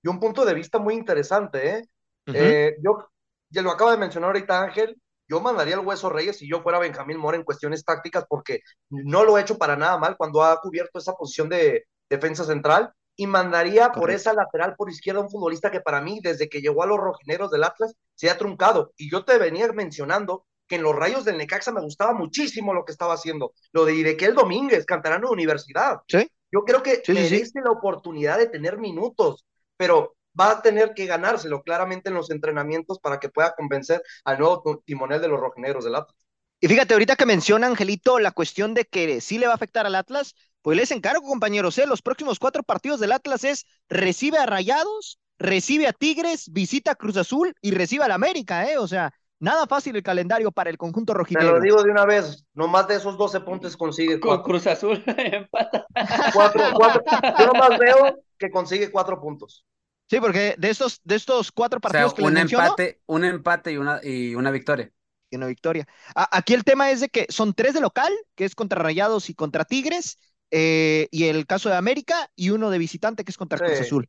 Y 0.02 0.08
un, 0.08 0.18
punto, 0.18 0.44
de 0.44 0.54
vista 0.54 0.78
muy 0.78 0.94
interesante, 0.94 1.68
¿eh? 1.68 1.82
eh 2.26 2.76
yo, 2.82 3.10
ya 3.50 3.62
lo 3.62 3.70
acaba 3.70 3.92
de 3.92 3.98
mencionar 3.98 4.28
ahorita 4.28 4.62
Ángel, 4.62 4.96
yo 5.28 5.40
mandaría 5.40 5.74
al 5.74 5.86
Hueso 5.86 6.08
Reyes 6.08 6.38
si 6.38 6.48
yo 6.48 6.62
fuera 6.62 6.78
Benjamín 6.78 7.18
Mora 7.18 7.36
en 7.36 7.44
cuestiones 7.44 7.84
tácticas 7.84 8.24
porque 8.28 8.60
no 8.88 9.24
lo 9.24 9.38
he 9.38 9.42
hecho 9.42 9.58
para 9.58 9.76
nada 9.76 9.96
mal 9.98 10.16
cuando 10.16 10.42
ha 10.42 10.60
cubierto 10.60 10.98
esa 10.98 11.12
posición 11.12 11.48
de 11.48 11.84
defensa 12.08 12.44
central 12.44 12.92
y 13.16 13.26
mandaría 13.26 13.92
por 13.92 14.10
esa 14.10 14.32
lateral 14.32 14.74
por 14.76 14.90
izquierda 14.90 15.20
un 15.20 15.30
futbolista 15.30 15.70
que 15.70 15.80
para 15.80 16.00
mí, 16.00 16.20
desde 16.22 16.48
que 16.48 16.62
llegó 16.62 16.82
a 16.82 16.86
los 16.86 16.98
rojineros 16.98 17.50
del 17.50 17.64
Atlas, 17.64 17.94
se 18.14 18.30
ha 18.30 18.38
truncado. 18.38 18.92
Y 18.96 19.10
yo 19.10 19.24
te 19.24 19.36
venía 19.36 19.70
mencionando 19.72 20.46
que 20.66 20.76
en 20.76 20.82
los 20.82 20.96
rayos 20.96 21.24
del 21.24 21.36
Necaxa 21.36 21.70
me 21.70 21.82
gustaba 21.82 22.14
muchísimo 22.14 22.72
lo 22.72 22.84
que 22.84 22.92
estaba 22.92 23.14
haciendo. 23.14 23.52
Lo 23.72 23.84
de 23.84 23.94
Idequel 23.94 24.34
Domínguez, 24.34 24.86
cantarano 24.86 25.28
de 25.28 25.34
universidad. 25.34 25.98
¿Sí? 26.08 26.30
Yo 26.52 26.64
creo 26.64 26.82
que 26.82 27.02
merece 27.08 27.60
la 27.62 27.70
oportunidad 27.70 28.38
de 28.38 28.46
tener 28.46 28.78
minutos, 28.78 29.44
pero 29.76 30.16
va 30.38 30.52
a 30.52 30.62
tener 30.62 30.94
que 30.94 31.06
ganárselo 31.06 31.62
claramente 31.62 32.08
en 32.08 32.14
los 32.14 32.30
entrenamientos 32.30 32.98
para 32.98 33.18
que 33.18 33.28
pueda 33.28 33.54
convencer 33.54 34.02
al 34.24 34.38
nuevo 34.38 34.82
timonel 34.84 35.20
de 35.20 35.28
los 35.28 35.40
rojineros 35.40 35.84
del 35.84 35.96
Atlas. 35.96 36.16
Y 36.60 36.68
fíjate, 36.68 36.94
ahorita 36.94 37.16
que 37.16 37.26
menciona 37.26 37.66
Angelito 37.66 38.18
la 38.18 38.32
cuestión 38.32 38.74
de 38.74 38.84
que 38.84 39.20
sí 39.20 39.38
le 39.38 39.46
va 39.46 39.52
a 39.52 39.56
afectar 39.56 39.86
al 39.86 39.94
Atlas, 39.94 40.34
pues 40.62 40.76
les 40.76 40.90
encargo, 40.90 41.26
compañeros, 41.26 41.78
¿eh? 41.78 41.86
los 41.86 42.02
próximos 42.02 42.38
cuatro 42.38 42.62
partidos 42.62 43.00
del 43.00 43.12
Atlas 43.12 43.44
es 43.44 43.66
recibe 43.88 44.36
a 44.36 44.44
Rayados, 44.44 45.18
recibe 45.38 45.86
a 45.86 45.94
Tigres, 45.94 46.50
visita 46.52 46.92
a 46.92 46.94
Cruz 46.96 47.16
Azul 47.16 47.54
y 47.62 47.70
recibe 47.70 48.04
al 48.04 48.12
América, 48.12 48.70
¿eh? 48.70 48.76
O 48.76 48.86
sea, 48.86 49.14
nada 49.40 49.66
fácil 49.66 49.96
el 49.96 50.02
calendario 50.02 50.52
para 50.52 50.70
el 50.70 50.78
conjunto 50.78 51.12
rojinegro. 51.14 51.48
Te 51.48 51.54
lo 51.54 51.60
digo 51.60 51.82
de 51.82 51.90
una 51.90 52.04
vez, 52.04 52.44
nomás 52.54 52.86
de 52.86 52.96
esos 52.96 53.18
12 53.18 53.40
puntos 53.40 53.76
consigue 53.76 54.20
Con 54.20 54.42
Cruz 54.42 54.66
Azul 54.66 55.02
empata. 55.16 55.86
Cuatro, 56.32 56.62
cuatro. 56.74 57.02
Yo 57.38 57.46
nomás 57.46 57.78
veo 57.78 58.22
que 58.38 58.50
consigue 58.50 58.90
cuatro 58.90 59.20
puntos. 59.20 59.64
Sí, 60.08 60.20
porque 60.20 60.54
de 60.58 60.70
estos, 60.70 61.00
de 61.04 61.14
estos 61.14 61.52
cuatro 61.52 61.80
partidos 61.80 62.14
que 62.14 62.22
un 62.22 62.36
empate, 62.36 63.00
un 63.06 63.24
empate 63.24 63.72
y 63.72 63.76
una, 63.76 64.00
y 64.02 64.34
una 64.34 64.50
victoria. 64.50 64.90
Y 65.30 65.36
una 65.36 65.46
victoria. 65.46 65.86
aquí 66.14 66.54
el 66.54 66.64
tema 66.64 66.90
es 66.90 67.00
de 67.00 67.08
que 67.08 67.26
son 67.28 67.54
tres 67.54 67.74
de 67.74 67.80
local, 67.80 68.12
que 68.34 68.44
es 68.44 68.56
contra 68.56 68.82
Rayados 68.82 69.30
y 69.30 69.34
contra 69.34 69.64
Tigres, 69.64 70.18
eh, 70.50 71.06
y 71.12 71.24
el 71.24 71.46
caso 71.46 71.68
de 71.68 71.76
América 71.76 72.28
y 72.34 72.50
uno 72.50 72.70
de 72.70 72.78
visitante 72.78 73.24
que 73.24 73.30
es 73.30 73.36
contra 73.36 73.58
Cruz 73.58 73.80
Azul. 73.80 74.08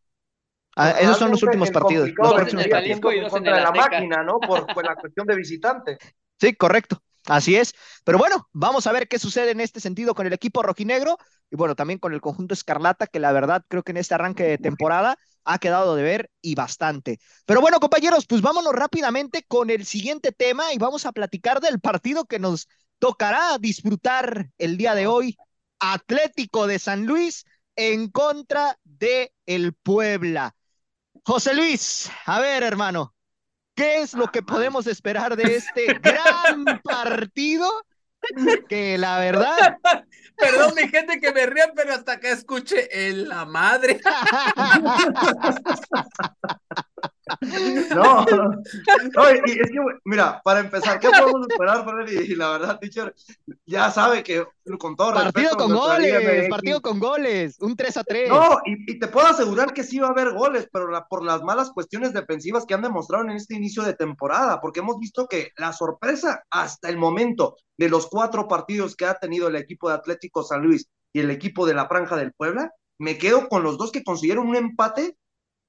Ah, 0.76 0.92
esos 0.92 1.18
son 1.18 1.32
los 1.32 1.44
últimos 1.44 1.70
partidos. 1.70 2.10
Los 2.16 2.34
próximos 2.34 2.68
partidos. 2.68 3.30
contra 3.30 3.62
la 3.62 3.72
máquina, 3.72 4.24
¿no? 4.24 4.40
Por, 4.40 4.84
la 4.84 4.96
cuestión 4.96 5.28
de 5.28 5.36
visitante. 5.36 5.98
Sí, 6.40 6.56
correcto. 6.56 7.02
Así 7.28 7.56
es. 7.56 7.76
Pero 8.04 8.18
bueno, 8.18 8.50
vamos 8.52 8.88
a 8.88 8.92
ver 8.92 9.08
qué 9.08 9.20
sucede 9.20 9.52
en 9.52 9.60
este 9.60 9.80
sentido 9.80 10.16
con 10.16 10.26
el 10.26 10.34
equipo 10.34 10.64
rojinegro 10.64 11.18
y 11.52 11.56
bueno, 11.56 11.76
también 11.76 12.00
con 12.00 12.14
el 12.14 12.22
conjunto 12.22 12.54
Escarlata, 12.54 13.06
que 13.06 13.20
la 13.20 13.32
verdad 13.32 13.64
creo 13.68 13.84
que 13.84 13.92
en 13.92 13.98
este 13.98 14.16
arranque 14.16 14.44
de 14.44 14.58
temporada 14.58 15.18
ha 15.44 15.60
quedado 15.60 15.96
de 15.96 16.04
ver 16.04 16.32
y 16.42 16.56
bastante. 16.56 17.20
Pero 17.46 17.62
bueno, 17.62 17.80
compañeros, 17.80 18.26
pues 18.26 18.42
vámonos 18.42 18.74
rápidamente 18.74 19.44
con 19.48 19.70
el 19.70 19.86
siguiente 19.86 20.32
tema 20.32 20.74
y 20.74 20.78
vamos 20.78 21.06
a 21.06 21.12
platicar 21.12 21.60
del 21.60 21.80
partido 21.80 22.26
que 22.26 22.40
nos 22.40 22.68
tocará 22.98 23.58
disfrutar 23.60 24.50
el 24.58 24.78
día 24.78 24.96
de 24.96 25.08
hoy 25.08 25.38
Atlético 25.80 26.68
de 26.68 26.80
San 26.80 27.06
Luis 27.06 27.46
en 27.76 28.10
contra 28.10 28.78
de 28.84 29.34
el 29.46 29.74
Puebla. 29.74 30.56
José 31.24 31.54
Luis, 31.54 32.10
a 32.26 32.40
ver, 32.40 32.64
hermano, 32.64 33.14
¿qué 33.76 34.02
es 34.02 34.14
lo 34.14 34.32
que 34.32 34.42
podemos 34.42 34.88
esperar 34.88 35.36
de 35.36 35.56
este 35.56 35.86
gran 36.02 36.66
partido? 36.84 37.70
Que 38.68 38.98
la 38.98 39.20
verdad. 39.20 39.78
Perdón, 40.38 40.74
mi 40.76 40.88
gente 40.88 41.20
que 41.20 41.32
me 41.32 41.46
rían, 41.46 41.72
pero 41.76 41.94
hasta 41.94 42.20
que 42.20 42.32
escuche 42.32 43.10
en 43.10 43.30
la 43.30 43.46
madre. 43.46 44.02
No, 47.96 48.26
no 48.26 48.62
y 49.46 49.52
es 49.52 49.70
que, 49.70 49.78
mira, 50.06 50.42
para 50.44 50.60
empezar, 50.60 51.00
¿qué 51.00 51.10
podemos 51.10 51.48
esperar, 51.50 51.84
Freddy? 51.84 52.32
Y 52.32 52.36
la 52.36 52.52
verdad, 52.52 52.80
teacher, 52.80 53.14
ya 53.66 53.92
sabe 53.92 54.24
que 54.24 54.46
con 54.78 54.96
todo 54.96 55.14
partido 55.14 55.58
con 55.58 55.74
goles, 55.74 56.50
partido 56.50 56.82
con 56.82 57.00
goles, 57.00 57.58
un 57.60 57.76
3 57.76 57.98
a 57.98 58.04
3. 58.04 58.30
No, 58.30 58.60
y, 58.66 59.00
te 59.00 59.08
puedo 59.08 59.28
asegurar 59.28 59.74
que 59.74 59.84
sí 59.84 60.00
va 60.00 60.08
a 60.08 60.12
haber 60.12 60.32
goles, 60.32 60.70
pero 60.72 60.88
por 61.10 61.24
las 61.24 61.42
malas 61.44 61.72
cuestiones 61.72 62.14
defensivas 62.14 62.66
que 62.66 62.74
han 62.74 62.82
demostrado 62.82 63.24
en 63.26 63.32
este 63.32 63.56
inicio 63.56 63.84
de 63.84 63.94
temporada, 63.94 64.62
porque 64.62 64.80
hemos 64.80 65.00
visto 65.00 65.28
que 65.28 65.52
la 65.58 65.74
sorpresa 65.74 66.44
hasta 66.50 66.90
el 66.90 66.98
momento 66.98 67.58
de 67.78 67.90
los 67.90 68.08
cuatro 68.08 68.48
partidos 68.48 68.96
que 68.96 69.06
ha 69.06 69.16
tenido 69.16 69.48
el 69.48 69.56
equipo 69.56 69.90
de 69.90 69.96
Atlético 69.96 70.44
San 70.44 70.62
Luis 70.62 70.88
y 71.14 71.20
el 71.20 71.32
equipo 71.32 71.66
de 71.66 71.74
la 71.74 71.88
Franja 71.88 72.16
del 72.16 72.34
Puebla, 72.34 72.72
me 73.00 73.18
quedo 73.18 73.50
con 73.50 73.64
los 73.64 73.78
dos 73.78 73.92
que 73.92 74.04
consiguieron 74.04 74.48
un 74.48 74.56
empate 74.56 75.18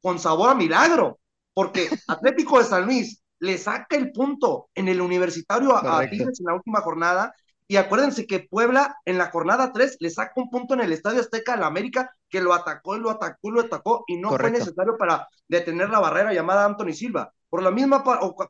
con 0.02 0.18
sabor 0.18 0.50
a 0.50 0.54
milagro 0.54 1.18
porque 1.54 1.88
Atlético 2.08 2.58
de 2.58 2.64
San 2.64 2.86
Luis 2.86 3.22
le 3.38 3.58
saca 3.58 3.96
el 3.96 4.12
punto 4.12 4.68
en 4.74 4.88
el 4.88 5.00
universitario 5.00 5.76
a, 5.76 6.08
Tigres 6.08 6.40
en 6.40 6.46
la 6.46 6.54
última 6.54 6.80
jornada. 6.80 7.34
Y 7.66 7.76
acuérdense 7.76 8.26
que 8.26 8.40
Puebla 8.40 8.96
en 9.04 9.18
la 9.18 9.30
jornada 9.30 9.72
3 9.72 9.96
le 10.00 10.10
saca 10.10 10.32
un 10.36 10.50
punto 10.50 10.74
en 10.74 10.80
el 10.80 10.92
Estadio 10.92 11.20
Azteca 11.20 11.56
la 11.56 11.66
América 11.66 12.14
que 12.28 12.40
lo 12.40 12.52
atacó 12.54 12.96
y 12.96 13.00
lo 13.00 13.10
atacó 13.10 13.48
y 13.48 13.50
lo 13.50 13.60
atacó 13.60 14.04
y 14.06 14.16
no 14.16 14.30
fue 14.30 14.50
necesario 14.50 14.96
para 14.98 15.26
detener 15.48 15.90
la 15.90 16.00
barrera 16.00 16.32
llamada 16.32 16.64
Anthony 16.64 16.92
Silva. 16.92 17.32
Por 17.48 17.62
la 17.62 17.70
misma 17.70 18.04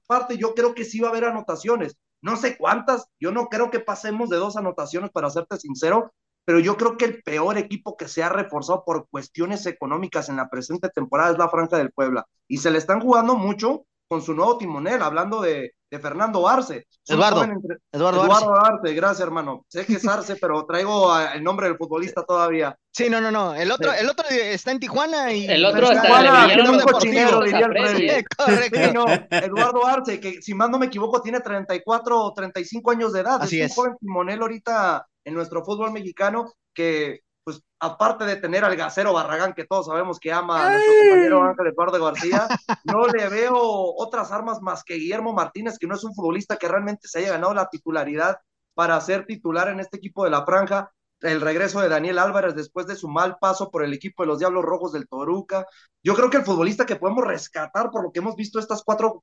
parte, 0.07 0.37
yo 0.37 0.55
creo 0.55 0.75
que 0.75 0.85
sí 0.85 1.01
va 1.01 1.09
a 1.09 1.11
haber 1.11 1.25
anotaciones. 1.25 1.97
No 2.21 2.37
sé 2.37 2.57
cuántas, 2.57 3.07
yo 3.19 3.33
no 3.33 3.49
creo 3.49 3.71
que 3.71 3.81
pasemos 3.81 4.29
de 4.29 4.37
dos 4.37 4.57
anotaciones, 4.57 5.11
para 5.11 5.31
serte 5.31 5.57
sincero, 5.57 6.13
pero 6.45 6.59
yo 6.59 6.77
creo 6.77 6.97
que 6.97 7.05
el 7.05 7.23
peor 7.23 7.59
equipo 7.59 7.97
que 7.97 8.09
se 8.09 8.23
ha 8.23 8.29
reforzado 8.29 8.85
por 8.85 9.09
cuestiones 9.09 9.67
económicas 9.67 10.29
en 10.29 10.37
la 10.37 10.49
presente 10.49 10.89
temporada 10.89 11.33
es 11.33 11.39
la 11.39 11.49
Franja 11.49 11.77
del 11.79 11.93
Puebla. 11.93 12.27
Y 12.49 12.59
se 12.59 12.71
le 12.71 12.79
están 12.79 13.01
jugando 13.01 13.37
mucho 13.37 13.87
con 14.09 14.21
su 14.21 14.35
nuevo 14.35 14.59
timonel, 14.59 15.01
hablando 15.01 15.41
de, 15.41 15.73
de 15.91 15.99
Fernando 15.99 16.47
Arce. 16.47 16.87
Eduardo, 17.07 17.45
Eduardo, 17.93 18.25
Eduardo 18.25 18.57
Arce. 18.57 18.95
gracias 18.95 19.21
hermano. 19.21 19.65
Sé 19.69 19.87
que 19.87 19.95
es 19.95 20.07
Arce, 20.07 20.37
pero 20.37 20.67
traigo 20.67 21.19
el 21.19 21.43
nombre 21.43 21.69
del 21.69 21.79
futbolista 21.79 22.23
todavía. 22.23 22.77
Sí, 22.91 23.09
no, 23.09 23.21
no, 23.21 23.31
no. 23.31 23.55
El 23.55 23.71
otro, 23.71 23.93
el 23.93 24.09
otro 24.09 24.27
está 24.29 24.71
en 24.71 24.81
Tijuana 24.81 25.33
y 25.33 25.47
el 25.47 25.65
otro 25.65 25.91
está, 25.91 26.51
en 26.53 26.61
el 26.61 26.71
un 26.71 26.81
cochinero, 26.81 27.43
diría 27.43 27.67
el 27.67 27.73
Freddy. 27.73 28.25
Correcto. 28.37 28.93
no, 28.93 29.07
Eduardo 29.31 29.87
Arce, 29.87 30.21
que 30.21 30.43
si 30.43 30.53
más 30.53 30.69
no 30.69 30.79
me 30.79 30.87
equivoco, 30.87 31.23
tiene 31.23 31.41
34 31.41 32.21
o 32.21 32.35
35 32.35 32.91
años 32.91 33.13
de 33.13 33.21
edad. 33.21 33.39
Así 33.41 33.61
es, 33.61 33.71
un 33.71 33.77
joven 33.77 33.97
timonel 33.99 34.43
ahorita 34.43 35.07
en 35.25 35.35
nuestro 35.35 35.65
fútbol 35.65 35.93
mexicano 35.93 36.53
que 36.75 37.21
pues 37.45 37.61
aparte 37.81 38.25
de 38.25 38.37
tener 38.37 38.65
al 38.65 38.77
gasero 38.77 39.13
Barragán, 39.13 39.53
que 39.55 39.67
todos 39.67 39.87
sabemos 39.87 40.21
que 40.21 40.33
ama 40.33 40.67
a 40.67 40.71
nuestro 40.71 40.93
compañero 41.01 41.43
Ángel 41.43 41.67
Eduardo 41.67 42.05
García, 42.05 42.47
no 42.85 43.07
le 43.09 43.29
veo 43.29 43.57
otras 43.57 44.31
armas 44.31 44.61
más 44.63 44.85
que 44.85 44.95
Guillermo 44.95 45.33
Martínez, 45.33 45.79
que 45.79 45.87
no 45.87 45.97
es 45.97 46.05
un 46.05 46.15
futbolista 46.15 46.57
que 46.57 46.69
realmente 46.69 47.09
se 47.09 47.19
haya 47.19 47.33
ganado 47.33 47.55
la 47.55 47.69
titularidad 47.69 48.39
para 48.75 49.01
ser 49.01 49.27
titular 49.27 49.69
en 49.69 49.81
este 49.81 49.97
equipo 49.97 50.25
de 50.25 50.31
la 50.31 50.45
franja. 50.45 50.93
El 51.21 51.41
regreso 51.41 51.81
de 51.81 51.89
Daniel 51.89 52.19
Álvarez 52.19 52.55
después 52.55 52.87
de 52.87 52.97
su 52.97 53.09
mal 53.09 53.37
paso 53.41 53.71
por 53.71 53.85
el 53.85 53.93
equipo 53.93 54.23
de 54.23 54.27
los 54.29 54.39
Diablos 54.39 54.65
Rojos 54.65 54.93
del 54.93 55.09
Toruca. 55.09 55.67
Yo 56.03 56.15
creo 56.15 56.31
que 56.31 56.39
el 56.39 56.45
futbolista 56.45 56.87
que 56.87 56.97
podemos 56.97 57.25
rescatar 57.25 57.91
por 57.91 58.03
lo 58.03 58.11
que 58.11 58.19
hemos 58.19 58.35
visto 58.35 58.59
estas 58.59 58.83
cuatro 58.83 59.23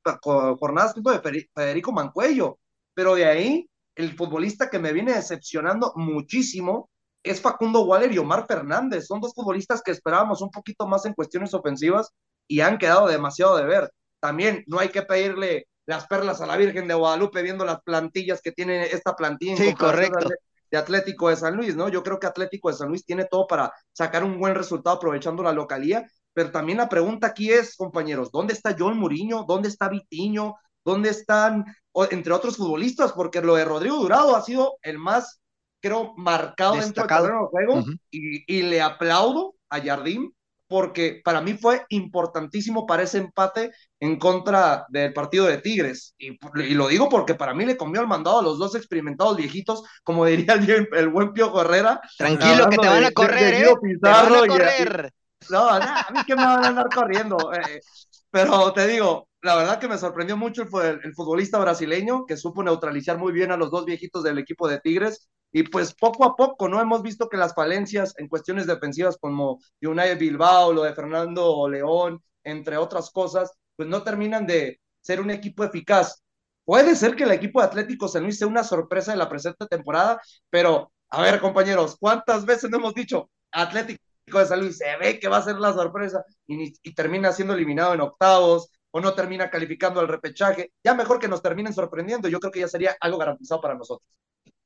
jornadas 0.59 0.93
de 0.95 1.49
Federico 1.53 1.91
Mancuello, 1.91 2.57
pero 2.93 3.15
de 3.15 3.25
ahí 3.25 3.69
el 3.99 4.15
futbolista 4.15 4.69
que 4.69 4.79
me 4.79 4.93
viene 4.93 5.13
decepcionando 5.13 5.91
muchísimo 5.97 6.89
es 7.21 7.41
Facundo 7.41 7.81
Waller 7.81 8.13
y 8.13 8.17
Omar 8.17 8.45
Fernández. 8.47 9.05
Son 9.05 9.19
dos 9.19 9.33
futbolistas 9.35 9.81
que 9.81 9.91
esperábamos 9.91 10.41
un 10.41 10.49
poquito 10.51 10.87
más 10.87 11.05
en 11.05 11.13
cuestiones 11.13 11.53
ofensivas 11.53 12.09
y 12.47 12.61
han 12.61 12.77
quedado 12.77 13.09
demasiado 13.09 13.57
de 13.57 13.65
ver. 13.65 13.91
También 14.21 14.63
no 14.67 14.79
hay 14.79 14.87
que 14.87 15.01
pedirle 15.01 15.67
las 15.85 16.07
perlas 16.07 16.39
a 16.39 16.45
la 16.45 16.55
Virgen 16.55 16.87
de 16.87 16.93
Guadalupe 16.93 17.41
viendo 17.41 17.65
las 17.65 17.81
plantillas 17.81 18.41
que 18.41 18.53
tiene 18.53 18.83
esta 18.83 19.17
plantilla 19.17 19.57
sí, 19.57 19.73
correcto. 19.73 20.29
de 20.71 20.77
Atlético 20.77 21.27
de 21.27 21.35
San 21.35 21.57
Luis, 21.57 21.75
¿no? 21.75 21.89
Yo 21.89 22.01
creo 22.01 22.21
que 22.21 22.27
Atlético 22.27 22.69
de 22.69 22.77
San 22.77 22.87
Luis 22.87 23.03
tiene 23.05 23.25
todo 23.25 23.47
para 23.47 23.73
sacar 23.91 24.23
un 24.23 24.39
buen 24.39 24.55
resultado 24.55 24.95
aprovechando 24.95 25.43
la 25.43 25.51
localía, 25.51 26.07
pero 26.31 26.51
también 26.51 26.77
la 26.77 26.87
pregunta 26.87 27.27
aquí 27.27 27.51
es, 27.51 27.75
compañeros, 27.75 28.31
¿dónde 28.31 28.53
está 28.53 28.73
John 28.79 28.97
Muriño? 28.97 29.43
¿Dónde 29.45 29.67
está 29.67 29.89
Vitiño? 29.89 30.55
¿Dónde 30.83 31.09
están, 31.09 31.65
entre 32.11 32.33
otros 32.33 32.57
futbolistas? 32.57 33.13
Porque 33.13 33.41
lo 33.41 33.55
de 33.55 33.65
Rodrigo 33.65 33.97
Durado 33.97 34.35
ha 34.35 34.41
sido 34.41 34.77
el 34.81 34.97
más 34.97 35.39
creo, 35.81 36.13
marcado 36.17 36.75
dentro 36.75 37.05
del 37.07 37.31
juego 37.49 37.83
y, 38.11 38.61
le 38.63 38.81
aplaudo 38.81 39.55
a 39.69 39.81
Jardín 39.81 40.33
porque 40.67 41.19
para 41.23 41.41
mí 41.41 41.55
fue 41.55 41.83
importantísimo 41.89 42.85
para 42.85 43.01
ese 43.01 43.17
empate 43.17 43.71
en 43.99 44.19
contra 44.19 44.85
del 44.89 45.13
partido 45.13 45.47
de 45.47 45.57
Tigres. 45.57 46.13
Y, 46.19 46.37
lo 46.75 46.87
digo 46.87 47.09
porque 47.09 47.33
para 47.33 47.55
mí 47.55 47.65
le 47.65 47.75
comió 47.75 48.01
el 48.01 48.07
mandado 48.07 48.39
a 48.39 48.43
los 48.43 48.59
dos 48.59 48.75
experimentados 48.75 49.35
viejitos, 49.35 49.83
como 50.03 50.25
diría 50.25 50.53
el, 50.53 51.09
buen 51.09 51.33
Pío 51.33 51.51
Correra. 51.51 51.99
Tranquilo, 52.17 52.69
que 52.69 52.77
te 52.77 52.87
van 52.87 53.03
a 53.03 53.11
correr, 53.11 53.53
¿eh? 53.55 53.73
te 53.81 54.09
van 54.09 54.33
a 54.33 54.47
correr. 54.47 55.13
no, 55.49 55.69
a 55.69 56.07
mí 56.13 56.19
que 56.27 56.35
me 56.35 56.45
van 56.45 56.63
a 56.63 56.67
andar 56.67 56.89
corriendo. 56.93 57.51
Eh, 57.51 57.81
pero 58.29 58.71
te 58.71 58.85
digo, 58.85 59.27
la 59.41 59.55
verdad 59.55 59.79
que 59.79 59.87
me 59.87 59.97
sorprendió 59.97 60.35
mucho 60.37 60.63
el, 60.63 60.99
el, 61.03 61.13
futbolista 61.13 61.59
brasileño, 61.59 62.25
que 62.25 62.37
supo 62.37 62.63
neutralizar 62.63 63.17
muy 63.17 63.31
bien 63.31 63.51
a 63.51 63.57
los 63.57 63.71
dos 63.71 63.85
viejitos 63.85 64.23
del 64.23 64.37
equipo 64.37 64.67
de 64.67 64.79
Tigres. 64.79 65.29
Y 65.51 65.63
pues 65.63 65.95
poco 65.95 66.25
a 66.25 66.35
poco, 66.35 66.69
¿no? 66.69 66.79
Hemos 66.79 67.01
visto 67.01 67.27
que 67.27 67.37
las 67.37 67.55
falencias 67.55 68.13
en 68.17 68.27
cuestiones 68.27 68.67
defensivas 68.67 69.17
como 69.19 69.59
United 69.81 70.19
Bilbao, 70.19 70.73
lo 70.73 70.83
de 70.83 70.93
Fernando 70.93 71.67
León, 71.69 72.21
entre 72.43 72.77
otras 72.77 73.09
cosas, 73.11 73.51
pues 73.75 73.89
no 73.89 74.03
terminan 74.03 74.45
de 74.45 74.79
ser 75.01 75.21
un 75.21 75.31
equipo 75.31 75.63
eficaz. 75.63 76.21
Puede 76.65 76.95
ser 76.95 77.15
que 77.15 77.23
el 77.23 77.31
equipo 77.31 77.61
de 77.61 77.67
Atlético 77.67 78.07
San 78.07 78.23
Luis 78.23 78.37
sea 78.37 78.47
una 78.47 78.63
sorpresa 78.63 79.11
de 79.11 79.17
la 79.17 79.29
presente 79.29 79.65
temporada, 79.67 80.21
pero 80.49 80.91
a 81.09 81.21
ver, 81.21 81.39
compañeros, 81.39 81.97
¿cuántas 81.99 82.45
veces 82.45 82.71
hemos 82.71 82.93
dicho 82.93 83.29
Atlético 83.51 84.03
de 84.39 84.45
San 84.45 84.59
Luis 84.59 84.77
se 84.77 84.95
ve 84.97 85.19
que 85.19 85.27
va 85.27 85.37
a 85.37 85.41
ser 85.41 85.55
la 85.55 85.73
sorpresa 85.73 86.23
y 86.45 86.93
termina 86.93 87.31
siendo 87.31 87.55
eliminado 87.55 87.95
en 87.95 88.01
octavos 88.01 88.69
o 88.91 88.99
no 88.99 89.13
termina 89.13 89.49
calificando 89.49 89.99
al 89.99 90.07
repechaje? 90.07 90.71
Ya 90.83 90.93
mejor 90.93 91.19
que 91.19 91.27
nos 91.27 91.41
terminen 91.41 91.73
sorprendiendo, 91.73 92.27
yo 92.27 92.39
creo 92.39 92.51
que 92.51 92.61
ya 92.61 92.67
sería 92.67 92.95
algo 92.99 93.17
garantizado 93.17 93.61
para 93.61 93.75
nosotros. 93.75 94.07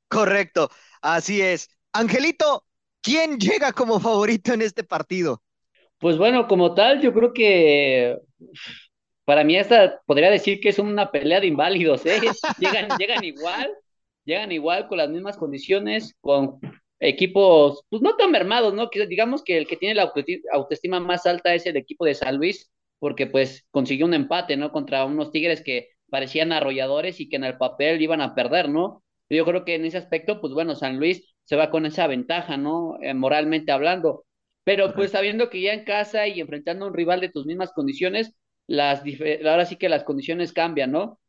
Correcto, 0.08 0.70
así 1.00 1.40
es. 1.40 1.68
Angelito, 1.92 2.64
¿quién 3.00 3.38
llega 3.38 3.72
como 3.72 4.00
favorito 4.00 4.52
en 4.52 4.62
este 4.62 4.84
partido? 4.84 5.42
Pues 5.98 6.18
bueno, 6.18 6.46
como 6.46 6.74
tal, 6.74 7.00
yo 7.00 7.12
creo 7.12 7.32
que 7.32 8.18
para 9.24 9.44
mí 9.44 9.56
esta 9.56 10.00
podría 10.06 10.30
decir 10.30 10.60
que 10.60 10.68
es 10.68 10.78
una 10.78 11.10
pelea 11.10 11.40
de 11.40 11.46
inválidos, 11.46 12.04
¿eh? 12.06 12.20
Llegan, 12.58 12.88
llegan 12.98 13.24
igual, 13.24 13.74
llegan 14.24 14.52
igual 14.52 14.88
con 14.88 14.98
las 14.98 15.08
mismas 15.08 15.36
condiciones, 15.36 16.14
con 16.20 16.58
equipos, 17.00 17.84
pues 17.88 18.02
no 18.02 18.16
tan 18.16 18.30
mermados, 18.30 18.72
¿no? 18.74 18.88
digamos 19.08 19.42
que 19.42 19.58
el 19.58 19.66
que 19.66 19.76
tiene 19.76 19.94
la 19.94 20.12
autoestima 20.52 21.00
más 21.00 21.26
alta 21.26 21.54
es 21.54 21.66
el 21.66 21.76
equipo 21.76 22.04
de 22.04 22.14
San 22.14 22.36
Luis, 22.36 22.70
porque 23.04 23.26
pues 23.26 23.66
consiguió 23.70 24.06
un 24.06 24.14
empate, 24.14 24.56
¿no? 24.56 24.72
Contra 24.72 25.04
unos 25.04 25.30
Tigres 25.30 25.60
que 25.62 25.90
parecían 26.08 26.52
arrolladores 26.52 27.20
y 27.20 27.28
que 27.28 27.36
en 27.36 27.44
el 27.44 27.58
papel 27.58 28.00
iban 28.00 28.22
a 28.22 28.34
perder, 28.34 28.70
¿no? 28.70 29.04
Yo 29.28 29.44
creo 29.44 29.66
que 29.66 29.74
en 29.74 29.84
ese 29.84 29.98
aspecto, 29.98 30.40
pues 30.40 30.54
bueno, 30.54 30.74
San 30.74 30.96
Luis 30.96 31.34
se 31.44 31.54
va 31.54 31.70
con 31.70 31.84
esa 31.84 32.06
ventaja, 32.06 32.56
¿no? 32.56 32.96
Eh, 33.02 33.12
moralmente 33.12 33.72
hablando. 33.72 34.24
Pero 34.64 34.94
pues 34.94 35.10
sabiendo 35.10 35.50
que 35.50 35.60
ya 35.60 35.74
en 35.74 35.84
casa 35.84 36.26
y 36.28 36.40
enfrentando 36.40 36.86
a 36.86 36.88
un 36.88 36.94
rival 36.94 37.20
de 37.20 37.28
tus 37.28 37.44
mismas 37.44 37.72
condiciones, 37.74 38.34
las 38.66 39.02
ahora 39.46 39.66
sí 39.66 39.76
que 39.76 39.90
las 39.90 40.04
condiciones 40.04 40.54
cambian, 40.54 40.90
¿no? 40.90 41.20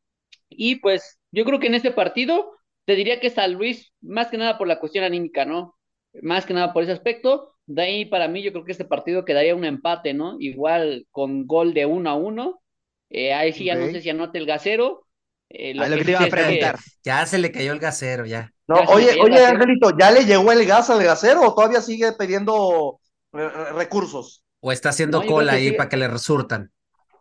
Y 0.49 0.77
pues 0.77 1.19
yo 1.31 1.43
creo 1.43 1.59
que 1.59 1.67
en 1.67 1.75
este 1.75 1.91
partido 1.91 2.53
te 2.85 2.95
diría 2.95 3.19
que 3.19 3.29
San 3.31 3.51
Luis, 3.53 3.91
más 3.99 4.29
que 4.29 4.37
nada 4.37 4.57
por 4.57 4.69
la 4.69 4.79
cuestión 4.79 5.03
anímica, 5.03 5.43
¿no? 5.43 5.75
Más 6.21 6.45
que 6.45 6.53
nada 6.53 6.71
por 6.71 6.83
ese 6.83 6.93
aspecto. 6.93 7.54
De 7.67 7.81
ahí 7.81 8.05
para 8.05 8.27
mí 8.27 8.43
yo 8.43 8.51
creo 8.51 8.63
que 8.63 8.71
este 8.71 8.85
partido 8.85 9.25
quedaría 9.25 9.55
un 9.55 9.65
empate, 9.65 10.13
¿no? 10.13 10.37
Igual 10.39 11.07
con 11.11 11.47
gol 11.47 11.73
de 11.73 11.85
uno 11.85 12.09
a 12.09 12.15
uno. 12.15 12.61
Eh, 13.09 13.33
ahí 13.33 13.53
sí 13.53 13.65
ya 13.65 13.75
no 13.75 13.85
sé 13.87 14.01
si 14.01 14.09
anote 14.09 14.37
el 14.37 14.45
gasero 14.45 15.05
eh, 15.49 15.73
lo, 15.73 15.85
que, 15.85 16.03
te 16.03 16.11
iba 16.11 16.21
a 16.21 16.27
preguntar. 16.27 16.79
Ya 17.03 17.25
se 17.25 17.37
le 17.37 17.51
cayó 17.51 17.71
el 17.71 17.79
gasero, 17.79 18.25
ya. 18.25 18.51
No, 18.67 18.77
oye, 18.87 19.19
oye, 19.21 19.45
Angelito, 19.45 19.95
¿ya 19.97 20.11
le 20.11 20.25
llegó 20.25 20.51
el 20.51 20.65
gas 20.65 20.89
al 20.89 21.03
gasero 21.03 21.41
o 21.41 21.53
todavía 21.53 21.81
sigue 21.81 22.11
pidiendo 22.13 22.99
eh, 23.33 23.49
recursos? 23.73 24.43
O 24.59 24.71
está 24.71 24.89
haciendo 24.89 25.23
cola 25.25 25.53
ahí 25.53 25.73
para 25.73 25.89
que 25.89 25.97
le 25.97 26.07
resurtan. 26.07 26.71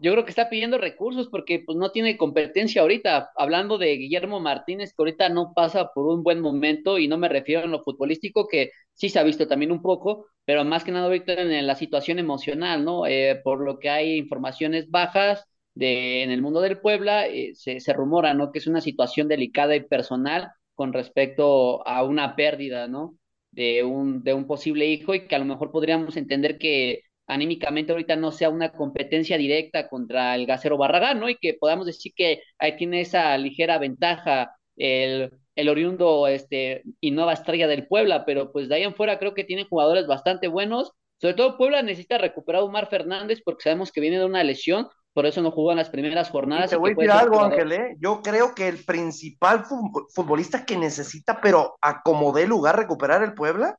Yo 0.04 0.12
creo 0.12 0.24
que 0.24 0.30
está 0.30 0.50
pidiendo 0.50 0.76
recursos 0.76 1.28
porque 1.30 1.62
pues 1.64 1.78
no 1.78 1.90
tiene 1.90 2.18
competencia 2.18 2.82
ahorita. 2.82 3.30
Hablando 3.36 3.78
de 3.78 3.96
Guillermo 3.96 4.38
Martínez, 4.38 4.90
que 4.90 4.96
ahorita 4.98 5.30
no 5.30 5.54
pasa 5.54 5.92
por 5.94 6.06
un 6.08 6.22
buen 6.22 6.40
momento, 6.40 6.98
y 6.98 7.08
no 7.08 7.16
me 7.16 7.30
refiero 7.30 7.62
a 7.62 7.66
lo 7.66 7.82
futbolístico, 7.82 8.46
que 8.46 8.70
sí 8.92 9.08
se 9.08 9.18
ha 9.18 9.22
visto 9.22 9.48
también 9.48 9.72
un 9.72 9.80
poco, 9.80 10.26
pero 10.44 10.62
más 10.62 10.84
que 10.84 10.92
nada 10.92 11.06
ahorita 11.06 11.32
en 11.40 11.66
la 11.66 11.74
situación 11.74 12.18
emocional, 12.18 12.84
¿no? 12.84 13.06
Eh, 13.06 13.40
por 13.42 13.64
lo 13.64 13.78
que 13.78 13.88
hay 13.88 14.18
informaciones 14.18 14.90
bajas, 14.90 15.46
de, 15.74 16.22
en 16.22 16.30
el 16.30 16.42
mundo 16.42 16.60
del 16.60 16.80
Puebla, 16.80 17.26
eh, 17.26 17.52
se, 17.54 17.80
se, 17.80 17.92
rumora, 17.94 18.34
¿no? 18.34 18.52
Que 18.52 18.58
es 18.58 18.66
una 18.66 18.82
situación 18.82 19.26
delicada 19.28 19.74
y 19.74 19.84
personal 19.84 20.52
con 20.74 20.92
respecto 20.92 21.86
a 21.88 22.04
una 22.04 22.36
pérdida, 22.36 22.88
¿no? 22.88 23.16
De 23.52 23.82
un, 23.84 24.22
de 24.22 24.34
un 24.34 24.46
posible 24.46 24.86
hijo 24.86 25.14
y 25.14 25.26
que 25.26 25.34
a 25.34 25.38
lo 25.38 25.46
mejor 25.46 25.70
podríamos 25.70 26.16
entender 26.18 26.58
que 26.58 27.04
anímicamente 27.26 27.92
ahorita 27.92 28.16
no 28.16 28.32
sea 28.32 28.50
una 28.50 28.72
competencia 28.72 29.38
directa 29.38 29.88
contra 29.88 30.34
el 30.34 30.46
Gacero 30.46 30.76
Barragán, 30.76 31.20
¿no? 31.20 31.28
Y 31.28 31.36
que 31.36 31.54
podamos 31.54 31.86
decir 31.86 32.12
que 32.14 32.42
ahí 32.58 32.76
tiene 32.76 33.00
esa 33.00 33.36
ligera 33.38 33.78
ventaja 33.78 34.54
el, 34.76 35.30
el 35.56 35.68
oriundo 35.68 36.26
este, 36.26 36.82
y 37.00 37.10
nueva 37.10 37.32
estrella 37.32 37.66
del 37.66 37.86
Puebla, 37.86 38.24
pero 38.24 38.52
pues 38.52 38.68
de 38.68 38.76
ahí 38.76 38.82
en 38.82 38.94
fuera 38.94 39.18
creo 39.18 39.34
que 39.34 39.44
tiene 39.44 39.64
jugadores 39.64 40.06
bastante 40.06 40.48
buenos. 40.48 40.92
Sobre 41.20 41.34
todo 41.34 41.56
Puebla 41.56 41.82
necesita 41.82 42.18
recuperar 42.18 42.62
a 42.62 42.64
Omar 42.64 42.88
Fernández 42.88 43.40
porque 43.44 43.62
sabemos 43.62 43.92
que 43.92 44.00
viene 44.00 44.18
de 44.18 44.24
una 44.24 44.44
lesión, 44.44 44.88
por 45.14 45.26
eso 45.26 45.40
no 45.40 45.52
jugó 45.52 45.70
en 45.70 45.78
las 45.78 45.90
primeras 45.90 46.28
jornadas. 46.28 46.70
te 46.70 46.76
voy 46.76 46.90
a 46.90 46.94
decir 46.94 47.10
algo, 47.10 47.40
Ángel, 47.40 47.72
¿eh? 47.72 47.96
yo 48.00 48.20
creo 48.20 48.54
que 48.54 48.66
el 48.66 48.84
principal 48.84 49.64
futbolista 50.12 50.66
que 50.66 50.76
necesita, 50.76 51.40
pero 51.40 51.76
a 51.80 52.02
como 52.02 52.32
dé 52.32 52.46
lugar 52.46 52.76
recuperar 52.76 53.22
el 53.22 53.32
Puebla, 53.32 53.78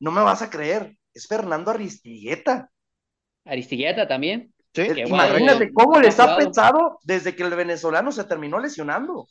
no 0.00 0.12
me 0.12 0.22
vas 0.22 0.40
a 0.42 0.48
creer, 0.48 0.96
es 1.18 1.26
Fernando 1.26 1.70
Aristigueta. 1.70 2.70
Aristigueta 3.44 4.06
también. 4.06 4.52
Sí, 4.74 4.86
imagínate 5.06 5.72
cómo 5.72 5.98
les 5.98 6.18
ha 6.20 6.36
pensado 6.36 6.98
desde 7.02 7.34
que 7.34 7.42
el 7.42 7.54
venezolano 7.54 8.12
se 8.12 8.24
terminó 8.24 8.60
lesionando. 8.60 9.26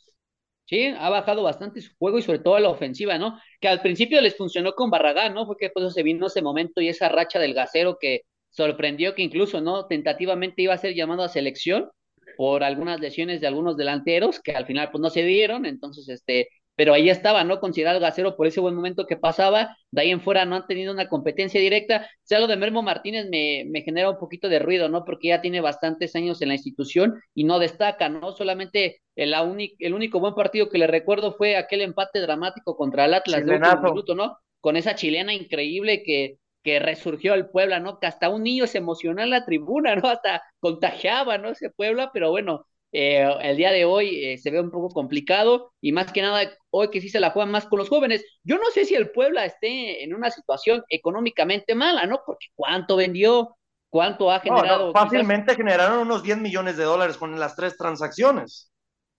Sí, 0.66 0.86
ha 0.86 1.08
bajado 1.08 1.42
bastante 1.42 1.80
su 1.80 1.94
juego 1.96 2.18
y 2.18 2.22
sobre 2.22 2.40
todo 2.40 2.58
la 2.58 2.68
ofensiva, 2.68 3.16
¿no? 3.16 3.40
Que 3.58 3.68
al 3.68 3.80
principio 3.80 4.20
les 4.20 4.36
funcionó 4.36 4.72
con 4.74 4.90
Barragán, 4.90 5.32
¿no? 5.32 5.46
Fue 5.46 5.56
que 5.56 5.70
pues 5.70 5.94
se 5.94 6.02
vino 6.02 6.26
ese 6.26 6.42
momento 6.42 6.82
y 6.82 6.88
esa 6.88 7.08
racha 7.08 7.38
del 7.38 7.54
gasero 7.54 7.96
que 7.98 8.22
sorprendió 8.50 9.14
que 9.14 9.22
incluso, 9.22 9.62
¿no? 9.62 9.86
Tentativamente 9.86 10.60
iba 10.60 10.74
a 10.74 10.78
ser 10.78 10.94
llamado 10.94 11.22
a 11.22 11.28
selección 11.28 11.90
por 12.36 12.62
algunas 12.62 13.00
lesiones 13.00 13.40
de 13.40 13.46
algunos 13.46 13.78
delanteros 13.78 14.40
que 14.40 14.52
al 14.52 14.66
final 14.66 14.90
pues 14.90 15.00
no 15.00 15.08
se 15.08 15.22
dieron, 15.22 15.64
entonces 15.64 16.08
este 16.10 16.48
pero 16.78 16.94
ahí 16.94 17.10
estaba, 17.10 17.42
¿no? 17.42 17.58
Considerado 17.58 17.98
Gacero 17.98 18.36
por 18.36 18.46
ese 18.46 18.60
buen 18.60 18.76
momento 18.76 19.04
que 19.04 19.16
pasaba, 19.16 19.76
de 19.90 20.00
ahí 20.02 20.10
en 20.12 20.20
fuera 20.20 20.44
no 20.44 20.54
han 20.54 20.66
tenido 20.68 20.92
una 20.92 21.08
competencia 21.08 21.60
directa. 21.60 22.08
sea, 22.22 22.38
lo 22.38 22.46
de 22.46 22.56
Mermo 22.56 22.82
Martínez 22.82 23.26
me, 23.28 23.64
me 23.68 23.82
genera 23.82 24.10
un 24.10 24.18
poquito 24.18 24.48
de 24.48 24.60
ruido, 24.60 24.88
¿no? 24.88 25.04
Porque 25.04 25.28
ya 25.28 25.40
tiene 25.40 25.60
bastantes 25.60 26.14
años 26.14 26.40
en 26.40 26.48
la 26.48 26.54
institución 26.54 27.20
y 27.34 27.42
no 27.42 27.58
destaca, 27.58 28.08
¿no? 28.08 28.30
Solamente 28.30 29.02
el, 29.16 29.34
el 29.80 29.92
único 29.94 30.20
buen 30.20 30.34
partido 30.36 30.68
que 30.68 30.78
le 30.78 30.86
recuerdo 30.86 31.32
fue 31.32 31.56
aquel 31.56 31.80
empate 31.80 32.20
dramático 32.20 32.76
contra 32.76 33.06
el 33.06 33.14
Atlas 33.14 33.44
de 33.44 33.50
último 33.50 33.82
minuto, 33.82 34.14
¿no? 34.14 34.38
Con 34.60 34.76
esa 34.76 34.94
chilena 34.94 35.34
increíble 35.34 36.04
que, 36.04 36.38
que 36.62 36.78
resurgió 36.78 37.34
el 37.34 37.48
Puebla, 37.50 37.80
¿no? 37.80 37.98
Que 37.98 38.06
hasta 38.06 38.28
un 38.28 38.44
niño 38.44 38.68
se 38.68 38.78
emocionó 38.78 39.20
en 39.22 39.30
la 39.30 39.44
tribuna, 39.44 39.96
¿no? 39.96 40.08
Hasta 40.08 40.42
contagiaba, 40.60 41.38
¿no? 41.38 41.48
Ese 41.50 41.70
Puebla, 41.70 42.10
pero 42.12 42.30
bueno, 42.30 42.66
eh, 42.92 43.28
el 43.42 43.56
día 43.56 43.70
de 43.70 43.84
hoy 43.84 44.24
eh, 44.24 44.38
se 44.38 44.50
ve 44.50 44.60
un 44.60 44.70
poco 44.70 44.88
complicado 44.88 45.72
y 45.80 45.92
más 45.92 46.12
que 46.12 46.22
nada 46.22 46.50
hoy 46.70 46.90
que 46.90 47.00
sí 47.00 47.08
se 47.08 47.20
la 47.20 47.30
juegan 47.30 47.50
más 47.50 47.66
con 47.66 47.78
los 47.78 47.88
jóvenes. 47.88 48.24
Yo 48.42 48.56
no 48.56 48.70
sé 48.72 48.84
si 48.84 48.94
el 48.94 49.10
Puebla 49.10 49.44
esté 49.44 50.04
en 50.04 50.14
una 50.14 50.30
situación 50.30 50.82
económicamente 50.88 51.74
mala, 51.74 52.06
¿no? 52.06 52.20
Porque 52.24 52.46
cuánto 52.54 52.96
vendió, 52.96 53.56
cuánto 53.88 54.30
ha 54.30 54.40
generado. 54.40 54.92
fácilmente 54.92 55.54
generaron 55.54 55.98
unos 55.98 56.22
10 56.22 56.38
millones 56.38 56.76
de 56.76 56.84
dólares 56.84 57.16
con 57.16 57.38
las 57.38 57.56
tres 57.56 57.76
transacciones. 57.76 58.70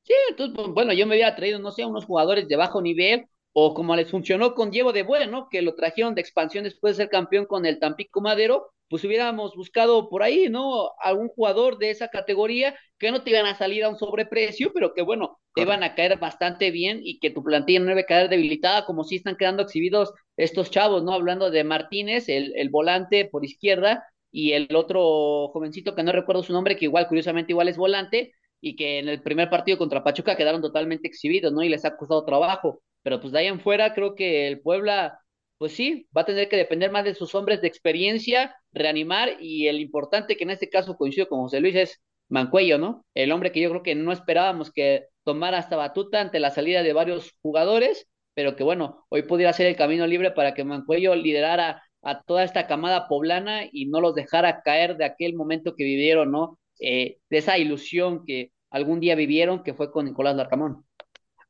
Sí, 0.03 0.13
entonces, 0.29 0.55
pues, 0.55 0.67
bueno, 0.69 0.93
yo 0.93 1.05
me 1.05 1.15
había 1.15 1.35
traído, 1.35 1.59
no 1.59 1.71
sé, 1.71 1.85
unos 1.85 2.05
jugadores 2.05 2.47
de 2.47 2.55
bajo 2.55 2.81
nivel 2.81 3.27
o 3.53 3.73
como 3.73 3.95
les 3.95 4.09
funcionó 4.11 4.53
con 4.55 4.71
Diego 4.71 4.93
de 4.93 5.03
Bueno, 5.03 5.47
que 5.49 5.61
lo 5.61 5.75
trajeron 5.75 6.15
de 6.15 6.21
expansión 6.21 6.63
después 6.63 6.97
de 6.97 7.03
ser 7.03 7.09
campeón 7.09 7.45
con 7.45 7.65
el 7.65 7.79
Tampico 7.79 8.21
Madero, 8.21 8.71
pues 8.89 9.03
hubiéramos 9.03 9.55
buscado 9.55 10.09
por 10.09 10.23
ahí, 10.23 10.49
¿no? 10.49 10.91
Algún 10.99 11.29
jugador 11.29 11.77
de 11.77 11.91
esa 11.91 12.07
categoría 12.09 12.75
que 12.97 13.11
no 13.11 13.23
te 13.23 13.29
iban 13.31 13.45
a 13.45 13.55
salir 13.55 13.83
a 13.83 13.89
un 13.89 13.97
sobreprecio, 13.97 14.71
pero 14.73 14.93
que 14.93 15.01
bueno, 15.03 15.39
te 15.53 15.61
iban 15.61 15.83
a 15.83 15.95
caer 15.95 16.17
bastante 16.19 16.71
bien 16.71 16.99
y 17.03 17.19
que 17.19 17.29
tu 17.29 17.43
plantilla 17.43 17.79
no 17.79 17.85
debe 17.87 18.05
caer 18.05 18.29
debilitada, 18.29 18.85
como 18.85 19.03
si 19.03 19.17
están 19.17 19.35
quedando 19.37 19.63
exhibidos 19.63 20.13
estos 20.37 20.71
chavos, 20.71 21.03
¿no? 21.03 21.13
Hablando 21.13 21.51
de 21.51 21.63
Martínez, 21.63 22.29
el, 22.29 22.53
el 22.55 22.69
volante 22.69 23.25
por 23.25 23.45
izquierda, 23.45 24.03
y 24.31 24.51
el 24.53 24.67
otro 24.75 25.49
jovencito 25.49 25.95
que 25.95 26.03
no 26.03 26.11
recuerdo 26.11 26.43
su 26.43 26.53
nombre, 26.53 26.77
que 26.77 26.85
igual, 26.85 27.07
curiosamente, 27.07 27.51
igual 27.51 27.67
es 27.67 27.77
volante, 27.77 28.33
y 28.61 28.75
que 28.75 28.99
en 28.99 29.07
el 29.09 29.21
primer 29.21 29.49
partido 29.49 29.77
contra 29.77 30.03
Pachuca 30.03 30.35
quedaron 30.35 30.61
totalmente 30.61 31.07
exhibidos, 31.07 31.51
¿no? 31.53 31.63
Y 31.63 31.69
les 31.69 31.85
ha 31.85 31.95
costado 31.97 32.25
trabajo. 32.25 32.81
Pero 33.03 33.19
pues 33.21 33.31
de 33.33 33.39
ahí 33.39 33.47
en 33.47 33.59
fuera 33.59 33.93
creo 33.93 34.15
que 34.15 34.47
el 34.47 34.61
Puebla, 34.61 35.19
pues 35.57 35.73
sí, 35.73 36.07
va 36.15 36.21
a 36.21 36.25
tener 36.25 36.49
que 36.49 36.57
depender 36.57 36.91
más 36.91 37.03
de 37.05 37.15
sus 37.15 37.35
hombres 37.35 37.61
de 37.61 37.67
experiencia, 37.67 38.55
reanimar 38.71 39.37
y 39.39 39.67
el 39.67 39.79
importante 39.79 40.37
que 40.37 40.43
en 40.43 40.51
este 40.51 40.69
caso 40.69 40.95
coincido 40.97 41.27
con 41.27 41.41
José 41.41 41.59
Luis 41.59 41.75
es 41.75 42.01
Mancuello, 42.29 42.77
¿no? 42.77 43.05
El 43.15 43.31
hombre 43.31 43.51
que 43.51 43.59
yo 43.59 43.69
creo 43.69 43.83
que 43.83 43.95
no 43.95 44.11
esperábamos 44.11 44.71
que 44.71 45.07
tomara 45.23 45.59
esta 45.59 45.75
batuta 45.75 46.21
ante 46.21 46.39
la 46.39 46.51
salida 46.51 46.83
de 46.83 46.93
varios 46.93 47.33
jugadores, 47.41 48.07
pero 48.35 48.55
que 48.55 48.63
bueno, 48.63 49.05
hoy 49.09 49.23
pudiera 49.23 49.51
ser 49.53 49.65
el 49.65 49.75
camino 49.75 50.05
libre 50.05 50.31
para 50.31 50.53
que 50.53 50.63
Mancuello 50.63 51.15
liderara 51.15 51.81
a 52.01 52.21
toda 52.21 52.43
esta 52.43 52.67
camada 52.67 53.07
poblana 53.07 53.63
y 53.71 53.87
no 53.87 53.99
los 53.99 54.15
dejara 54.15 54.61
caer 54.61 54.97
de 54.97 55.05
aquel 55.05 55.35
momento 55.35 55.75
que 55.75 55.83
vivieron, 55.83 56.31
¿no? 56.31 56.59
Eh, 56.79 57.17
de 57.29 57.37
esa 57.37 57.57
ilusión 57.57 58.23
que 58.25 58.51
algún 58.69 58.99
día 58.99 59.15
vivieron, 59.15 59.63
que 59.63 59.73
fue 59.73 59.91
con 59.91 60.05
Nicolás 60.05 60.35
Larcamón. 60.35 60.85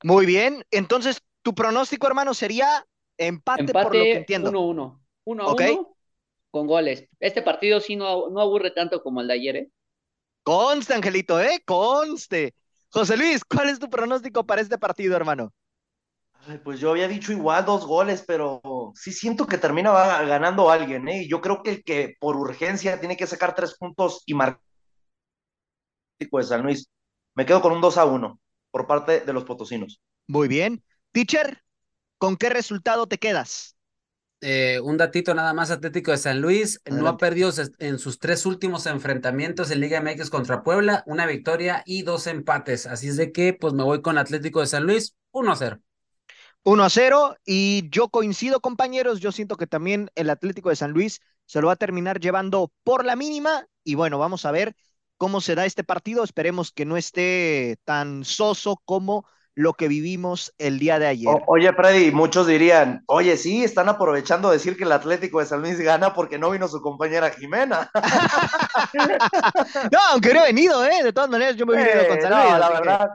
Muy 0.04 0.26
bien, 0.26 0.64
entonces 0.72 1.22
tu 1.42 1.54
pronóstico, 1.54 2.08
hermano, 2.08 2.34
sería 2.34 2.86
empate, 3.18 3.72
por 3.72 3.96
lo 3.96 4.04
que 4.04 4.14
entiendo. 4.14 4.52
1-1. 4.52 5.00
1-1 5.26 5.96
con 6.52 6.68
goles. 6.68 7.08
Este 7.20 7.42
partido 7.42 7.80
sí 7.80 7.96
no, 7.96 8.30
no 8.30 8.42
aburre 8.42 8.72
tanto 8.72 9.02
como 9.04 9.22
el 9.22 9.28
de 9.28 9.34
ayer, 9.34 9.56
¿eh? 9.56 9.72
Conste, 10.44 10.94
Angelito, 10.94 11.40
¿eh? 11.40 11.62
Conste. 11.66 12.56
José 12.92 13.18
Luis, 13.18 13.44
¿cuál 13.46 13.70
es 13.70 13.80
tu 13.80 13.90
pronóstico 13.90 14.46
para 14.46 14.62
este 14.62 14.78
partido, 14.78 15.16
hermano? 15.16 15.54
pues 16.64 16.80
yo 16.80 16.92
había 16.92 17.08
dicho 17.08 17.32
igual 17.32 17.66
dos 17.66 17.86
goles, 17.86 18.24
pero 18.26 18.62
sí 18.96 19.12
siento 19.12 19.46
que 19.46 19.60
termina 19.60 19.92
ganando 20.24 20.72
alguien, 20.72 21.08
¿eh? 21.08 21.28
Yo 21.28 21.42
creo 21.42 21.62
que 21.62 21.70
el 21.70 21.84
que 21.84 22.16
por 22.20 22.38
urgencia 22.38 23.00
tiene 23.00 23.18
que 23.18 23.28
sacar 23.28 23.54
tres 23.54 23.76
puntos 23.78 24.24
y 24.26 24.34
marcar 24.34 24.62
de 26.18 26.44
San 26.44 26.64
Luis. 26.64 26.90
Me 27.36 27.46
quedo 27.46 27.62
con 27.62 27.74
un 27.74 27.82
2 27.82 27.98
a 27.98 28.06
1 28.06 28.40
por 28.72 28.88
parte 28.88 29.20
de 29.20 29.34
los 29.34 29.44
potosinos. 29.44 30.02
Muy 30.28 30.48
bien. 30.48 30.84
Teacher, 31.12 31.64
¿con 32.18 32.38
qué 32.38 32.50
resultado 32.50 33.08
te 33.08 33.18
quedas? 33.18 33.76
Eh, 34.42 34.80
un 34.82 34.96
datito 34.96 35.34
nada 35.34 35.54
más 35.54 35.70
Atlético 35.70 36.12
de 36.12 36.18
San 36.18 36.40
Luis, 36.40 36.80
no 36.90 37.08
ha 37.10 37.18
perdido 37.18 37.52
en 37.80 38.00
sus 38.00 38.20
tres 38.20 38.46
últimos 38.46 38.86
enfrentamientos 38.86 39.70
en 39.70 39.82
Liga 39.82 40.00
MX 40.02 40.30
contra 40.30 40.64
Puebla, 40.64 41.04
una 41.08 41.26
victoria 41.26 41.84
y 41.86 42.04
dos 42.04 42.26
empates. 42.28 42.86
Así 42.86 43.10
es 43.10 43.18
de 43.18 43.34
que 43.34 43.54
pues 43.54 43.74
me 43.74 43.84
voy 43.84 44.02
con 44.02 44.18
Atlético 44.18 44.62
de 44.62 44.68
San 44.68 44.86
Luis, 44.86 45.16
1 45.32 45.52
a 45.52 45.56
0. 45.58 45.80
1 46.64 46.84
a 46.84 46.90
0 46.90 47.36
y 47.46 47.90
yo 47.90 48.10
coincido 48.10 48.62
compañeros, 48.62 49.20
yo 49.20 49.32
siento 49.32 49.58
que 49.58 49.68
también 49.68 50.10
el 50.16 50.30
Atlético 50.30 50.70
de 50.70 50.78
San 50.78 50.92
Luis 50.92 51.20
se 51.46 51.60
lo 51.60 51.68
va 51.68 51.74
a 51.74 51.78
terminar 51.78 52.20
llevando 52.20 52.72
por 52.84 53.04
la 53.04 53.16
mínima 53.16 53.66
y 53.84 53.96
bueno, 53.96 54.20
vamos 54.20 54.46
a 54.46 54.52
ver 54.52 54.76
cómo 55.18 55.42
se 55.42 55.56
da 55.56 55.66
este 55.66 55.84
partido, 55.84 56.24
esperemos 56.24 56.72
que 56.72 56.86
no 56.86 56.96
esté 56.96 57.78
tan 57.84 58.24
soso 58.24 58.82
como 58.86 59.26
lo 59.60 59.74
que 59.74 59.90
vivimos 59.90 60.54
el 60.58 60.80
día 60.80 61.00
de 61.00 61.08
ayer. 61.08 61.44
oye, 61.48 61.74
Freddy, 61.74 62.14
muchos 62.14 62.48
dirían, 62.48 63.04
oye, 63.08 63.36
sí, 63.36 63.62
están 63.62 63.90
aprovechando 63.90 64.50
decir 64.50 64.78
que 64.78 64.86
el 64.86 64.92
Atlético 64.94 65.42
de 65.42 65.48
San 65.48 65.60
Luis 65.60 65.78
gana 65.82 66.14
porque 66.14 66.40
no 66.40 66.52
vino 66.52 66.70
su 66.70 66.82
compañera 66.82 67.30
Jimena. 67.32 67.92
no, 69.92 70.00
aunque 70.14 70.34
no 70.34 70.40
he 70.40 70.46
venido, 70.46 70.86
¿eh? 70.86 71.04
De 71.04 71.12
todas 71.12 71.30
maneras, 71.30 71.58
yo 71.58 71.66
me 71.66 71.74
he 71.74 71.84
venido 71.84 72.08
con 72.08 72.22
San 72.22 72.32
Luis. 72.32 72.52
No, 72.54 72.58
la 72.58 72.70
verdad. 72.70 73.10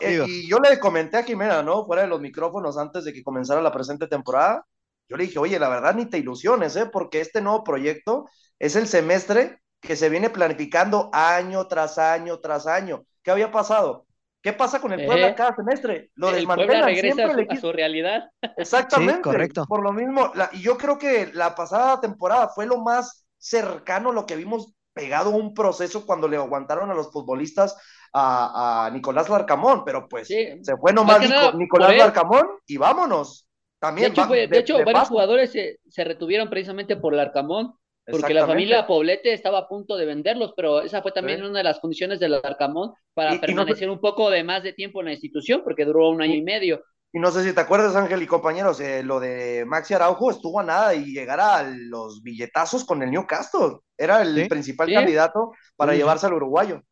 Eh, 0.00 0.24
y 0.24 0.48
yo 0.48 0.60
le 0.60 0.78
comenté 0.78 1.16
a 1.16 1.24
Jimena, 1.24 1.64
¿no? 1.64 1.84
Fuera 1.84 2.02
de 2.02 2.08
los 2.08 2.20
micrófonos 2.20 2.78
antes 2.78 3.02
de 3.02 3.12
que 3.12 3.24
comenzara 3.24 3.60
la 3.60 3.72
presente 3.72 4.06
temporada. 4.06 4.64
Yo 5.08 5.16
le 5.16 5.24
dije, 5.24 5.40
oye, 5.40 5.58
la 5.58 5.68
verdad 5.68 5.96
ni 5.96 6.06
te 6.06 6.18
ilusiones, 6.18 6.76
¿eh? 6.76 6.86
Porque 6.86 7.20
este 7.20 7.40
nuevo 7.40 7.64
proyecto 7.64 8.26
es 8.60 8.76
el 8.76 8.86
semestre 8.86 9.62
que 9.80 9.96
se 9.96 10.08
viene 10.10 10.30
planificando 10.30 11.10
año 11.12 11.66
tras 11.66 11.98
año 11.98 12.38
tras 12.38 12.68
año. 12.68 13.02
¿Qué 13.24 13.32
había 13.32 13.50
pasado? 13.50 14.06
¿Qué 14.40 14.52
pasa 14.52 14.80
con 14.80 14.92
el 14.92 15.04
Puebla 15.04 15.34
cada 15.34 15.54
semestre? 15.54 16.10
Lo 16.14 16.30
el 16.30 16.46
Puebla 16.46 16.82
regresa 16.82 17.26
a 17.26 17.56
su, 17.56 17.72
realidad. 17.72 18.30
Exactamente. 18.56 19.22
correcto. 19.22 19.64
Por 19.66 19.82
lo 19.82 19.92
mismo, 19.92 20.32
y 20.52 20.60
yo 20.60 20.76
creo 20.76 20.98
que 20.98 21.30
la 21.32 21.54
pasada 21.54 22.00
temporada 22.00 22.48
fue 22.48 22.66
lo 22.66 22.78
más 22.78 23.26
cercano 23.36 24.10
a 24.10 24.14
lo 24.14 24.26
que 24.26 24.36
vimos 24.36 24.72
pegado 24.92 25.30
a 25.30 25.36
un 25.36 25.54
proceso 25.54 26.06
cuando 26.06 26.28
le 26.28 26.36
aguantaron 26.36 26.90
a 26.90 26.94
los 26.94 27.12
futbolistas 27.12 27.76
a, 28.12 28.90
Nicolás 28.92 29.28
Larcamón, 29.28 29.84
pero 29.84 30.08
pues 30.08 30.28
se 30.28 30.76
fue 30.80 30.92
nomás 30.92 31.20
Nicolás 31.54 31.96
Larcamón 31.96 32.48
y 32.66 32.76
vámonos. 32.76 33.46
También 33.78 34.12
de 34.12 34.58
hecho, 34.58 34.84
varios 34.84 35.08
jugadores 35.08 35.52
se, 35.52 35.78
se, 35.88 36.02
retuvieron 36.02 36.50
precisamente 36.50 36.96
por 36.96 37.14
Larcamón 37.14 37.74
porque 38.10 38.34
la 38.34 38.46
familia 38.46 38.86
Poblete 38.86 39.32
estaba 39.32 39.58
a 39.58 39.68
punto 39.68 39.96
de 39.96 40.06
venderlos, 40.06 40.52
pero 40.56 40.82
esa 40.82 41.02
fue 41.02 41.12
también 41.12 41.44
una 41.44 41.58
de 41.58 41.64
las 41.64 41.80
condiciones 41.80 42.20
del 42.20 42.34
Arcamón 42.34 42.92
para 43.14 43.40
permanecer 43.40 43.90
un 43.90 44.00
poco 44.00 44.30
de 44.30 44.44
más 44.44 44.62
de 44.62 44.72
tiempo 44.72 45.00
en 45.00 45.06
la 45.06 45.12
institución, 45.12 45.62
porque 45.62 45.84
duró 45.84 46.10
un 46.10 46.22
año 46.22 46.34
y 46.34 46.42
medio. 46.42 46.82
Y 47.12 47.18
no 47.18 47.30
sé 47.30 47.42
si 47.42 47.54
te 47.54 47.60
acuerdas, 47.60 47.96
Ángel 47.96 48.22
y 48.22 48.26
compañeros, 48.26 48.80
eh, 48.80 49.02
lo 49.02 49.18
de 49.18 49.64
Maxi 49.66 49.94
Araujo 49.94 50.30
estuvo 50.30 50.60
a 50.60 50.64
nada 50.64 50.94
y 50.94 51.06
llegar 51.06 51.40
a 51.40 51.62
los 51.62 52.22
billetazos 52.22 52.84
con 52.84 53.02
el 53.02 53.10
Newcastle. 53.10 53.78
Era 53.96 54.20
el 54.22 54.46
principal 54.48 54.92
candidato 54.92 55.52
para 55.74 55.94
llevarse 55.94 56.26
al 56.26 56.34
uruguayo. 56.34 56.82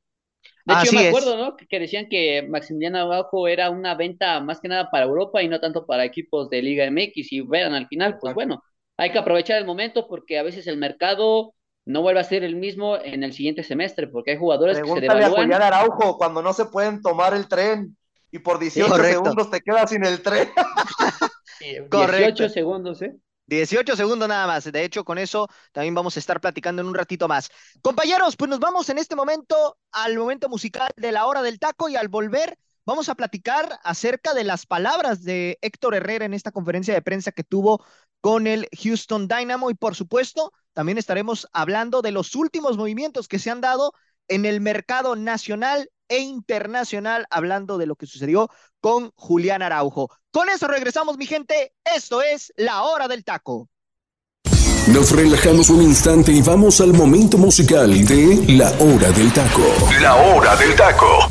De 0.64 0.74
hecho, 0.74 0.84
yo 0.86 0.92
me 0.92 1.08
acuerdo, 1.08 1.36
¿no? 1.36 1.56
Que, 1.56 1.78
decían 1.78 2.08
que 2.08 2.46
Maximiliano 2.48 2.98
Araujo 2.98 3.46
era 3.46 3.70
una 3.70 3.94
venta 3.94 4.40
más 4.40 4.60
que 4.60 4.68
nada 4.68 4.90
para 4.90 5.04
Europa 5.04 5.42
y 5.42 5.48
no 5.48 5.60
tanto 5.60 5.86
para 5.86 6.04
equipos 6.04 6.48
de 6.48 6.62
Liga 6.62 6.90
MX. 6.90 7.32
Y 7.32 7.40
vean, 7.42 7.74
al 7.74 7.86
final, 7.86 8.18
pues 8.18 8.34
bueno, 8.34 8.64
hay 8.96 9.12
que 9.12 9.18
aprovechar 9.18 9.58
el 9.58 9.66
momento 9.66 10.08
porque 10.08 10.38
a 10.38 10.42
veces 10.42 10.66
el 10.66 10.76
mercado 10.76 11.54
no 11.84 12.02
vuelve 12.02 12.20
a 12.20 12.24
ser 12.24 12.42
el 12.42 12.56
mismo 12.56 12.96
en 12.96 13.22
el 13.22 13.32
siguiente 13.32 13.62
semestre, 13.62 14.08
porque 14.08 14.32
hay 14.32 14.38
jugadores 14.38 14.80
que 14.80 14.88
se 14.88 15.00
devalúan. 15.00 15.32
a 15.32 15.36
Julián 15.36 15.62
Araujo 15.62 16.18
cuando 16.18 16.42
no 16.42 16.52
se 16.52 16.66
pueden 16.66 17.00
tomar 17.00 17.34
el 17.34 17.46
tren 17.46 17.96
y 18.32 18.40
por 18.40 18.58
18 18.58 18.94
segundos 18.96 19.50
te 19.50 19.60
quedas 19.60 19.90
sin 19.90 20.04
el 20.04 20.20
tren. 20.22 20.48
18 21.90 22.48
segundos, 22.48 23.02
¿eh? 23.02 23.14
18 23.46 23.96
segundos 23.96 24.28
nada 24.28 24.46
más. 24.46 24.70
De 24.70 24.84
hecho, 24.84 25.04
con 25.04 25.18
eso 25.18 25.48
también 25.72 25.94
vamos 25.94 26.16
a 26.16 26.20
estar 26.20 26.40
platicando 26.40 26.82
en 26.82 26.88
un 26.88 26.94
ratito 26.94 27.28
más. 27.28 27.50
Compañeros, 27.80 28.36
pues 28.36 28.50
nos 28.50 28.58
vamos 28.58 28.88
en 28.88 28.98
este 28.98 29.14
momento 29.14 29.78
al 29.92 30.16
momento 30.16 30.48
musical 30.48 30.90
de 30.96 31.12
la 31.12 31.26
hora 31.26 31.42
del 31.42 31.58
taco 31.58 31.88
y 31.88 31.96
al 31.96 32.08
volver 32.08 32.58
vamos 32.86 33.08
a 33.08 33.14
platicar 33.14 33.78
acerca 33.82 34.32
de 34.32 34.44
las 34.44 34.64
palabras 34.64 35.22
de 35.22 35.58
Héctor 35.60 35.94
Herrera 35.94 36.24
en 36.24 36.32
esta 36.32 36.52
conferencia 36.52 36.94
de 36.94 37.02
prensa 37.02 37.32
que 37.32 37.44
tuvo 37.44 37.84
con 38.20 38.46
el 38.46 38.68
Houston 38.82 39.28
Dynamo 39.28 39.70
y 39.70 39.74
por 39.74 39.94
supuesto 39.94 40.52
también 40.72 40.96
estaremos 40.96 41.48
hablando 41.52 42.00
de 42.00 42.12
los 42.12 42.34
últimos 42.34 42.76
movimientos 42.76 43.28
que 43.28 43.38
se 43.38 43.50
han 43.50 43.60
dado 43.60 43.92
en 44.28 44.44
el 44.44 44.60
mercado 44.60 45.16
nacional 45.16 45.90
e 46.08 46.18
internacional, 46.18 47.26
hablando 47.30 47.78
de 47.78 47.86
lo 47.86 47.96
que 47.96 48.06
sucedió 48.06 48.48
con 48.80 49.10
Julián 49.16 49.62
Araujo. 49.62 50.10
Con 50.30 50.48
eso 50.48 50.68
regresamos, 50.68 51.16
mi 51.16 51.26
gente. 51.26 51.72
Esto 51.84 52.22
es 52.22 52.52
La 52.56 52.82
Hora 52.82 53.08
del 53.08 53.24
Taco. 53.24 53.68
Nos 54.88 55.10
relajamos 55.10 55.68
un 55.70 55.82
instante 55.82 56.30
y 56.30 56.42
vamos 56.42 56.80
al 56.80 56.92
momento 56.92 57.38
musical 57.38 57.90
de 58.06 58.44
La 58.52 58.70
Hora 58.78 59.10
del 59.10 59.32
Taco. 59.32 59.62
La 60.00 60.14
Hora 60.14 60.54
del 60.56 60.76
Taco. 60.76 61.28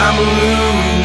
I'm 0.00 0.16
a 0.16 0.22
loser. 0.22 0.97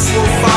successful 0.00 0.49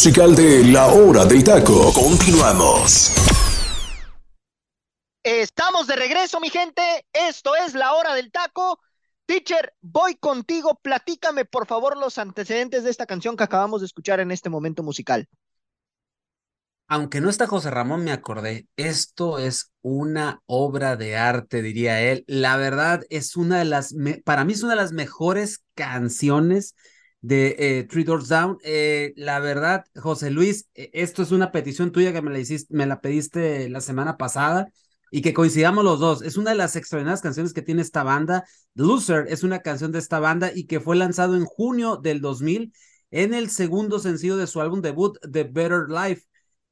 musical 0.00 0.34
de 0.34 0.64
La 0.64 0.86
Hora 0.86 1.26
del 1.26 1.44
Taco. 1.44 1.92
Continuamos. 1.92 3.12
Estamos 5.22 5.88
de 5.88 5.94
regreso, 5.96 6.40
mi 6.40 6.48
gente. 6.48 6.80
Esto 7.12 7.54
es 7.54 7.74
la 7.74 7.92
hora 7.92 8.14
del 8.14 8.32
taco. 8.32 8.80
Teacher, 9.26 9.74
voy 9.82 10.14
contigo. 10.14 10.80
Platícame, 10.82 11.44
por 11.44 11.66
favor, 11.66 11.98
los 11.98 12.16
antecedentes 12.16 12.82
de 12.82 12.88
esta 12.88 13.04
canción 13.04 13.36
que 13.36 13.44
acabamos 13.44 13.82
de 13.82 13.88
escuchar 13.88 14.20
en 14.20 14.30
este 14.30 14.48
momento 14.48 14.82
musical. 14.82 15.28
Aunque 16.88 17.20
no 17.20 17.28
está 17.28 17.46
José 17.46 17.70
Ramón, 17.70 18.02
me 18.02 18.12
acordé, 18.12 18.68
esto 18.76 19.38
es 19.38 19.70
una 19.82 20.40
obra 20.46 20.96
de 20.96 21.18
arte, 21.18 21.60
diría 21.60 22.00
él. 22.00 22.24
La 22.26 22.56
verdad 22.56 23.02
es 23.10 23.36
una 23.36 23.58
de 23.58 23.66
las, 23.66 23.92
me- 23.92 24.22
para 24.22 24.46
mí 24.46 24.54
es 24.54 24.62
una 24.62 24.72
de 24.72 24.80
las 24.80 24.92
mejores 24.92 25.62
canciones 25.74 26.74
de 27.20 27.56
eh, 27.58 27.84
Three 27.84 28.04
Doors 28.04 28.28
Down. 28.28 28.58
Eh, 28.62 29.12
la 29.16 29.40
verdad, 29.40 29.84
José 29.96 30.30
Luis, 30.30 30.68
eh, 30.74 30.90
esto 30.92 31.22
es 31.22 31.32
una 31.32 31.52
petición 31.52 31.92
tuya 31.92 32.12
que 32.12 32.22
me 32.22 32.30
la 32.30 32.38
hiciste, 32.38 32.74
me 32.74 32.86
la 32.86 33.00
pediste 33.00 33.68
la 33.68 33.80
semana 33.80 34.16
pasada 34.16 34.68
y 35.10 35.22
que 35.22 35.34
coincidamos 35.34 35.84
los 35.84 36.00
dos. 36.00 36.22
Es 36.22 36.36
una 36.36 36.50
de 36.50 36.56
las 36.56 36.76
extraordinarias 36.76 37.22
canciones 37.22 37.52
que 37.52 37.62
tiene 37.62 37.82
esta 37.82 38.02
banda. 38.02 38.44
Loser 38.74 39.26
es 39.28 39.42
una 39.42 39.60
canción 39.60 39.92
de 39.92 39.98
esta 39.98 40.20
banda 40.20 40.52
y 40.54 40.66
que 40.66 40.80
fue 40.80 40.96
lanzado 40.96 41.36
en 41.36 41.44
junio 41.44 41.96
del 41.96 42.20
2000 42.20 42.72
en 43.10 43.34
el 43.34 43.50
segundo 43.50 43.98
sencillo 43.98 44.36
de 44.36 44.46
su 44.46 44.60
álbum 44.60 44.82
debut, 44.82 45.18
The 45.30 45.44
Better 45.44 45.86
Life. 45.88 46.26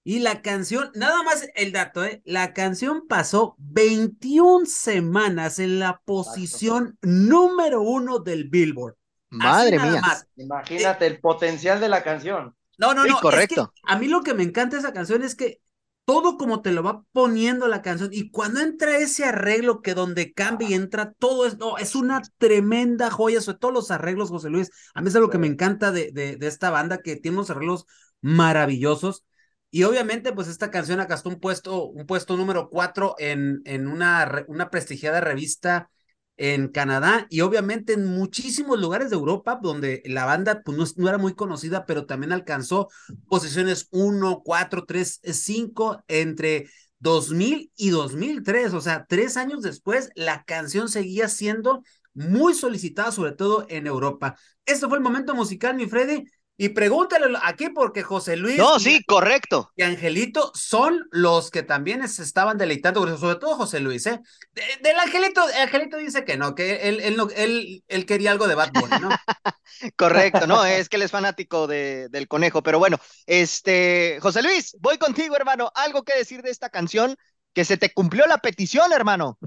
Y 0.05 0.21
la 0.21 0.41
canción, 0.41 0.91
nada 0.95 1.23
más 1.23 1.47
el 1.55 1.73
dato, 1.73 2.05
¿eh? 2.05 2.23
La 2.25 2.55
canción 2.55 3.07
pasó 3.09 3.57
21 3.59 4.65
semanas 4.65 5.59
en 5.59 5.81
la 5.81 6.01
posición 6.05 6.97
número 7.03 7.83
uno 7.83 8.21
del 8.21 8.49
Billboard. 8.49 8.98
Madre 9.31 9.79
mía. 9.79 10.03
más. 10.03 10.27
Imagínate 10.37 11.07
el 11.07 11.21
potencial 11.21 11.81
de 11.81 11.89
la 11.89 12.03
canción. 12.03 12.55
No, 12.79 12.95
no, 12.95 13.05
Sí, 13.05 13.09
no. 13.09 13.15
es 13.15 13.21
correcto. 13.21 13.75
que 13.75 13.93
a 13.93 13.99
mí 13.99 14.09
lo 14.09 14.23
que 14.23 14.35
me 14.35 14.43
encanta 14.45 14.77
de 14.77 14.81
esa 14.83 14.93
canción 14.93 15.23
es 15.23 15.35
que 15.35 15.61
todo 16.05 16.39
como 16.39 16.63
te 16.63 16.73
lo 16.73 16.83
va 16.83 17.03
poniendo 17.13 17.69
la 17.69 17.83
canción. 17.83 18.11
Y 18.13 18.31
cuando 18.31 18.61
entra 18.61 18.97
ese 18.99 19.25
arreglo 19.25 19.83
que 19.83 19.95
donde 19.95 20.33
cambia 20.33 20.69
y 20.71 20.75
entra 20.75 21.13
todo 21.19 21.47
es, 21.47 21.59
no, 21.59 21.77
es 21.79 21.95
una 21.95 22.23
tremenda 22.39 23.11
joya, 23.11 23.41
sobre 23.41 23.59
todo 23.59 23.73
los 23.73 23.91
arreglos, 23.91 24.31
José 24.31 24.49
Luis. 24.51 24.71
A 24.95 25.03
mí 25.03 25.09
es 25.09 25.17
algo 25.17 25.29
que 25.31 25.39
me 25.39 25.47
encanta 25.49 25.93
de, 25.93 26.11
de, 26.13 26.37
de 26.37 26.47
esta 26.47 26.71
banda, 26.71 26.99
que 27.03 27.17
tiene 27.17 27.37
unos 27.39 27.51
arreglos 27.51 27.87
maravillosos. 28.23 29.25
Y 29.71 29.83
obviamente, 29.83 30.33
pues 30.33 30.49
esta 30.49 30.71
canción 30.71 31.01
acastó 31.01 31.29
un 31.29 31.41
puesto, 31.41 31.85
un 31.87 32.07
puesto 32.07 32.37
número 32.39 32.71
cuatro 32.71 33.15
en, 33.19 33.61
en 33.67 33.87
una, 33.87 34.45
una 34.49 34.71
prestigiada 34.71 35.21
revista 35.21 35.91
en 36.39 36.69
Canadá 36.69 37.27
y 37.29 37.43
obviamente 37.43 37.93
en 37.93 38.07
muchísimos 38.07 38.81
lugares 38.81 39.11
de 39.11 39.17
Europa 39.17 39.59
donde 39.61 40.03
la 40.07 40.25
banda 40.25 40.63
pues, 40.65 40.79
no, 40.79 40.85
no, 40.97 41.09
era 41.09 41.19
muy 41.19 41.35
conocida, 41.35 41.85
pero 41.85 42.07
también 42.07 42.33
alcanzó 42.33 42.89
posiciones 43.29 43.89
1, 43.91 44.43
4, 44.45 44.85
3, 44.87 45.21
5 45.23 46.05
entre 46.09 46.71
2000 47.01 47.73
y 47.77 47.91
2003. 47.91 48.73
O 48.73 48.81
sea, 48.81 49.07
tres 49.07 49.37
años 49.37 49.63
después, 49.63 50.11
la 50.15 50.45
canción 50.45 50.89
seguía 50.89 51.29
siendo 51.29 51.83
muy 52.15 52.55
solicitada, 52.55 53.13
sobre 53.13 53.33
todo 53.33 53.67
en 53.69 53.87
Europa. 53.87 54.37
Este 54.65 54.89
fue 54.89 54.99
el 54.99 55.05
momento 55.05 55.35
musical, 55.35 55.75
mi 55.75 55.87
Freddy. 55.87 56.25
Y 56.61 56.71
pregúntale 56.71 57.39
aquí 57.45 57.69
porque 57.69 58.03
José 58.03 58.37
Luis. 58.37 58.59
No, 58.59 58.81
sí, 58.81 59.05
correcto. 59.05 59.71
Y 59.77 59.85
Angelito 59.85 60.51
son 60.57 61.07
los 61.13 61.53
que 61.53 61.63
también 61.63 62.07
se 62.09 62.25
estaban 62.25 62.59
deleitando, 62.59 63.17
sobre 63.17 63.37
todo 63.37 63.55
José 63.55 63.79
Luis, 63.79 64.05
¿eh? 64.07 64.21
De, 64.51 64.63
del 64.83 64.99
Angelito, 64.99 65.41
Angelito 65.63 65.97
dice 65.99 66.25
que 66.25 66.37
no, 66.37 66.57
que 66.57 66.89
él, 66.89 66.99
él, 66.99 67.17
no, 67.17 67.29
él, 67.37 67.85
él 67.87 68.07
quería 68.07 68.33
algo 68.33 68.49
de 68.49 68.57
Bad 68.57 68.73
Bunny, 68.73 68.99
¿no? 69.01 69.09
correcto, 69.97 70.49
no, 70.49 70.65
es 70.65 70.89
que 70.89 70.97
él 70.97 71.03
es 71.03 71.13
fanático 71.13 71.69
de, 71.69 72.09
del 72.09 72.27
conejo, 72.27 72.61
pero 72.61 72.81
bueno, 72.81 72.99
este, 73.27 74.19
José 74.21 74.43
Luis, 74.43 74.77
voy 74.81 74.99
contigo, 74.99 75.37
hermano. 75.37 75.71
¿Algo 75.77 76.03
que 76.03 76.19
decir 76.19 76.43
de 76.43 76.51
esta 76.51 76.71
canción? 76.71 77.15
Que 77.53 77.65
se 77.65 77.77
te 77.77 77.95
cumplió 77.95 78.27
la 78.27 78.39
petición, 78.39 78.93
hermano. 78.93 79.39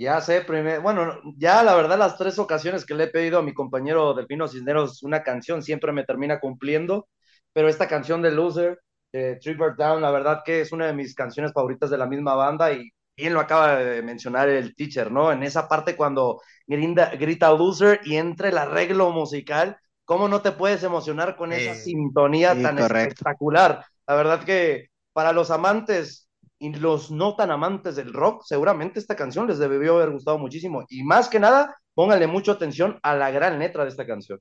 Ya 0.00 0.18
sé, 0.22 0.40
primer, 0.42 0.80
bueno, 0.80 1.20
ya 1.36 1.62
la 1.62 1.74
verdad 1.74 1.98
las 1.98 2.16
tres 2.16 2.38
ocasiones 2.38 2.86
que 2.86 2.94
le 2.94 3.04
he 3.04 3.08
pedido 3.08 3.38
a 3.38 3.42
mi 3.42 3.52
compañero 3.52 4.14
Delfino 4.14 4.48
Cisneros 4.48 5.02
una 5.02 5.22
canción 5.22 5.62
siempre 5.62 5.92
me 5.92 6.04
termina 6.04 6.40
cumpliendo, 6.40 7.08
pero 7.52 7.68
esta 7.68 7.86
canción 7.86 8.22
de 8.22 8.30
Loser, 8.30 8.80
de 9.12 9.36
Trigger 9.36 9.76
Down, 9.76 10.00
la 10.00 10.10
verdad 10.10 10.40
que 10.42 10.62
es 10.62 10.72
una 10.72 10.86
de 10.86 10.94
mis 10.94 11.14
canciones 11.14 11.52
favoritas 11.52 11.90
de 11.90 11.98
la 11.98 12.06
misma 12.06 12.34
banda 12.34 12.72
y 12.72 12.88
bien 13.14 13.34
lo 13.34 13.40
acaba 13.40 13.76
de 13.76 14.00
mencionar 14.02 14.48
el 14.48 14.74
teacher, 14.74 15.12
¿no? 15.12 15.32
En 15.32 15.42
esa 15.42 15.68
parte 15.68 15.96
cuando 15.96 16.40
grita, 16.66 17.10
grita 17.16 17.52
Loser 17.52 18.00
y 18.04 18.16
entra 18.16 18.48
el 18.48 18.56
arreglo 18.56 19.10
musical, 19.10 19.76
¿cómo 20.06 20.28
no 20.28 20.40
te 20.40 20.52
puedes 20.52 20.82
emocionar 20.82 21.36
con 21.36 21.52
esa 21.52 21.74
Sí, 21.74 21.84
sintonía 21.84 22.62
sí, 22.62 22.62
tan 22.62 22.78
correcto. 22.78 23.24
espectacular? 23.58 23.84
La 24.06 24.14
verdad 24.14 24.44
que 24.44 24.86
para 25.12 25.32
los 25.34 25.50
amantes 25.50 26.29
y 26.60 26.72
los 26.74 27.10
no 27.10 27.34
tan 27.34 27.50
amantes 27.50 27.96
del 27.96 28.12
rock, 28.12 28.42
seguramente 28.44 29.00
esta 29.00 29.16
canción 29.16 29.48
les 29.48 29.58
debió 29.58 29.96
haber 29.96 30.10
gustado 30.10 30.38
muchísimo. 30.38 30.84
Y 30.88 31.02
más 31.02 31.28
que 31.28 31.40
nada, 31.40 31.74
pónganle 31.94 32.28
mucha 32.28 32.52
atención 32.52 33.00
a 33.02 33.16
la 33.16 33.30
gran 33.32 33.58
letra 33.58 33.82
de 33.84 33.90
esta 33.90 34.06
canción. 34.06 34.38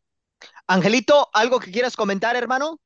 Angelito, 0.67 1.28
¿algo 1.34 1.59
que 1.59 1.72
quieras 1.72 1.95
comentar, 1.95 2.36
hermano? 2.36 2.80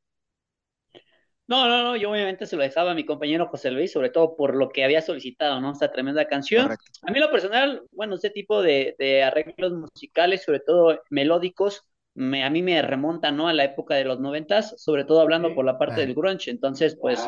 No, 1.46 1.68
no, 1.68 1.84
no, 1.84 1.98
yo 1.98 2.10
obviamente 2.12 2.46
se 2.46 2.56
lo 2.56 2.64
dejaba 2.64 2.92
a 2.92 2.94
mi 2.96 3.06
compañero 3.06 3.48
José 3.48 3.70
Luis, 3.70 3.92
sobre 3.92 4.10
todo 4.10 4.36
por 4.38 4.56
lo 4.56 4.70
que 4.70 4.84
había 4.86 5.02
solicitado, 5.02 5.60
¿no? 5.60 5.74
Esta 5.74 5.92
tremenda 5.92 6.26
canción. 6.26 6.64
Correcto. 6.64 6.86
A 7.02 7.12
mí 7.12 7.20
lo 7.20 7.30
personal, 7.32 7.84
bueno, 7.92 8.16
este 8.16 8.30
tipo 8.30 8.62
de, 8.62 8.96
de 8.98 9.24
arreglos 9.24 9.74
musicales, 9.74 10.44
sobre 10.44 10.62
todo 10.62 11.02
melódicos, 11.10 11.84
me, 12.16 12.46
a 12.46 12.50
mí 12.50 12.62
me 12.62 12.82
remontan, 12.82 13.36
¿no? 13.36 13.50
A 13.50 13.54
la 13.54 13.66
época 13.66 13.96
de 13.96 14.06
los 14.06 14.20
noventas, 14.22 14.82
sobre 14.82 15.04
todo 15.04 15.20
hablando 15.20 15.50
Sí. 15.50 15.54
por 15.54 15.66
la 15.66 15.78
parte 15.78 15.96
Ah. 16.02 16.06
del 16.06 16.14
grunge. 16.16 16.50
Entonces, 16.50 16.98
pues, 17.00 17.20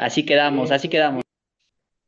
así 0.00 0.24
quedamos, 0.24 0.68
Sí. 0.68 0.74
así 0.74 0.88
quedamos. 0.88 1.22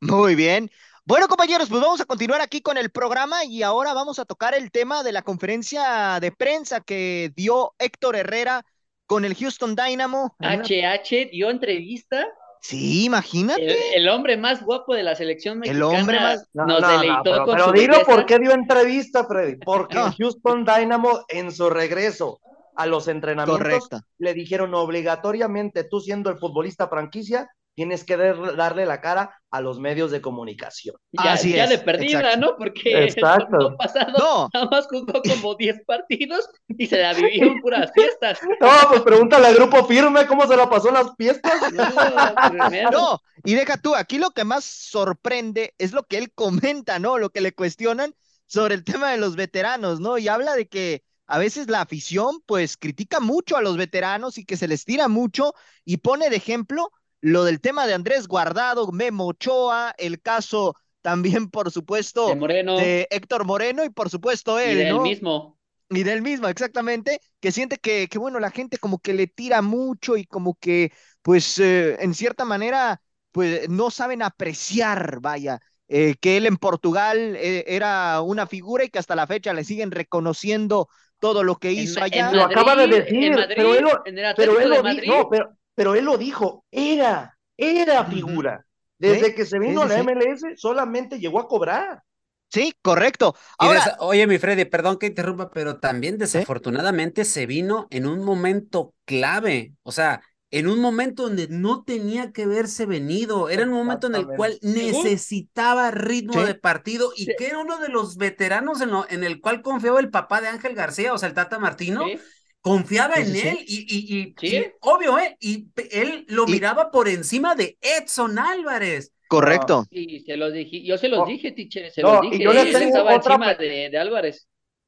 Muy 0.01 0.35
bien. 0.35 0.69
Bueno, 1.05 1.27
compañeros, 1.27 1.69
pues 1.69 1.81
vamos 1.81 1.99
a 2.01 2.05
continuar 2.05 2.41
aquí 2.41 2.61
con 2.61 2.77
el 2.77 2.89
programa 2.89 3.43
y 3.45 3.61
ahora 3.63 3.93
vamos 3.93 4.19
a 4.19 4.25
tocar 4.25 4.53
el 4.55 4.71
tema 4.71 5.03
de 5.03 5.11
la 5.11 5.21
conferencia 5.21 6.19
de 6.21 6.31
prensa 6.31 6.81
que 6.81 7.31
dio 7.35 7.73
Héctor 7.77 8.15
Herrera 8.15 8.65
con 9.05 9.25
el 9.25 9.35
Houston 9.35 9.75
Dynamo. 9.75 10.35
HH 10.39 11.29
dio 11.31 11.49
entrevista, 11.49 12.25
Sí, 12.61 13.01
el, 13.01 13.05
imagínate. 13.07 13.97
el 13.97 14.07
hombre 14.07 14.37
más 14.37 14.63
guapo 14.63 14.95
de 14.95 15.03
la 15.03 15.15
selección 15.15 15.55
El 15.65 15.77
mexicana 15.77 15.87
hombre 15.99 16.19
más- 16.21 16.47
No, 16.53 16.65
nos 16.65 16.79
no, 16.81 16.87
no, 16.87 16.93
deleitó 16.99 17.23
pero, 17.23 17.45
con 17.45 17.55
pero 17.55 17.65
su 17.65 17.71
dilo 17.73 17.93
belleza. 17.95 18.11
por 18.15 18.25
qué 18.25 18.39
dio 18.39 18.51
entrevista, 18.53 19.25
Freddy. 19.25 19.55
Porque 19.57 19.95
No. 19.95 20.07
el 20.07 20.13
Houston 20.13 20.63
Dynamo 20.65 21.25
en 21.27 21.51
su 21.51 21.69
regreso 21.69 22.39
a 22.77 22.85
los 22.85 23.09
entrenamientos 23.09 23.57
Correcto. 23.57 23.99
le 24.19 24.33
dijeron 24.33 24.73
obligatoriamente, 24.73 25.83
tú 25.83 25.99
siendo 25.99 26.29
el 26.29 26.37
futbolista 26.37 26.87
franquicia, 26.87 27.49
tienes 27.75 28.03
que 28.03 28.17
dar- 28.17 28.55
darle 28.55 28.85
la 28.85 29.01
cara 29.01 29.39
a 29.49 29.61
los 29.61 29.79
medios 29.79 30.11
de 30.11 30.21
comunicación. 30.21 30.95
Ya, 31.11 31.33
Así 31.33 31.53
ya 31.53 31.63
es, 31.65 31.69
de 31.71 31.77
perdida, 31.79 32.19
exacto. 32.19 32.39
¿no? 32.39 32.57
Porque 32.57 32.91
el 32.91 33.03
Exacto. 33.03 33.47
torneo 33.57 33.77
pasado 33.77 34.13
No, 34.17 34.49
nada 34.53 34.67
más 34.69 34.87
jugó 34.87 35.21
como 35.21 35.55
10 35.55 35.81
partidos 35.85 36.49
y 36.67 36.87
se 36.87 36.99
la 37.01 37.13
vivió 37.13 37.45
en 37.47 37.61
puras 37.61 37.91
fiestas. 37.93 38.39
No, 38.61 38.69
pues 38.89 39.01
pregúntale 39.01 39.47
al 39.47 39.55
grupo 39.55 39.85
firme 39.85 40.25
cómo 40.27 40.47
se 40.47 40.55
la 40.55 40.69
pasó 40.69 40.89
en 40.89 40.93
las 40.95 41.15
fiestas. 41.17 41.53
No, 42.53 42.91
no. 42.91 43.19
Y 43.43 43.55
deja 43.55 43.77
tú, 43.77 43.95
aquí 43.95 44.17
lo 44.17 44.31
que 44.31 44.43
más 44.43 44.63
sorprende 44.65 45.73
es 45.77 45.91
lo 45.93 46.03
que 46.03 46.17
él 46.17 46.31
comenta, 46.33 46.99
¿no? 46.99 47.17
Lo 47.17 47.29
que 47.31 47.41
le 47.41 47.53
cuestionan 47.53 48.15
sobre 48.45 48.75
el 48.75 48.83
tema 48.83 49.11
de 49.11 49.17
los 49.17 49.35
veteranos, 49.35 49.99
¿no? 49.99 50.17
Y 50.17 50.27
habla 50.27 50.55
de 50.55 50.67
que 50.67 51.03
a 51.27 51.37
veces 51.39 51.67
la 51.69 51.81
afición, 51.81 52.41
pues, 52.45 52.77
critica 52.77 53.19
mucho 53.19 53.57
a 53.57 53.61
los 53.61 53.77
veteranos 53.77 54.37
y 54.37 54.45
que 54.45 54.57
se 54.57 54.67
les 54.67 54.85
tira 54.85 55.07
mucho 55.07 55.53
y 55.85 55.97
pone 55.97 56.29
de 56.29 56.35
ejemplo 56.35 56.91
lo 57.23 57.45
del 57.45 57.61
tema 57.61 57.87
de 57.87 57.95
Andrés 57.95 58.27
Guardado, 58.27 58.91
Memo 58.93 59.27
Ochoa, 59.27 59.95
el 59.97 60.21
caso 60.21 60.75
también, 61.01 61.49
por 61.49 61.71
supuesto, 61.71 62.31
De 62.31 62.35
Moreno 62.35 62.75
de 62.75 63.07
Héctor 63.11 63.45
Moreno 63.45 63.85
y 63.85 63.89
por 63.91 64.09
supuesto 64.11 64.59
y 64.61 64.73
él, 64.73 64.87
del 64.87 64.87
¿no? 64.89 64.99
mismo. 64.99 65.59
Y 65.89 66.03
del 66.03 66.21
mismo, 66.23 66.47
exactamente, 66.47 67.19
que 67.39 67.51
siente 67.51 67.77
que, 67.77 68.07
que, 68.09 68.17
bueno, 68.17 68.39
la 68.39 68.49
gente 68.51 68.79
como 68.79 68.99
que 68.99 69.13
le 69.13 69.27
tira 69.27 69.61
mucho 69.61 70.17
y 70.17 70.25
como 70.25 70.55
que, 70.55 70.91
pues, 71.21 71.59
eh, 71.59 71.97
en 72.03 72.15
cierta 72.15 72.45
manera, 72.45 73.01
pues, 73.31 73.69
no 73.69 73.91
saben 73.91 74.23
apreciar, 74.23 75.19
vaya, 75.21 75.59
eh, 75.87 76.15
que 76.19 76.37
él 76.37 76.47
en 76.47 76.57
Portugal 76.57 77.35
eh, 77.37 77.65
era 77.67 78.21
una 78.21 78.47
figura 78.47 78.85
y 78.85 78.89
que 78.89 78.99
hasta 78.99 79.15
la 79.15 79.27
fecha 79.27 79.53
le 79.53 79.63
siguen 79.63 79.91
reconociendo 79.91 80.89
todo 81.19 81.43
lo 81.43 81.57
que 81.57 81.71
hizo 81.73 82.01
allá. 82.01 82.31
en 82.31 82.37
Lo 82.37 82.43
acaba 82.43 82.75
de 82.75 82.87
decir, 82.87 83.25
en 83.25 83.35
Madrid, 83.35 83.55
pero 83.55 83.75
él 83.75 83.83
lo- 83.83 84.03
en 84.05 84.17
el 84.17 84.25
Pero 84.35 84.53
Atlético 84.53 84.61
él 84.61 84.69
de 84.69 84.79
lo 84.79 84.81
Madrid. 84.81 85.03
dijo, 85.03 85.17
no, 85.17 85.29
pero, 85.29 85.57
pero 85.75 85.95
él 85.95 86.05
lo 86.05 86.17
dijo, 86.17 86.65
era, 86.71 87.37
era 87.57 88.05
figura. 88.05 88.65
Desde 88.97 89.27
Sí, 89.27 89.35
que 89.35 89.45
se 89.45 89.59
vino 89.59 89.83
sí, 89.83 89.87
la 89.89 89.95
sí. 89.95 90.01
MLS, 90.01 90.55
solamente 90.57 91.19
llegó 91.19 91.39
a 91.39 91.47
cobrar. 91.47 92.03
Sí, 92.49 92.73
correcto. 92.83 93.35
Ahora, 93.57 93.97
Oye, 93.99 94.27
mi 94.27 94.37
Freddy, 94.37 94.65
perdón 94.65 94.99
que 94.99 95.07
interrumpa, 95.07 95.49
pero 95.49 95.79
también 95.79 96.19
desafortunadamente 96.19 97.25
se 97.25 97.47
vino 97.47 97.87
en 97.89 98.05
un 98.05 98.23
momento 98.23 98.93
clave, 99.05 99.73
o 99.81 99.91
sea, 99.91 100.21
en 100.51 100.67
un 100.67 100.79
momento 100.79 101.23
donde 101.23 101.47
no 101.47 101.83
tenía 101.83 102.31
que 102.31 102.45
verse 102.45 102.85
venido, 102.85 103.49
era 103.49 103.63
un 103.63 103.71
momento 103.71 104.05
en 104.05 104.13
el 104.13 104.27
cual 104.27 104.59
necesitaba 104.61 105.89
ritmo 105.89 106.33
Sí. 106.33 106.45
de 106.45 106.53
partido 106.53 107.11
y 107.15 107.25
Sí. 107.25 107.35
que 107.35 107.47
era 107.47 107.57
uno 107.57 107.79
de 107.79 107.89
los 107.89 108.17
veteranos 108.17 108.81
en, 108.81 108.91
lo- 108.91 109.09
en 109.09 109.23
el 109.23 109.41
cual 109.41 109.63
confiaba 109.63 109.99
el 109.99 110.11
papá 110.11 110.39
de 110.39 110.49
Ángel 110.49 110.75
García, 110.75 111.11
o 111.13 111.17
sea, 111.17 111.29
el 111.29 111.33
Tata 111.35 111.57
Martino, 111.57 112.03
Sí, 112.05 112.19
confiaba 112.63 113.15
Sí, 113.17 113.21
en 113.21 113.27
sí, 113.27 113.39
sí. 113.39 113.47
él 113.49 113.57
y, 113.67 113.75
y, 113.75 114.17
y- 114.21 114.35
Sí. 114.39 114.55
y 114.57 114.71
obvio, 114.79 115.19
¿eh? 115.19 115.37
Y 115.39 115.67
él 115.91 116.25
lo 116.29 116.45
Y- 116.47 116.53
miraba 116.53 116.89
por 116.89 117.07
encima 117.07 117.53
de 117.53 117.77
Edson 117.81 118.39
Álvarez. 118.39 119.11
correcto. 119.27 119.85
y 119.91 120.19
se 120.21 120.37
los 120.37 120.51
dije, 120.53 120.83
yo 120.83 120.97
se 120.97 121.07
los 121.09 121.19
No, 121.19 121.25
dije, 121.25 121.51
teacher, 121.51 121.91
se 121.91 122.01
no, 122.03 122.15
los 122.15 122.25
y 122.25 122.29
dije, 122.31 122.43
yo 122.43 122.53
les 122.53 122.65
él 122.67 122.73
tengo 122.73 122.87
estaba 122.87 123.15
otra 123.15 123.33
encima 123.35 123.53
de, 123.55 123.89
de 123.89 123.97
Álvarez. 123.97 124.47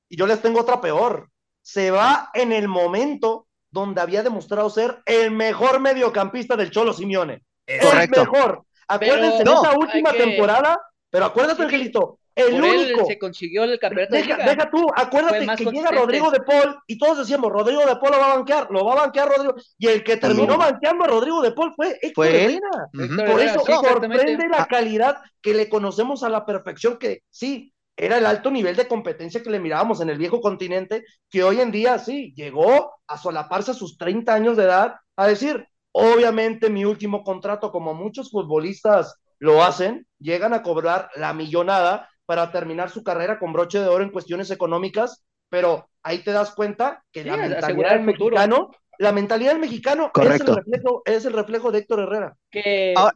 Y 0.09 0.17
yo 0.17 0.25
les 0.27 0.41
tengo 0.41 0.61
otra 0.61 0.79
peor. 0.81 1.29
Se 1.61 1.89
va 1.91 2.29
en 2.33 2.51
el 2.51 2.67
momento 2.67 3.47
donde 3.71 4.01
había 4.01 4.21
demostrado 4.23 4.69
ser 4.69 4.99
el 5.07 5.31
mejor 5.31 5.79
mediocampista 5.79 6.55
del 6.55 6.69
Cholo 6.71 6.93
Simeone. 6.93 7.41
Correcto. 7.81 8.21
El 8.21 8.27
mejor. 8.31 8.63
Acuérdense 8.87 9.39
Pero 9.39 9.51
de 9.61 9.67
esa 9.67 9.77
última 9.79 10.11
que- 10.11 10.17
temporada, 10.19 10.79
pero 11.09 11.25
acuérdate, 11.25 11.57
Sí, 11.57 11.63
Angelito, 11.63 12.19
el 12.35 12.51
Por 12.51 12.65
él 12.65 12.93
único. 12.93 13.05
se 13.05 13.17
consiguió 13.17 13.63
el 13.63 13.79
campeonato 13.79 14.15
de 14.15 14.21
Deja, 14.21 14.37
liga. 14.37 14.49
deja 14.51 14.69
tú, 14.69 14.85
acuérdate 14.95 15.47
que 15.55 15.65
llega. 15.71 15.91
Rodrigo 15.91 16.31
de 16.31 16.41
Paul 16.41 16.77
y 16.85 16.97
todos 16.97 17.19
decíamos, 17.19 17.51
Rodrigo 17.51 17.85
de 17.85 17.95
Paul 17.95 18.11
lo 18.11 18.19
va 18.19 18.31
a 18.33 18.35
banquear, 18.35 18.67
lo 18.71 18.85
va 18.85 18.93
a 18.93 18.95
banquear 19.05 19.29
Rodrigo. 19.29 19.55
Y 19.77 19.87
el 19.87 20.03
que 20.03 20.17
terminó 20.17 20.57
banqueando 20.57 21.05
a 21.05 21.07
Rodrigo 21.07 21.41
de 21.41 21.51
Paul 21.53 21.73
fue 21.75 21.97
Héctor 22.01 22.13
Fue 22.13 22.45
él. 22.45 22.59
Por 22.91 23.39
eso 23.39 23.59
sí, 23.65 23.71
sorprende 23.71 24.47
la 24.49 24.65
calidad 24.65 25.17
que 25.41 25.53
le 25.53 25.69
conocemos 25.69 26.23
a 26.23 26.29
la 26.29 26.45
perfección, 26.45 26.97
que 26.97 27.21
sí, 27.29 27.73
era 27.97 28.17
el 28.17 28.25
alto 28.25 28.51
nivel 28.51 28.75
de 28.75 28.87
competencia 28.87 29.41
que 29.41 29.49
le 29.49 29.59
mirábamos 29.59 30.01
en 30.01 30.09
el 30.09 30.17
viejo 30.17 30.41
continente, 30.41 31.05
que 31.29 31.43
hoy 31.43 31.61
en 31.61 31.71
día 31.71 31.97
sí, 31.99 32.33
llegó 32.35 32.93
a 33.07 33.17
solaparse 33.17 33.71
a 33.71 33.75
sus 33.75 33.97
30 33.97 34.33
años 34.33 34.57
de 34.57 34.63
edad, 34.65 34.95
a 35.15 35.27
decir, 35.27 35.65
obviamente 35.93 36.69
mi 36.69 36.83
último 36.83 37.23
contrato, 37.23 37.71
como 37.71 37.93
muchos 37.93 38.31
futbolistas 38.31 39.15
lo 39.39 39.63
hacen, 39.63 40.05
llegan 40.19 40.53
a 40.53 40.61
cobrar 40.61 41.09
la 41.15 41.33
millonada 41.33 42.09
para 42.25 42.51
terminar 42.51 42.89
su 42.89 43.03
carrera 43.03 43.39
con 43.39 43.53
broche 43.53 43.79
de 43.79 43.87
oro 43.87 44.03
en 44.03 44.09
cuestiones 44.11 44.49
económicas, 44.51 45.23
pero 45.49 45.87
ahí 46.03 46.19
te 46.19 46.31
das 46.31 46.53
cuenta 46.55 47.03
que 47.11 47.23
Sí, 47.23 47.29
la 47.29 47.37
mentalidad 47.37 47.91
el 47.93 47.97
del 47.97 48.05
mexicano, 48.05 48.71
la 48.97 49.11
mentalidad 49.11 49.51
del 49.51 49.59
mexicano 49.59 50.05
es 50.05 50.11
Correcto. 50.11 50.51
el, 50.51 50.57
reflejo, 50.57 51.01
es 51.05 51.25
el 51.25 51.33
reflejo 51.33 51.71
de 51.71 51.79
Héctor 51.79 51.99
Herrera. 52.01 52.35
Que, 52.49 52.93
Ahora- 52.95 53.15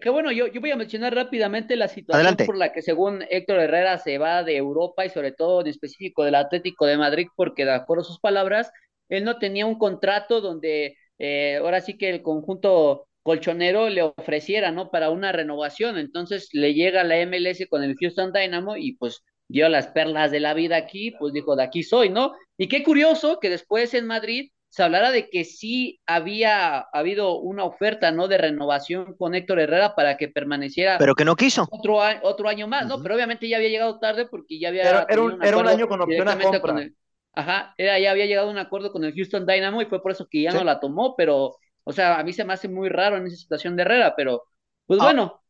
Que, 0.00 0.10
bueno, 0.10 0.32
yo, 0.32 0.48
yo 0.48 0.60
voy 0.60 0.72
a 0.72 0.76
mencionar 0.76 1.14
rápidamente 1.14 1.76
la 1.76 1.86
situación 1.88 2.16
Adelante. 2.16 2.44
por 2.44 2.56
la 2.56 2.72
que 2.72 2.82
según 2.82 3.22
Héctor 3.30 3.60
Herrera 3.60 3.98
se 3.98 4.18
va 4.18 4.42
de 4.42 4.56
Europa 4.56 5.04
y 5.04 5.10
sobre 5.10 5.30
todo 5.32 5.60
en 5.60 5.68
específico 5.68 6.24
del 6.24 6.34
Atlético 6.34 6.86
de 6.86 6.96
Madrid, 6.96 7.28
porque 7.36 7.64
de 7.64 7.72
acuerdo 7.74 8.02
a 8.02 8.06
sus 8.06 8.18
palabras, 8.18 8.72
él 9.08 9.22
no 9.24 9.38
tenía 9.38 9.64
un 9.66 9.78
contrato 9.78 10.40
donde 10.40 10.96
eh, 11.18 11.58
ahora 11.60 11.80
sí 11.80 11.96
que 11.96 12.10
el 12.10 12.22
conjunto 12.22 13.06
colchonero 13.26 13.88
le 13.90 14.02
ofreciera, 14.02 14.70
¿no? 14.70 14.88
Para 14.90 15.10
una 15.10 15.32
renovación. 15.32 15.98
Entonces 15.98 16.48
le 16.52 16.72
llega 16.74 17.02
la 17.04 17.18
MLS 17.26 17.66
con 17.68 17.82
el 17.82 17.96
Houston 18.00 18.32
Dynamo 18.32 18.76
y 18.76 18.92
pues 18.96 19.22
dio 19.48 19.68
las 19.68 19.88
perlas 19.88 20.30
de 20.30 20.38
la 20.40 20.54
vida 20.54 20.76
aquí, 20.76 21.10
pues 21.18 21.32
dijo, 21.32 21.56
de 21.56 21.64
aquí 21.64 21.82
soy, 21.82 22.08
¿no? 22.08 22.32
Y 22.56 22.68
qué 22.68 22.82
curioso 22.84 23.38
que 23.40 23.50
después 23.50 23.94
en 23.94 24.06
Madrid 24.06 24.50
se 24.68 24.82
hablara 24.84 25.10
de 25.10 25.28
que 25.28 25.44
sí 25.44 26.00
había 26.06 26.80
habido 26.92 27.38
una 27.40 27.64
oferta, 27.64 28.12
¿no? 28.12 28.28
De 28.28 28.38
renovación 28.38 29.16
con 29.16 29.34
Héctor 29.34 29.58
Herrera 29.60 29.94
para 29.96 30.16
que 30.16 30.28
permaneciera 30.28 30.96
Pero 30.98 31.14
que 31.14 31.24
no 31.24 31.34
quiso. 31.34 31.66
otro, 31.70 32.02
a- 32.02 32.20
otro 32.22 32.48
año 32.48 32.68
más, 32.68 32.86
¿no? 32.86 33.02
Pero 33.02 33.14
obviamente 33.16 33.48
ya 33.48 33.56
había 33.56 33.70
llegado 33.70 33.98
tarde 33.98 34.26
porque 34.26 34.58
ya 34.60 34.68
había 34.68 34.82
Era- 34.82 35.00
un- 35.00 35.10
era 35.10 35.22
un 35.22 35.42
acuerdo 35.42 35.70
año 35.70 35.88
con 35.88 36.00
opción 36.02 36.28
a 36.28 36.38
compra. 36.38 36.60
con 36.60 36.78
el- 36.78 36.94
ajá, 37.34 37.74
era, 37.78 37.98
ya 37.98 38.10
había 38.10 38.26
llegado 38.26 38.48
a 38.48 38.50
un 38.50 38.58
acuerdo 38.58 38.92
con 38.92 39.04
el 39.04 39.14
Houston 39.14 39.46
Dynamo 39.46 39.82
y 39.82 39.86
fue 39.86 40.00
por 40.02 40.12
eso 40.12 40.26
que 40.30 40.42
ya 40.42 40.50
Sí. 40.52 40.58
no 40.58 40.64
la 40.64 40.78
tomó, 40.80 41.14
pero, 41.16 41.56
o 41.88 41.92
sea, 41.92 42.18
a 42.18 42.24
mí 42.24 42.32
se 42.32 42.44
me 42.44 42.52
hace 42.52 42.68
muy 42.68 42.88
raro 42.88 43.16
en 43.16 43.26
esa 43.26 43.36
situación 43.36 43.76
de 43.76 43.82
Herrera, 43.82 44.14
pero, 44.16 44.42
pues 44.86 45.00
Ah, 45.00 45.04
bueno, 45.04 45.42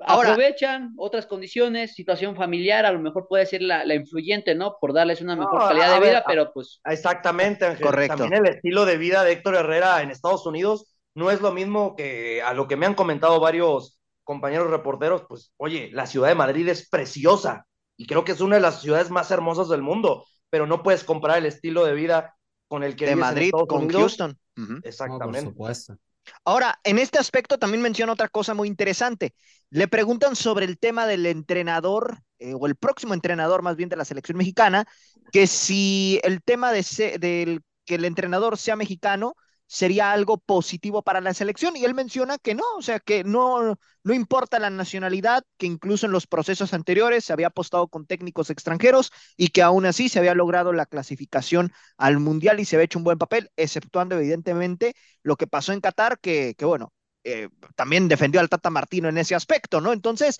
ahora- 0.00 0.30
aprovechan 0.30 0.94
otras 0.96 1.26
condiciones, 1.26 1.94
situación 1.94 2.36
familiar, 2.36 2.86
a 2.86 2.92
lo 2.92 3.00
mejor 3.00 3.26
puede 3.28 3.46
ser 3.46 3.62
la, 3.62 3.84
la 3.84 3.94
influyente, 3.94 4.54
¿no? 4.54 4.76
Por 4.80 4.92
darles 4.92 5.20
una 5.20 5.34
No, 5.36 5.42
mejor 5.42 5.62
a- 5.62 5.68
calidad 5.68 5.94
de 5.94 6.00
ver, 6.00 6.08
vida, 6.10 6.24
pero 6.26 6.52
pues, 6.52 6.80
Exactamente, 6.84 7.66
Ángel. 7.66 7.86
Correcto. 7.86 8.16
También 8.16 8.46
el 8.46 8.54
estilo 8.54 8.84
de 8.84 8.96
vida 8.96 9.24
de 9.24 9.32
Héctor 9.32 9.56
Herrera 9.56 10.02
en 10.02 10.10
Estados 10.10 10.46
Unidos 10.46 10.94
no 11.14 11.30
es 11.30 11.40
lo 11.40 11.52
mismo 11.52 11.96
que 11.96 12.40
a 12.42 12.54
lo 12.54 12.68
que 12.68 12.76
me 12.76 12.86
han 12.86 12.94
comentado 12.94 13.40
varios 13.40 13.98
compañeros 14.24 14.70
reporteros. 14.70 15.24
Pues, 15.28 15.52
oye, 15.56 15.90
la 15.92 16.06
ciudad 16.06 16.28
de 16.28 16.34
Madrid 16.34 16.68
es 16.68 16.88
preciosa 16.88 17.66
y 17.96 18.06
creo 18.06 18.24
que 18.24 18.32
es 18.32 18.40
una 18.40 18.56
de 18.56 18.62
las 18.62 18.80
ciudades 18.80 19.10
más 19.10 19.30
hermosas 19.30 19.68
del 19.68 19.82
mundo, 19.82 20.24
pero 20.50 20.66
no 20.66 20.82
puedes 20.82 21.02
comparar 21.04 21.38
el 21.38 21.46
estilo 21.46 21.84
de 21.84 21.94
vida 21.94 22.34
con 22.68 22.84
el 22.84 22.94
que 22.94 23.06
De 23.06 23.12
en 23.12 23.18
Madrid 23.18 23.50
con 23.50 23.84
Unidos. 23.84 24.00
Houston. 24.02 24.38
No, 24.58 24.76
por 24.82 24.88
Exactamente. 24.88 25.50
supuesto. 25.50 25.98
Ahora, 26.44 26.78
en 26.84 26.98
este 26.98 27.18
aspecto 27.18 27.58
también 27.58 27.82
menciona 27.82 28.12
otra 28.12 28.28
cosa 28.28 28.54
muy 28.54 28.68
interesante. 28.68 29.34
Le 29.70 29.88
preguntan 29.88 30.36
sobre 30.36 30.66
el 30.66 30.78
tema 30.78 31.06
del 31.06 31.26
entrenador, 31.26 32.18
eh, 32.38 32.54
o 32.54 32.66
el 32.66 32.76
próximo 32.76 33.14
entrenador 33.14 33.62
más 33.62 33.76
bien 33.76 33.88
de 33.88 33.96
la 33.96 34.04
selección 34.04 34.38
mexicana, 34.38 34.86
que 35.32 35.46
si 35.46 36.20
el 36.24 36.42
tema 36.42 36.72
de 36.72 36.82
se- 36.82 37.18
del 37.18 37.62
que 37.84 37.96
el 37.96 38.04
entrenador 38.04 38.58
sea 38.58 38.76
mexicano 38.76 39.34
sería 39.68 40.10
algo 40.12 40.38
positivo 40.38 41.02
para 41.02 41.20
la 41.20 41.34
selección. 41.34 41.76
Y 41.76 41.84
él 41.84 41.94
menciona 41.94 42.38
que 42.38 42.54
no, 42.56 42.64
o 42.76 42.82
sea, 42.82 42.98
que 43.00 43.22
no, 43.22 43.78
no 44.02 44.14
importa 44.14 44.58
la 44.58 44.70
nacionalidad, 44.70 45.44
que 45.58 45.66
incluso 45.66 46.06
en 46.06 46.12
los 46.12 46.26
procesos 46.26 46.74
anteriores 46.74 47.24
se 47.24 47.32
había 47.32 47.48
apostado 47.48 47.86
con 47.88 48.06
técnicos 48.06 48.50
extranjeros 48.50 49.12
y 49.36 49.48
que 49.48 49.62
aún 49.62 49.86
así 49.86 50.08
se 50.08 50.18
había 50.18 50.34
logrado 50.34 50.72
la 50.72 50.86
clasificación 50.86 51.72
al 51.96 52.18
Mundial 52.18 52.58
y 52.60 52.64
se 52.64 52.76
había 52.76 52.86
hecho 52.86 52.98
un 52.98 53.04
buen 53.04 53.18
papel, 53.18 53.50
exceptuando 53.56 54.16
evidentemente 54.16 54.94
lo 55.22 55.36
que 55.36 55.46
pasó 55.46 55.72
en 55.72 55.80
Qatar, 55.80 56.18
que, 56.18 56.54
que 56.56 56.64
bueno, 56.64 56.92
eh, 57.24 57.48
también 57.76 58.08
defendió 58.08 58.40
al 58.40 58.48
Tata 58.48 58.70
Martino 58.70 59.08
en 59.08 59.18
ese 59.18 59.34
aspecto, 59.34 59.80
¿no? 59.80 59.92
Entonces, 59.92 60.38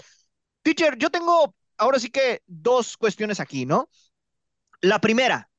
teacher, 0.63 0.97
yo 0.99 1.11
tengo 1.11 1.55
ahora 1.77 1.99
sí 1.99 2.11
que 2.11 2.43
dos 2.47 2.97
cuestiones 2.97 3.41
aquí, 3.41 3.67
¿no? 3.67 3.89
La 4.81 5.01
primera, 5.01 5.51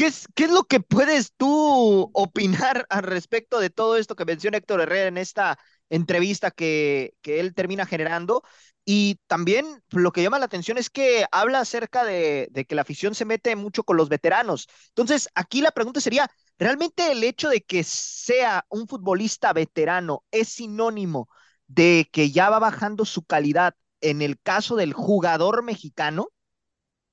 ¿qué 0.00 0.06
es, 0.06 0.28
qué 0.34 0.44
es 0.44 0.50
lo 0.50 0.62
que 0.64 0.80
puedes 0.80 1.34
tú 1.36 2.10
opinar 2.14 2.86
al 2.88 3.02
respecto 3.02 3.60
de 3.60 3.68
todo 3.68 3.98
esto 3.98 4.16
que 4.16 4.24
menciona 4.24 4.56
Héctor 4.56 4.80
Herrera 4.80 5.08
en 5.08 5.18
esta 5.18 5.58
entrevista 5.90 6.50
que, 6.50 7.12
que 7.20 7.38
él 7.38 7.54
termina 7.54 7.84
generando? 7.84 8.42
Y 8.86 9.20
también 9.26 9.82
lo 9.90 10.10
que 10.10 10.22
llama 10.22 10.38
la 10.38 10.46
atención 10.46 10.78
es 10.78 10.88
que 10.88 11.26
habla 11.30 11.60
acerca 11.60 12.02
de, 12.02 12.48
de 12.50 12.64
que 12.64 12.74
la 12.74 12.80
afición 12.80 13.14
se 13.14 13.26
mete 13.26 13.54
mucho 13.56 13.84
con 13.84 13.98
los 13.98 14.08
veteranos. 14.08 14.68
Entonces, 14.88 15.28
aquí 15.34 15.60
la 15.60 15.70
pregunta 15.70 16.00
sería, 16.00 16.30
¿realmente 16.58 17.12
el 17.12 17.22
hecho 17.22 17.50
de 17.50 17.60
que 17.60 17.84
sea 17.84 18.64
un 18.70 18.88
futbolista 18.88 19.52
veterano 19.52 20.24
es 20.30 20.48
sinónimo 20.48 21.28
de 21.66 22.08
que 22.10 22.30
ya 22.30 22.48
va 22.48 22.58
bajando 22.58 23.04
su 23.04 23.22
calidad 23.24 23.74
en 24.00 24.22
el 24.22 24.40
caso 24.40 24.76
del 24.76 24.94
jugador 24.94 25.62
mexicano? 25.62 26.28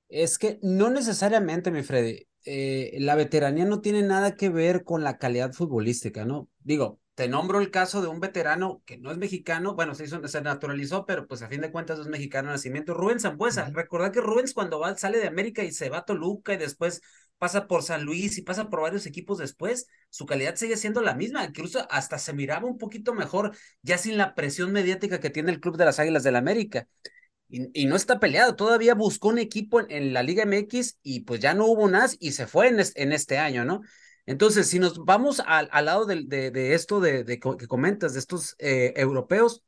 Es 0.08 0.38
que 0.38 0.58
no 0.62 0.88
necesariamente, 0.88 1.70
mi 1.70 1.82
Freddy, 1.82 2.27
eh, 2.50 2.96
la 3.00 3.14
veteranía 3.14 3.66
no 3.66 3.80
tiene 3.82 4.02
nada 4.02 4.34
que 4.34 4.48
ver 4.48 4.82
con 4.82 5.04
la 5.04 5.18
calidad 5.18 5.52
futbolística, 5.52 6.24
¿no? 6.24 6.48
Digo, 6.60 6.98
te 7.14 7.28
nombro 7.28 7.60
el 7.60 7.70
caso 7.70 8.00
de 8.00 8.08
un 8.08 8.20
veterano 8.20 8.82
que 8.86 8.96
no 8.96 9.10
es 9.10 9.18
mexicano, 9.18 9.74
bueno, 9.74 9.94
se, 9.94 10.04
hizo, 10.04 10.26
se 10.26 10.40
naturalizó, 10.40 11.04
pero 11.04 11.26
pues 11.26 11.42
a 11.42 11.48
fin 11.48 11.60
de 11.60 11.70
cuentas 11.70 11.98
es 11.98 12.06
mexicano 12.06 12.48
de 12.48 12.54
nacimiento, 12.54 12.94
Rubén 12.94 13.20
Zambuesa. 13.20 13.68
Recordad 13.70 14.12
que 14.12 14.22
Rubens 14.22 14.54
cuando 14.54 14.80
va, 14.80 14.96
sale 14.96 15.18
de 15.18 15.26
América 15.26 15.62
y 15.62 15.72
se 15.72 15.90
va 15.90 15.98
a 15.98 16.04
Toluca 16.06 16.54
y 16.54 16.56
después 16.56 17.02
pasa 17.36 17.66
por 17.66 17.82
San 17.82 18.04
Luis 18.04 18.38
y 18.38 18.42
pasa 18.42 18.70
por 18.70 18.80
varios 18.80 19.04
equipos 19.04 19.38
después, 19.38 19.86
su 20.08 20.24
calidad 20.24 20.56
sigue 20.56 20.76
siendo 20.76 21.02
la 21.02 21.14
misma, 21.14 21.44
incluso 21.44 21.86
hasta 21.90 22.18
se 22.18 22.32
miraba 22.32 22.66
un 22.66 22.78
poquito 22.78 23.14
mejor 23.14 23.54
ya 23.82 23.98
sin 23.98 24.16
la 24.16 24.34
presión 24.34 24.72
mediática 24.72 25.20
que 25.20 25.30
tiene 25.30 25.52
el 25.52 25.60
Club 25.60 25.76
de 25.76 25.84
las 25.84 25.98
Águilas 25.98 26.22
del 26.22 26.36
América. 26.36 26.88
Y, 27.48 27.70
y 27.82 27.86
no 27.86 27.96
está 27.96 28.20
peleado, 28.20 28.56
todavía 28.56 28.94
buscó 28.94 29.28
un 29.28 29.38
equipo 29.38 29.80
en, 29.88 30.12
la 30.12 30.22
Liga 30.22 30.42
MX 30.42 30.98
y 31.02 31.20
pues 31.20 31.40
ya 31.40 31.54
no 31.54 31.66
hubo 31.66 31.88
nada 31.88 32.08
y 32.20 32.32
se 32.32 32.46
fue 32.46 32.68
en, 32.68 32.80
es- 32.80 32.92
en 32.96 33.12
este 33.12 33.38
año, 33.38 33.64
¿no? 33.64 33.80
Entonces, 34.26 34.68
si 34.68 34.78
nos 34.78 35.04
vamos 35.04 35.40
al, 35.46 35.68
al 35.72 35.86
lado 35.86 36.04
del- 36.04 36.28
de, 36.28 36.50
de 36.50 36.74
esto 36.74 37.00
de, 37.00 37.24
de 37.24 37.38
que 37.40 37.66
comentas, 37.66 38.12
de 38.12 38.18
estos 38.20 38.54
eh, 38.58 38.92
europeos, 38.96 39.62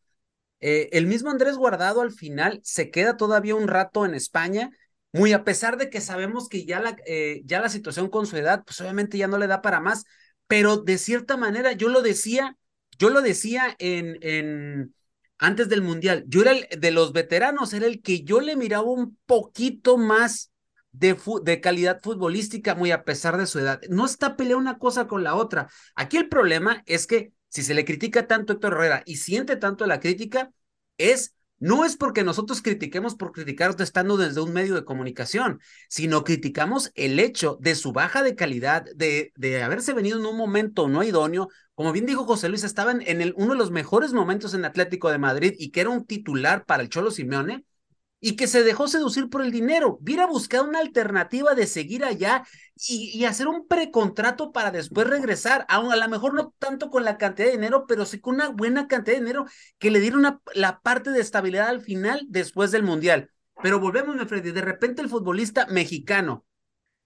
eh, 0.60 0.88
el 0.92 1.06
mismo 1.06 1.30
Andrés 1.30 1.56
Guardado 1.56 2.00
al 2.02 2.12
final 2.12 2.60
se 2.64 2.90
queda 2.90 3.16
todavía 3.16 3.54
un 3.54 3.68
rato 3.68 4.04
en 4.06 4.14
España, 4.14 4.70
muy 5.12 5.32
a 5.32 5.44
pesar 5.44 5.76
de 5.76 5.90
que 5.90 6.00
sabemos 6.00 6.48
que 6.48 6.64
ya 6.64 6.80
la, 6.80 6.96
eh, 7.06 7.42
ya 7.44 7.60
la 7.60 7.68
situación 7.68 8.08
con 8.10 8.26
su 8.26 8.36
edad, 8.36 8.62
pues 8.64 8.80
obviamente 8.80 9.18
ya 9.18 9.26
no 9.28 9.38
le 9.38 9.46
da 9.46 9.62
para 9.62 9.80
más, 9.80 10.04
pero 10.46 10.76
de 10.78 10.98
cierta 10.98 11.36
manera 11.36 11.72
yo 11.72 11.88
lo 11.88 12.02
decía, 12.02 12.56
yo 12.98 13.10
lo 13.10 13.22
decía 13.22 13.74
en, 13.78 14.18
en 14.22 14.94
antes 15.40 15.68
del 15.68 15.82
Mundial, 15.82 16.24
yo 16.28 16.42
era 16.42 16.52
el, 16.52 16.68
de 16.78 16.90
los 16.90 17.12
veteranos, 17.12 17.72
era 17.72 17.86
el 17.86 18.02
que 18.02 18.22
yo 18.22 18.40
le 18.40 18.56
miraba 18.56 18.84
un 18.84 19.16
poquito 19.26 19.96
más 19.96 20.52
de, 20.92 21.16
de 21.42 21.60
calidad 21.60 22.00
futbolística, 22.02 22.74
muy 22.74 22.90
a 22.90 23.04
pesar 23.04 23.38
de 23.38 23.46
su 23.46 23.58
edad. 23.58 23.80
No 23.88 24.04
está 24.04 24.36
peleada 24.36 24.58
una 24.58 24.78
cosa 24.78 25.06
con 25.06 25.24
la 25.24 25.34
otra. 25.34 25.68
Aquí 25.94 26.18
el 26.18 26.28
problema 26.28 26.82
es 26.86 27.06
que 27.06 27.32
si 27.48 27.62
se 27.62 27.74
le 27.74 27.86
critica 27.86 28.26
tanto 28.26 28.52
a 28.52 28.54
Héctor 28.54 28.74
Herrera 28.74 29.02
y 29.06 29.16
siente 29.16 29.56
tanto 29.56 29.86
la 29.86 29.98
crítica, 29.98 30.52
es 30.98 31.34
no 31.60 31.84
es 31.84 31.96
porque 31.96 32.24
nosotros 32.24 32.62
critiquemos 32.62 33.14
por 33.14 33.32
criticar 33.32 33.76
estando 33.78 34.16
desde 34.16 34.40
un 34.40 34.52
medio 34.52 34.74
de 34.74 34.84
comunicación, 34.84 35.60
sino 35.88 36.24
criticamos 36.24 36.90
el 36.94 37.20
hecho 37.20 37.58
de 37.60 37.74
su 37.74 37.92
baja 37.92 38.22
de 38.22 38.34
calidad, 38.34 38.84
de, 38.96 39.32
de 39.36 39.62
haberse 39.62 39.92
venido 39.92 40.18
en 40.18 40.26
un 40.26 40.36
momento 40.36 40.88
no 40.88 41.02
idóneo. 41.04 41.48
Como 41.74 41.92
bien 41.92 42.06
dijo 42.06 42.24
José 42.24 42.48
Luis, 42.48 42.64
estaban 42.64 43.02
en 43.06 43.20
el, 43.20 43.34
uno 43.36 43.52
de 43.52 43.58
los 43.58 43.70
mejores 43.70 44.12
momentos 44.12 44.54
en 44.54 44.64
Atlético 44.64 45.10
de 45.10 45.18
Madrid 45.18 45.54
y 45.58 45.70
que 45.70 45.82
era 45.82 45.90
un 45.90 46.06
titular 46.06 46.64
para 46.64 46.82
el 46.82 46.88
Cholo 46.88 47.10
Simeone 47.10 47.64
y 48.20 48.36
que 48.36 48.46
se 48.46 48.62
dejó 48.62 48.86
seducir 48.86 49.28
por 49.30 49.42
el 49.42 49.50
dinero. 49.50 49.98
Hubiera 50.00 50.26
buscado 50.26 50.64
una 50.64 50.80
alternativa 50.80 51.54
de 51.54 51.66
seguir 51.66 52.04
allá 52.04 52.44
y, 52.76 53.10
y 53.18 53.24
hacer 53.24 53.48
un 53.48 53.66
precontrato 53.66 54.52
para 54.52 54.70
después 54.70 55.06
regresar, 55.06 55.64
aún 55.68 55.92
a 55.92 55.96
lo 55.96 56.08
mejor 56.08 56.34
no 56.34 56.54
tanto 56.58 56.90
con 56.90 57.04
la 57.04 57.18
cantidad 57.18 57.48
de 57.48 57.52
dinero, 57.54 57.86
pero 57.86 58.04
sí 58.04 58.20
con 58.20 58.34
una 58.36 58.48
buena 58.50 58.88
cantidad 58.88 59.16
de 59.16 59.22
dinero 59.22 59.46
que 59.78 59.90
le 59.90 60.00
diera 60.00 60.18
una, 60.18 60.40
la 60.54 60.80
parte 60.80 61.10
de 61.10 61.20
estabilidad 61.20 61.68
al 61.68 61.80
final 61.80 62.26
después 62.28 62.70
del 62.70 62.82
Mundial. 62.82 63.30
Pero 63.62 63.80
volvemos, 63.80 64.16
mi 64.16 64.24
Freddy, 64.26 64.52
de 64.52 64.62
repente 64.62 65.02
el 65.02 65.08
futbolista 65.08 65.66
mexicano, 65.66 66.44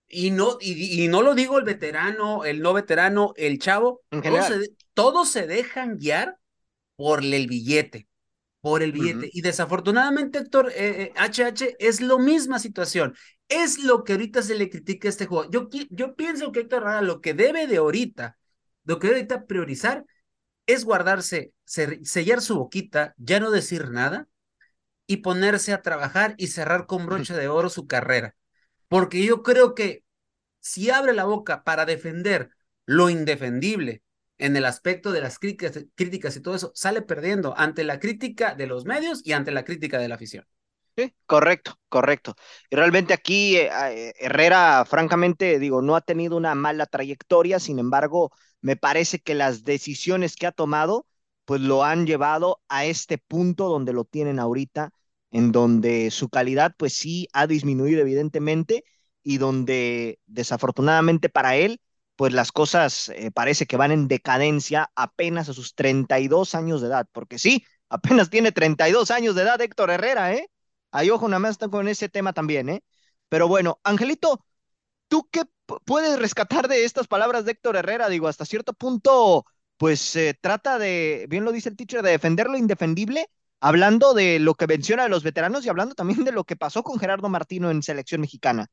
y 0.08 0.30
no, 0.30 0.58
y, 0.60 1.04
y 1.04 1.08
no 1.08 1.22
lo 1.22 1.34
digo 1.34 1.58
el 1.58 1.64
veterano, 1.64 2.44
el 2.44 2.60
no 2.60 2.72
veterano, 2.72 3.32
el 3.36 3.58
chavo, 3.58 4.02
todos 4.22 4.46
se, 4.46 4.70
todos 4.92 5.28
se 5.28 5.46
dejan 5.46 5.98
guiar 5.98 6.38
por 6.96 7.24
el 7.24 7.46
billete 7.46 8.08
por 8.64 8.82
el 8.82 8.92
billete. 8.92 9.28
Y 9.30 9.42
desafortunadamente, 9.42 10.38
Héctor, 10.38 10.72
eh, 10.74 11.02
eh, 11.02 11.12
HH 11.16 11.76
es 11.78 12.00
lo 12.00 12.18
misma 12.18 12.58
situación. 12.58 13.14
Es 13.50 13.78
lo 13.78 14.04
que 14.04 14.14
ahorita 14.14 14.40
se 14.40 14.54
le 14.54 14.70
critica 14.70 15.06
a 15.06 15.10
este 15.10 15.26
juego. 15.26 15.50
Yo, 15.50 15.68
yo 15.90 16.16
pienso 16.16 16.50
que 16.50 16.60
Héctor 16.60 16.84
Herrera 16.84 17.02
lo 17.02 17.20
que 17.20 17.34
debe 17.34 17.66
de 17.66 17.76
ahorita, 17.76 18.38
lo 18.84 18.98
que 18.98 19.08
debe 19.08 19.18
ahorita 19.18 19.44
priorizar 19.44 20.06
es 20.64 20.86
guardarse, 20.86 21.52
sellar 21.66 22.40
su 22.40 22.56
boquita, 22.56 23.12
ya 23.18 23.38
no 23.38 23.50
decir 23.50 23.90
nada 23.90 24.28
y 25.06 25.18
ponerse 25.18 25.74
a 25.74 25.82
trabajar 25.82 26.34
y 26.38 26.46
cerrar 26.46 26.86
con 26.86 27.04
broche 27.04 27.34
de 27.34 27.48
oro 27.48 27.68
su 27.68 27.86
carrera. 27.86 28.34
Porque 28.88 29.22
yo 29.22 29.42
creo 29.42 29.74
que 29.74 30.04
si 30.60 30.88
abre 30.88 31.12
la 31.12 31.24
boca 31.24 31.64
para 31.64 31.84
defender 31.84 32.48
lo 32.86 33.10
indefendible 33.10 34.03
en 34.38 34.56
el 34.56 34.64
aspecto 34.64 35.12
de 35.12 35.20
las 35.20 35.38
críticas, 35.38 35.84
críticas 35.94 36.36
y 36.36 36.40
todo 36.40 36.54
eso, 36.54 36.72
sale 36.74 37.02
perdiendo 37.02 37.54
ante 37.56 37.84
la 37.84 38.00
crítica 38.00 38.54
de 38.54 38.66
los 38.66 38.84
medios 38.84 39.20
y 39.24 39.32
ante 39.32 39.52
la 39.52 39.64
crítica 39.64 39.98
de 39.98 40.08
la 40.08 40.16
afición. 40.16 40.46
Sí, 40.96 41.12
correcto, 41.26 41.74
correcto. 41.88 42.36
Y 42.70 42.76
realmente 42.76 43.14
aquí 43.14 43.56
eh, 43.56 43.68
eh, 43.90 44.12
Herrera, 44.18 44.84
francamente, 44.84 45.58
digo, 45.58 45.82
no 45.82 45.96
ha 45.96 46.00
tenido 46.00 46.36
una 46.36 46.54
mala 46.54 46.86
trayectoria, 46.86 47.58
sin 47.58 47.80
embargo, 47.80 48.30
me 48.60 48.76
parece 48.76 49.18
que 49.18 49.34
las 49.34 49.64
decisiones 49.64 50.36
que 50.36 50.46
ha 50.46 50.52
tomado 50.52 51.06
pues 51.44 51.60
lo 51.60 51.84
han 51.84 52.06
llevado 52.06 52.60
a 52.68 52.84
este 52.86 53.18
punto 53.18 53.68
donde 53.68 53.92
lo 53.92 54.04
tienen 54.04 54.38
ahorita, 54.38 54.90
en 55.30 55.52
donde 55.52 56.10
su 56.10 56.28
calidad 56.28 56.74
pues 56.76 56.94
sí 56.94 57.28
ha 57.32 57.46
disminuido 57.46 58.00
evidentemente 58.00 58.84
y 59.22 59.38
donde 59.38 60.20
desafortunadamente 60.26 61.28
para 61.28 61.56
él 61.56 61.80
pues 62.16 62.32
las 62.32 62.52
cosas 62.52 63.10
eh, 63.10 63.30
parece 63.32 63.66
que 63.66 63.76
van 63.76 63.92
en 63.92 64.08
decadencia 64.08 64.90
apenas 64.94 65.48
a 65.48 65.54
sus 65.54 65.74
32 65.74 66.54
años 66.54 66.80
de 66.80 66.88
edad, 66.88 67.06
porque 67.12 67.38
sí, 67.38 67.64
apenas 67.88 68.30
tiene 68.30 68.52
32 68.52 69.10
años 69.10 69.34
de 69.34 69.42
edad 69.42 69.60
Héctor 69.60 69.90
Herrera, 69.90 70.34
¿eh? 70.34 70.48
Ahí 70.92 71.10
ojo, 71.10 71.28
nada 71.28 71.40
más 71.40 71.52
están 71.52 71.70
con 71.70 71.88
ese 71.88 72.08
tema 72.08 72.32
también, 72.32 72.68
¿eh? 72.68 72.82
Pero 73.28 73.48
bueno, 73.48 73.80
Angelito, 73.84 74.44
¿tú 75.08 75.28
qué 75.30 75.42
puedes 75.84 76.18
rescatar 76.18 76.68
de 76.68 76.84
estas 76.84 77.06
palabras 77.08 77.44
de 77.44 77.52
Héctor 77.52 77.76
Herrera? 77.76 78.08
Digo, 78.08 78.28
hasta 78.28 78.44
cierto 78.44 78.74
punto, 78.74 79.44
pues 79.76 80.00
se 80.00 80.30
eh, 80.30 80.34
trata 80.40 80.78
de, 80.78 81.26
bien 81.28 81.44
lo 81.44 81.52
dice 81.52 81.68
el 81.68 81.76
teacher, 81.76 82.02
de 82.02 82.10
defender 82.10 82.48
lo 82.48 82.58
indefendible, 82.58 83.28
hablando 83.60 84.14
de 84.14 84.38
lo 84.38 84.54
que 84.54 84.66
menciona 84.66 85.04
de 85.04 85.08
los 85.08 85.22
veteranos 85.24 85.64
y 85.66 85.68
hablando 85.68 85.94
también 85.94 86.24
de 86.24 86.32
lo 86.32 86.44
que 86.44 86.56
pasó 86.56 86.82
con 86.82 86.98
Gerardo 86.98 87.28
Martino 87.28 87.70
en 87.70 87.82
selección 87.82 88.20
mexicana. 88.20 88.68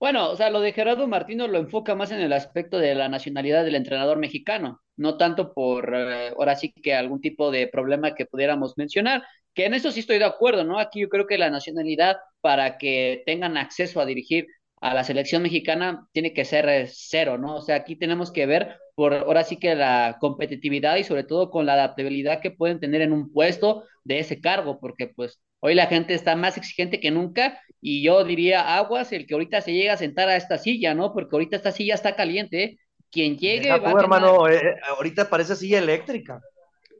Bueno, 0.00 0.30
o 0.30 0.36
sea, 0.36 0.50
lo 0.50 0.60
de 0.60 0.72
Gerardo 0.72 1.08
Martino 1.08 1.48
lo 1.48 1.58
enfoca 1.58 1.94
más 1.96 2.12
en 2.12 2.20
el 2.20 2.32
aspecto 2.32 2.78
de 2.78 2.94
la 2.94 3.08
nacionalidad 3.08 3.64
del 3.64 3.74
entrenador 3.74 4.18
mexicano, 4.18 4.80
no 4.96 5.16
tanto 5.16 5.52
por 5.52 5.92
eh, 5.92 6.28
ahora 6.38 6.54
sí 6.54 6.72
que 6.72 6.94
algún 6.94 7.20
tipo 7.20 7.50
de 7.50 7.66
problema 7.66 8.14
que 8.14 8.24
pudiéramos 8.26 8.74
mencionar, 8.78 9.24
que 9.54 9.66
en 9.66 9.74
eso 9.74 9.90
sí 9.90 10.00
estoy 10.00 10.18
de 10.18 10.24
acuerdo, 10.24 10.62
¿no? 10.62 10.78
Aquí 10.78 11.00
yo 11.00 11.08
creo 11.08 11.26
que 11.26 11.36
la 11.36 11.50
nacionalidad 11.50 12.16
para 12.40 12.78
que 12.78 13.24
tengan 13.26 13.56
acceso 13.56 14.00
a 14.00 14.06
dirigir 14.06 14.46
a 14.80 14.94
la 14.94 15.02
selección 15.02 15.42
mexicana 15.42 16.06
tiene 16.12 16.32
que 16.32 16.44
ser 16.44 16.68
eh, 16.68 16.86
cero, 16.88 17.36
¿no? 17.36 17.56
O 17.56 17.60
sea, 17.62 17.74
aquí 17.76 17.96
tenemos 17.96 18.30
que 18.30 18.46
ver 18.46 18.76
por 18.94 19.14
ahora 19.14 19.42
sí 19.42 19.56
que 19.58 19.74
la 19.74 20.16
competitividad 20.20 20.96
y 20.96 21.04
sobre 21.04 21.24
todo 21.24 21.50
con 21.50 21.66
la 21.66 21.72
adaptabilidad 21.74 22.40
que 22.40 22.52
pueden 22.52 22.78
tener 22.78 23.00
en 23.02 23.12
un 23.12 23.32
puesto 23.32 23.82
de 24.04 24.20
ese 24.20 24.40
cargo, 24.40 24.78
porque 24.80 25.08
pues 25.08 25.40
hoy 25.60 25.74
la 25.74 25.86
gente 25.86 26.14
está 26.14 26.36
más 26.36 26.56
exigente 26.56 27.00
que 27.00 27.10
nunca 27.10 27.60
y 27.80 28.02
yo 28.02 28.24
diría 28.24 28.76
aguas 28.76 29.12
el 29.12 29.26
que 29.26 29.34
ahorita 29.34 29.60
se 29.60 29.72
llega 29.72 29.92
a 29.92 29.98
sentar 29.98 30.28
a 30.28 30.36
esta 30.36 30.58
silla, 30.58 30.94
¿no? 30.94 31.12
Porque 31.12 31.34
ahorita 31.34 31.56
esta 31.56 31.72
silla 31.72 31.94
está 31.94 32.16
caliente, 32.16 32.62
¿eh? 32.62 32.78
Quien 33.10 33.38
llegue 33.38 33.70
va 33.70 33.90
a 33.90 34.00
hermano, 34.00 34.48
eh, 34.48 34.60
ahorita 34.88 35.30
parece 35.30 35.56
silla 35.56 35.78
eléctrica. 35.78 36.40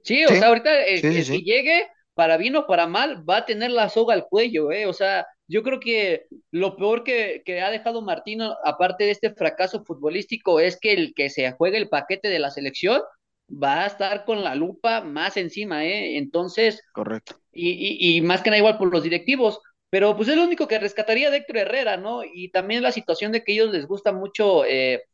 Sí, 0.03 0.25
o 0.25 0.29
sea, 0.29 0.49
ahorita 0.49 0.85
el, 0.85 1.03
que 1.03 1.43
llegue 1.43 1.87
para 2.15 2.37
bien 2.37 2.57
o 2.57 2.67
para 2.67 2.87
mal, 2.87 3.29
va 3.29 3.39
a 3.39 3.47
tener 3.47 3.71
la 3.71 3.89
soga 3.89 4.15
al 4.15 4.27
cuello, 4.27 4.73
¿eh? 4.73 4.87
O 4.87 4.93
sea, 4.93 5.27
yo 5.47 5.63
creo 5.63 5.79
que 5.79 6.27
lo 6.51 6.77
peor 6.77 7.05
que, 7.05 7.43
que, 7.45 7.61
ha 7.61 7.71
dejado 7.71 8.03
Martino, 8.03 8.57
aparte 8.65 9.05
de 9.05 9.11
este 9.11 9.35
fracaso 9.35 9.85
futbolístico, 9.85 10.61
es 10.61 10.81
que 10.81 10.95
el 10.95 11.13
que 11.15 11.31
se 11.31 11.53
juegue 11.53 11.77
el 11.77 11.89
paquete 11.89 12.29
de 12.29 12.39
la 12.39 12.51
selección 12.51 13.03
va 13.51 13.85
a 13.85 13.87
estar 13.87 14.25
con 14.25 14.43
la 14.43 14.55
lupa 14.55 15.01
más 15.01 15.37
encima, 15.37 15.85
¿eh? 15.85 16.17
Entonces. 16.17 16.83
Correcto. 16.93 17.37
Y, 17.53 17.71
y, 17.71 18.17
y 18.17 18.21
más 18.21 18.43
que 18.43 18.51
nada 18.51 18.59
igual 18.59 18.79
por 18.79 18.91
los 18.91 19.03
directivos. 19.03 19.61
Pero 19.91 20.17
pues 20.17 20.29
es 20.29 20.37
lo 20.37 20.45
único 20.45 20.69
que 20.69 20.79
rescataría 20.79 21.31
de 21.31 21.39
Héctor 21.39 21.59
Herrera, 21.59 21.97
¿no? 21.97 22.23
Y 22.25 22.51
también 22.51 22.83
la 22.83 22.93
situación 22.93 23.33
de 23.33 23.43
que 23.43 23.53
ellos 23.53 23.73
les 23.73 23.87
gusta 23.87 24.13
mucho 24.13 24.65
eh, 24.67 25.05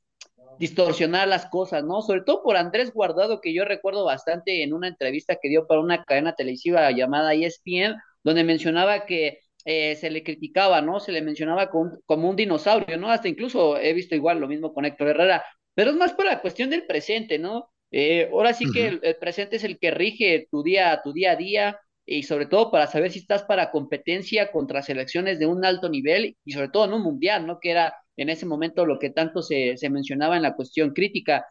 distorsionar 0.58 1.28
las 1.28 1.46
cosas, 1.46 1.84
¿no? 1.84 2.02
Sobre 2.02 2.22
todo 2.22 2.42
por 2.42 2.56
Andrés 2.56 2.92
Guardado, 2.92 3.40
que 3.40 3.52
yo 3.54 3.64
recuerdo 3.64 4.04
bastante 4.04 4.62
en 4.62 4.72
una 4.72 4.88
entrevista 4.88 5.36
que 5.40 5.48
dio 5.48 5.66
para 5.66 5.80
una 5.80 6.04
cadena 6.04 6.34
televisiva 6.34 6.90
llamada 6.90 7.34
ESPN, 7.34 7.96
donde 8.22 8.44
mencionaba 8.44 9.06
que 9.06 9.40
eh, 9.64 9.96
se 9.96 10.10
le 10.10 10.22
criticaba, 10.22 10.80
¿no? 10.82 11.00
Se 11.00 11.12
le 11.12 11.22
mencionaba 11.22 11.70
como, 11.70 11.98
como, 12.06 12.28
un 12.28 12.36
dinosaurio, 12.36 12.98
¿no? 12.98 13.10
Hasta 13.10 13.28
incluso 13.28 13.78
he 13.78 13.92
visto 13.92 14.14
igual 14.14 14.38
lo 14.40 14.48
mismo 14.48 14.74
con 14.74 14.84
Héctor 14.84 15.08
Herrera, 15.08 15.44
pero 15.74 15.90
es 15.90 15.96
más 15.96 16.12
por 16.12 16.26
la 16.26 16.40
cuestión 16.40 16.70
del 16.70 16.86
presente, 16.86 17.38
¿no? 17.38 17.70
Eh, 17.90 18.28
ahora 18.32 18.52
sí 18.52 18.66
uh 18.66 18.68
-huh. 18.68 18.72
que 18.72 18.86
el, 18.88 19.00
el, 19.02 19.16
presente 19.16 19.56
es 19.56 19.64
el 19.64 19.78
que 19.78 19.90
rige 19.90 20.48
tu 20.50 20.62
día, 20.62 21.00
tu 21.02 21.12
día 21.12 21.32
a 21.32 21.36
día, 21.36 21.80
y 22.06 22.24
sobre 22.24 22.46
todo 22.46 22.70
para 22.70 22.86
saber 22.86 23.10
si 23.10 23.20
estás 23.20 23.44
para 23.44 23.70
competencia 23.70 24.52
contra 24.52 24.82
selecciones 24.82 25.38
de 25.38 25.46
un 25.46 25.64
alto 25.64 25.88
nivel 25.88 26.36
y 26.44 26.52
sobre 26.52 26.68
todo 26.68 26.84
en 26.84 26.92
un 26.92 27.02
mundial, 27.02 27.46
¿no? 27.46 27.58
Que 27.60 27.70
era 27.70 27.94
en 28.16 28.28
ese 28.28 28.46
momento 28.46 28.86
lo 28.86 28.98
que 28.98 29.10
tanto 29.10 29.42
se, 29.42 29.76
se 29.76 29.90
mencionaba 29.90 30.36
en 30.36 30.42
la 30.42 30.54
cuestión 30.54 30.92
crítica, 30.92 31.46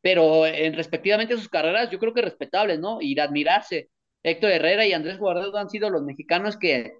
pero 0.00 0.46
en 0.46 0.74
respectivamente 0.74 1.36
sus 1.36 1.48
carreras 1.48 1.90
yo 1.90 1.98
creo 1.98 2.14
que 2.14 2.22
respetables, 2.22 2.78
¿no? 2.78 3.00
Y 3.00 3.18
admirarse. 3.18 3.90
Héctor 4.22 4.50
Herrera 4.50 4.86
y 4.86 4.92
Andrés 4.92 5.18
Guardado 5.18 5.56
han 5.56 5.70
sido 5.70 5.90
los 5.90 6.02
mexicanos 6.02 6.56
que 6.56 6.92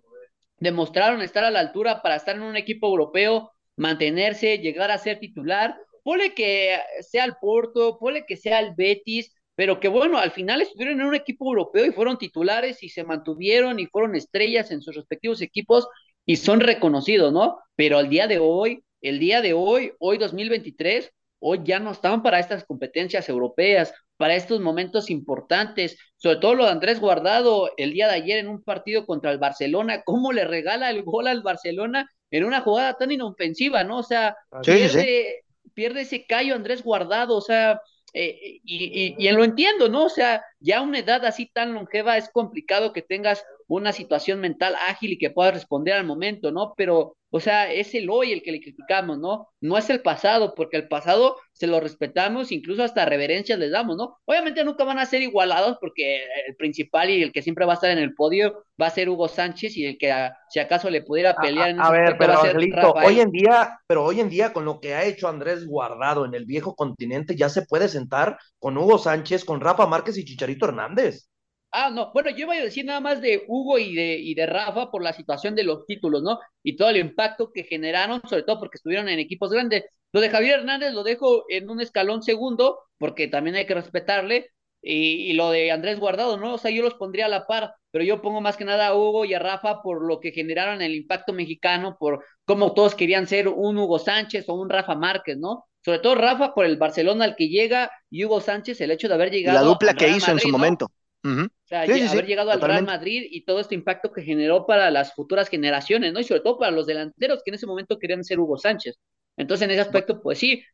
demostraron 0.59 1.23
estar 1.23 1.45
a 1.45 1.51
la 1.51 1.61
altura 1.61 2.03
para 2.03 2.17
estar 2.17 2.37
en 2.37 2.43
un 2.43 2.57
equipo 2.57 2.89
europeo, 2.89 3.53
mantenerse, 3.77 4.59
llegar 4.59 4.91
a 4.91 4.99
ser 4.99 5.19
titular, 5.19 5.77
pone 6.03 6.35
que 6.35 6.79
sea 7.01 7.25
el 7.25 7.35
Porto, 7.41 7.99
pone 7.99 8.25
que 8.27 8.37
sea 8.37 8.61
el 8.61 8.75
Betis, 8.75 9.35
pero 9.59 9.81
que 9.81 9.89
bueno, 9.89 10.19
al 10.19 10.31
final 10.31 10.63
estuvieron 10.63 11.01
en 11.01 11.07
un 11.09 11.17
equipo 11.17 11.49
europeo 11.49 11.85
y 11.85 11.91
fueron 11.91 12.17
titulares 12.17 12.81
y 12.85 12.91
se 12.91 13.03
mantuvieron 13.03 13.81
y 13.81 13.87
fueron 13.87 14.15
estrellas 14.15 14.71
en 14.71 14.81
sus 14.81 14.95
respectivos 14.95 15.43
equipos 15.43 15.89
y 16.25 16.37
son 16.37 16.61
reconocidos, 16.61 17.33
¿no? 17.33 17.59
Pero 17.75 17.99
al 17.99 18.09
día 18.09 18.29
de 18.29 18.39
hoy, 18.39 18.85
el 19.01 19.19
día 19.19 19.43
de 19.43 19.55
hoy, 19.55 19.95
hoy 19.99 20.19
2023, 20.19 21.11
hoy 21.41 21.63
ya 21.65 21.81
no 21.81 21.91
están 21.91 22.23
para 22.23 22.39
estas 22.39 22.65
competencias 22.67 23.29
europeas, 23.29 23.93
para 24.17 24.37
estos 24.37 24.61
momentos 24.61 25.11
importantes, 25.11 25.99
sobre 26.19 26.37
todo 26.37 26.55
lo 26.55 26.65
de 26.65 26.71
Andrés 26.71 27.01
Guardado 27.01 27.73
el 27.79 27.93
día 27.93 28.07
de 28.07 28.15
ayer 28.15 28.39
en 28.39 28.47
un 28.47 28.63
partido 28.63 29.07
contra 29.07 29.33
el 29.33 29.39
Barcelona, 29.39 30.03
cómo 30.05 30.31
le 30.31 30.45
regala 30.45 30.89
el 30.89 31.03
gol 31.03 31.27
al 31.27 31.43
Barcelona 31.43 32.09
en 32.31 32.45
una 32.45 32.61
jugada 32.61 32.95
tan 32.95 33.11
inofensiva, 33.11 33.83
¿no? 33.83 33.99
O 33.99 34.03
sea, 34.05 34.37
sí, 34.63 34.71
pierde, 34.71 35.03
sí. 35.03 35.71
pierde 35.75 36.03
ese 36.03 36.27
callo 36.27 36.55
Andrés 36.55 36.85
Guardado, 36.85 37.37
o 37.37 37.41
sea, 37.41 37.81
eh, 38.15 38.61
y, 38.65 39.17
y, 39.19 39.29
y, 39.29 39.33
lo 39.33 39.45
entiendo, 39.45 39.89
¿no? 39.89 40.05
O 40.05 40.09
sea, 40.09 40.45
ya 40.61 40.81
una 40.81 40.99
edad 40.99 41.25
así 41.25 41.47
tan 41.47 41.75
longeva 41.75 42.17
es 42.17 42.31
complicado 42.31 42.93
que 42.93 43.03
tengas 43.03 43.45
una 43.69 43.93
situación 43.93 44.41
mental 44.41 44.75
ágil 44.89 45.13
y 45.13 45.19
que 45.19 45.31
puedas 45.31 45.55
responder 45.55 45.95
al 45.95 46.07
momento, 46.07 46.51
¿no? 46.51 46.73
Pero, 46.77 47.17
o 47.31 47.39
sea, 47.39 47.71
es 47.71 47.95
el 47.95 48.09
hoy 48.09 48.33
el 48.33 48.43
que 48.43 48.51
le 48.51 48.61
criticamos, 48.61 49.19
¿no? 49.19 49.49
No 49.61 49.77
es 49.77 49.91
el 49.91 50.01
pasado, 50.01 50.55
porque 50.55 50.79
el 50.79 50.89
pasado 50.89 51.37
se 51.53 51.67
lo 51.67 51.79
respetamos, 51.79 52.51
incluso 52.51 52.83
hasta 52.83 53.05
reverencias 53.05 53.59
les 53.59 53.71
damos, 53.71 53.99
¿no? 53.99 54.17
Obviamente 54.25 54.65
nunca 54.65 54.85
van 54.85 54.99
a 54.99 55.05
ser 55.05 55.21
igualados 55.21 55.77
porque 55.81 56.23
el 56.47 56.57
principal 56.57 57.11
y 57.11 57.23
el 57.23 57.31
que 57.31 57.43
siempre 57.43 57.67
va 57.67 57.73
a 57.73 57.75
estar 57.75 57.91
en 57.91 57.99
el 57.99 58.15
podio 58.15 58.65
va 58.81 58.87
a 58.87 58.91
ser 58.91 59.11
Hugo 59.11 59.29
Sánchez 59.29 59.77
y 59.77 59.85
el 59.85 59.99
que 59.99 60.13
a, 60.13 60.35
si 60.49 60.61
acaso 60.61 60.89
le 60.89 61.03
pudiera 61.03 61.37
pelear 61.37 61.67
a, 61.67 61.71
en 61.71 61.81
a 61.81 61.91
ver, 61.91 62.17
pero 62.19 62.41
Angelito, 62.41 62.93
hoy 62.93 63.21
en 63.21 63.31
día, 63.31 63.79
pero 63.87 64.05
hoy 64.05 64.21
en 64.21 64.31
día 64.31 64.55
con 64.55 64.65
lo 64.65 64.81
que 64.81 64.95
ha 64.95 65.05
hecho 65.05 65.29
Andrés 65.29 65.67
Guardado 65.67 66.25
en 66.25 66.35
el 66.35 66.47
viejo 66.47 66.75
continente 66.75 67.37
ya 67.37 67.51
se 67.51 67.67
puede 67.67 67.89
sentar 67.89 68.39
con 68.59 68.79
Hugo 68.79 68.97
Sánchez, 68.97 69.45
con 69.45 69.61
Rafa 69.61 69.87
Márquez 69.87 70.17
y 70.17 70.25
Chicharito 70.25 70.67
Hernández. 70.67 71.29
Ah, 71.71 71.91
no, 71.91 72.13
bueno, 72.13 72.31
yo 72.31 72.39
iba 72.39 72.55
a 72.55 72.61
decir 72.63 72.85
nada 72.85 73.01
más 73.01 73.21
de 73.21 73.45
Hugo 73.47 73.79
y 73.79 73.95
de, 73.95 74.17
y 74.19 74.35
de 74.35 74.47
Rafa 74.47 74.91
por 74.91 75.03
la 75.03 75.13
situación 75.13 75.55
de 75.55 75.65
los 75.65 75.85
títulos, 75.87 76.23
¿no? 76.23 76.39
Y 76.63 76.77
todo 76.77 76.91
el 76.91 76.97
impacto 76.97 77.53
que 77.53 77.65
generaron, 77.65 78.23
sobre 78.29 78.43
todo 78.43 78.59
porque 78.59 78.77
estuvieron 78.77 79.09
en 79.09 79.19
equipos 79.19 79.51
grandes. 79.51 79.85
Lo 80.13 80.21
de 80.21 80.31
Javier 80.31 80.61
Hernández 80.61 80.93
lo 80.93 81.03
dejo 81.03 81.45
en 81.49 81.69
un 81.69 81.81
escalón 81.81 82.23
segundo, 82.23 82.79
porque 82.97 83.29
también 83.29 83.57
hay 83.57 83.67
que 83.67 83.75
respetarle, 83.75 84.51
y, 84.81 85.31
y, 85.31 85.33
lo 85.33 85.51
de 85.51 85.73
Andrés 85.73 85.99
Guardado, 85.99 86.37
¿no? 86.37 86.55
O 86.55 86.59
sea, 86.59 86.71
yo 86.71 86.83
los 86.83 86.95
pondría 86.95 87.27
a 87.27 87.29
la 87.29 87.47
par, 87.47 87.75
pero 87.91 88.05
yo 88.05 88.23
pongo 88.23 88.41
más 88.41 88.57
que 88.57 88.65
nada 88.65 88.89
a 88.89 88.95
Hugo 88.95 89.25
y 89.25 89.35
a 89.35 89.39
Rafa 89.39 89.83
por 89.83 90.07
lo 90.07 90.21
que 90.21 90.31
generaron 90.31 90.83
el 90.83 90.95
impacto 90.95 91.33
mexicano, 91.33 91.97
por 91.99 92.25
cómo 92.45 92.75
todos 92.75 92.95
querían 92.95 93.27
ser 93.27 93.49
un 93.49 93.77
Hugo 93.77 93.99
Sánchez 93.99 94.49
o 94.49 94.55
un 94.55 94.69
Rafa 94.71 94.95
Márquez, 94.95 95.37
¿no? 95.37 95.65
Sobre 95.85 95.99
todo 95.99 96.15
Rafa 96.15 96.55
por 96.55 96.65
el 96.65 96.77
Barcelona 96.77 97.25
al 97.25 97.35
que 97.35 97.49
llega 97.49 97.91
y 98.09 98.25
Hugo 98.25 98.41
Sánchez 98.41 98.81
el 98.81 98.91
hecho 98.93 99.09
de 99.09 99.15
haber 99.15 99.31
llegado. 99.31 99.59
La 99.59 99.65
dupla 99.65 99.95
que 99.95 100.09
hizo 100.09 100.29
Madrid, 100.29 100.33
en 100.33 100.39
su 100.41 100.49
¿no? 100.49 100.53
momento. 100.53 100.91
Uh 101.25 101.29
-huh. 101.29 101.51
O 101.69 101.71
sea, 101.71 101.85
sí, 101.85 101.93
sí, 101.93 102.07
haber 102.09 102.25
sí, 102.25 102.29
llegado 102.29 102.51
al 102.51 102.63
Real 102.63 102.87
Madrid 102.87 103.27
y 103.31 103.45
todo 103.45 103.61
este 103.61 103.75
impacto 103.75 104.11
que 104.11 104.23
generó 104.23 104.65
para 104.65 104.91
las 104.91 105.13
futuras 105.15 105.51
generaciones, 105.51 106.15
¿no? 106.15 106.21
Y 106.21 106.25
sobre 106.25 106.41
todo 106.41 106.59
para 106.59 106.71
los 106.71 106.87
delanteros 106.87 107.43
que 107.45 107.51
en 107.51 107.57
ese 107.57 107.67
momento 107.67 107.99
querían 107.99 108.25
ser 108.25 108.41
Hugo 108.41 108.57
Sánchez. 108.57 108.97
Entonces, 109.37 109.67
en 109.67 109.73
ese 109.73 109.83
aspecto, 109.83 110.23
pues 110.23 110.39
sí. 110.39 110.65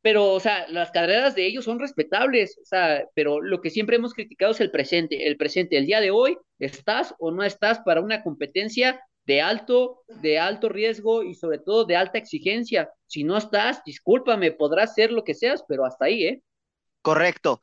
Pero, 0.00 0.32
o 0.32 0.40
sea, 0.40 0.66
las 0.68 0.90
carreras 0.90 1.34
de 1.34 1.44
ellos 1.46 1.66
son 1.66 1.78
respetables, 1.78 2.56
o 2.62 2.64
sea, 2.64 3.04
pero 3.14 3.42
lo 3.42 3.60
que 3.60 3.68
siempre 3.68 3.96
hemos 3.96 4.14
criticado 4.14 4.52
es 4.52 4.60
el 4.62 4.70
presente. 4.70 5.26
El 5.26 5.36
presente, 5.36 5.76
el 5.76 5.84
día 5.84 6.00
de 6.00 6.12
hoy, 6.12 6.38
¿estás 6.58 7.14
o 7.18 7.30
no 7.30 7.42
estás 7.42 7.80
para 7.80 8.00
una 8.00 8.22
competencia 8.22 9.02
de 9.26 9.42
alto, 9.42 10.02
de 10.22 10.38
alto 10.38 10.70
riesgo 10.70 11.24
y 11.24 11.34
sobre 11.34 11.58
todo 11.58 11.84
de 11.84 11.96
alta 11.96 12.16
exigencia? 12.16 12.88
Si 13.06 13.22
no 13.22 13.36
estás, 13.36 13.84
discúlpame, 13.84 14.52
podrás 14.52 14.94
ser 14.94 15.12
lo 15.12 15.24
que 15.24 15.34
seas, 15.34 15.62
pero 15.68 15.84
hasta 15.84 16.06
ahí, 16.06 16.24
¿eh? 16.24 16.42
Correcto. 17.02 17.60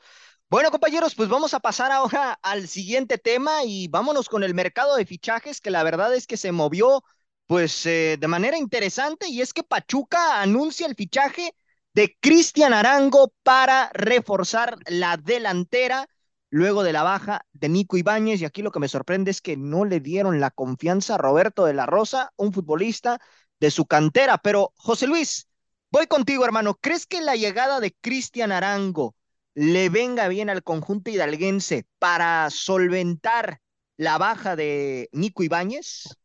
Bueno, 0.49 0.71
compañeros, 0.71 1.15
pues 1.15 1.27
vamos 1.27 1.53
a 1.53 1.59
pasar 1.59 1.91
ahora 1.91 2.33
al 2.41 2.67
siguiente 2.67 3.17
tema 3.17 3.63
y 3.65 3.87
vámonos 3.87 4.29
con 4.29 4.43
el 4.43 4.53
mercado 4.53 4.95
de 4.95 5.05
fichajes, 5.05 5.59
que 5.59 5.71
la 5.71 5.83
verdad 5.83 6.13
es 6.15 6.27
que 6.27 6.37
se 6.37 6.51
movió 6.51 7.03
pues 7.47 7.85
eh, 7.85 8.17
de 8.19 8.27
manera 8.27 8.57
interesante 8.57 9.27
y 9.27 9.41
es 9.41 9.53
que 9.53 9.63
Pachuca 9.63 10.41
anuncia 10.41 10.87
el 10.87 10.95
fichaje 10.95 11.53
de 11.93 12.15
Cristian 12.19 12.73
Arango 12.73 13.33
para 13.43 13.89
reforzar 13.93 14.77
la 14.87 15.17
delantera 15.17 16.07
luego 16.49 16.83
de 16.83 16.93
la 16.93 17.03
baja 17.03 17.45
de 17.53 17.69
Nico 17.69 17.97
Ibáñez. 17.97 18.41
Y 18.41 18.45
aquí 18.45 18.61
lo 18.61 18.71
que 18.71 18.79
me 18.79 18.87
sorprende 18.87 19.31
es 19.31 19.41
que 19.41 19.57
no 19.57 19.83
le 19.85 19.99
dieron 19.99 20.39
la 20.39 20.51
confianza 20.51 21.15
a 21.15 21.17
Roberto 21.17 21.65
de 21.65 21.73
la 21.73 21.85
Rosa, 21.85 22.31
un 22.37 22.53
futbolista 22.53 23.19
de 23.59 23.71
su 23.71 23.85
cantera, 23.85 24.37
pero 24.37 24.73
José 24.77 25.07
Luis, 25.07 25.47
voy 25.91 26.07
contigo 26.07 26.45
hermano, 26.45 26.75
¿crees 26.75 27.05
que 27.05 27.21
la 27.21 27.35
llegada 27.35 27.79
de 27.79 27.95
Cristian 28.01 28.51
Arango 28.51 29.15
le 29.55 29.89
venga 29.89 30.27
bien 30.27 30.49
al 30.49 30.63
conjunto 30.63 31.09
hidalguense 31.09 31.85
para 31.97 32.49
solventar 32.49 33.59
la 33.97 34.17
baja 34.17 34.55
de 34.55 35.09
Nico 35.13 35.43
Ibáñez? 35.43 36.17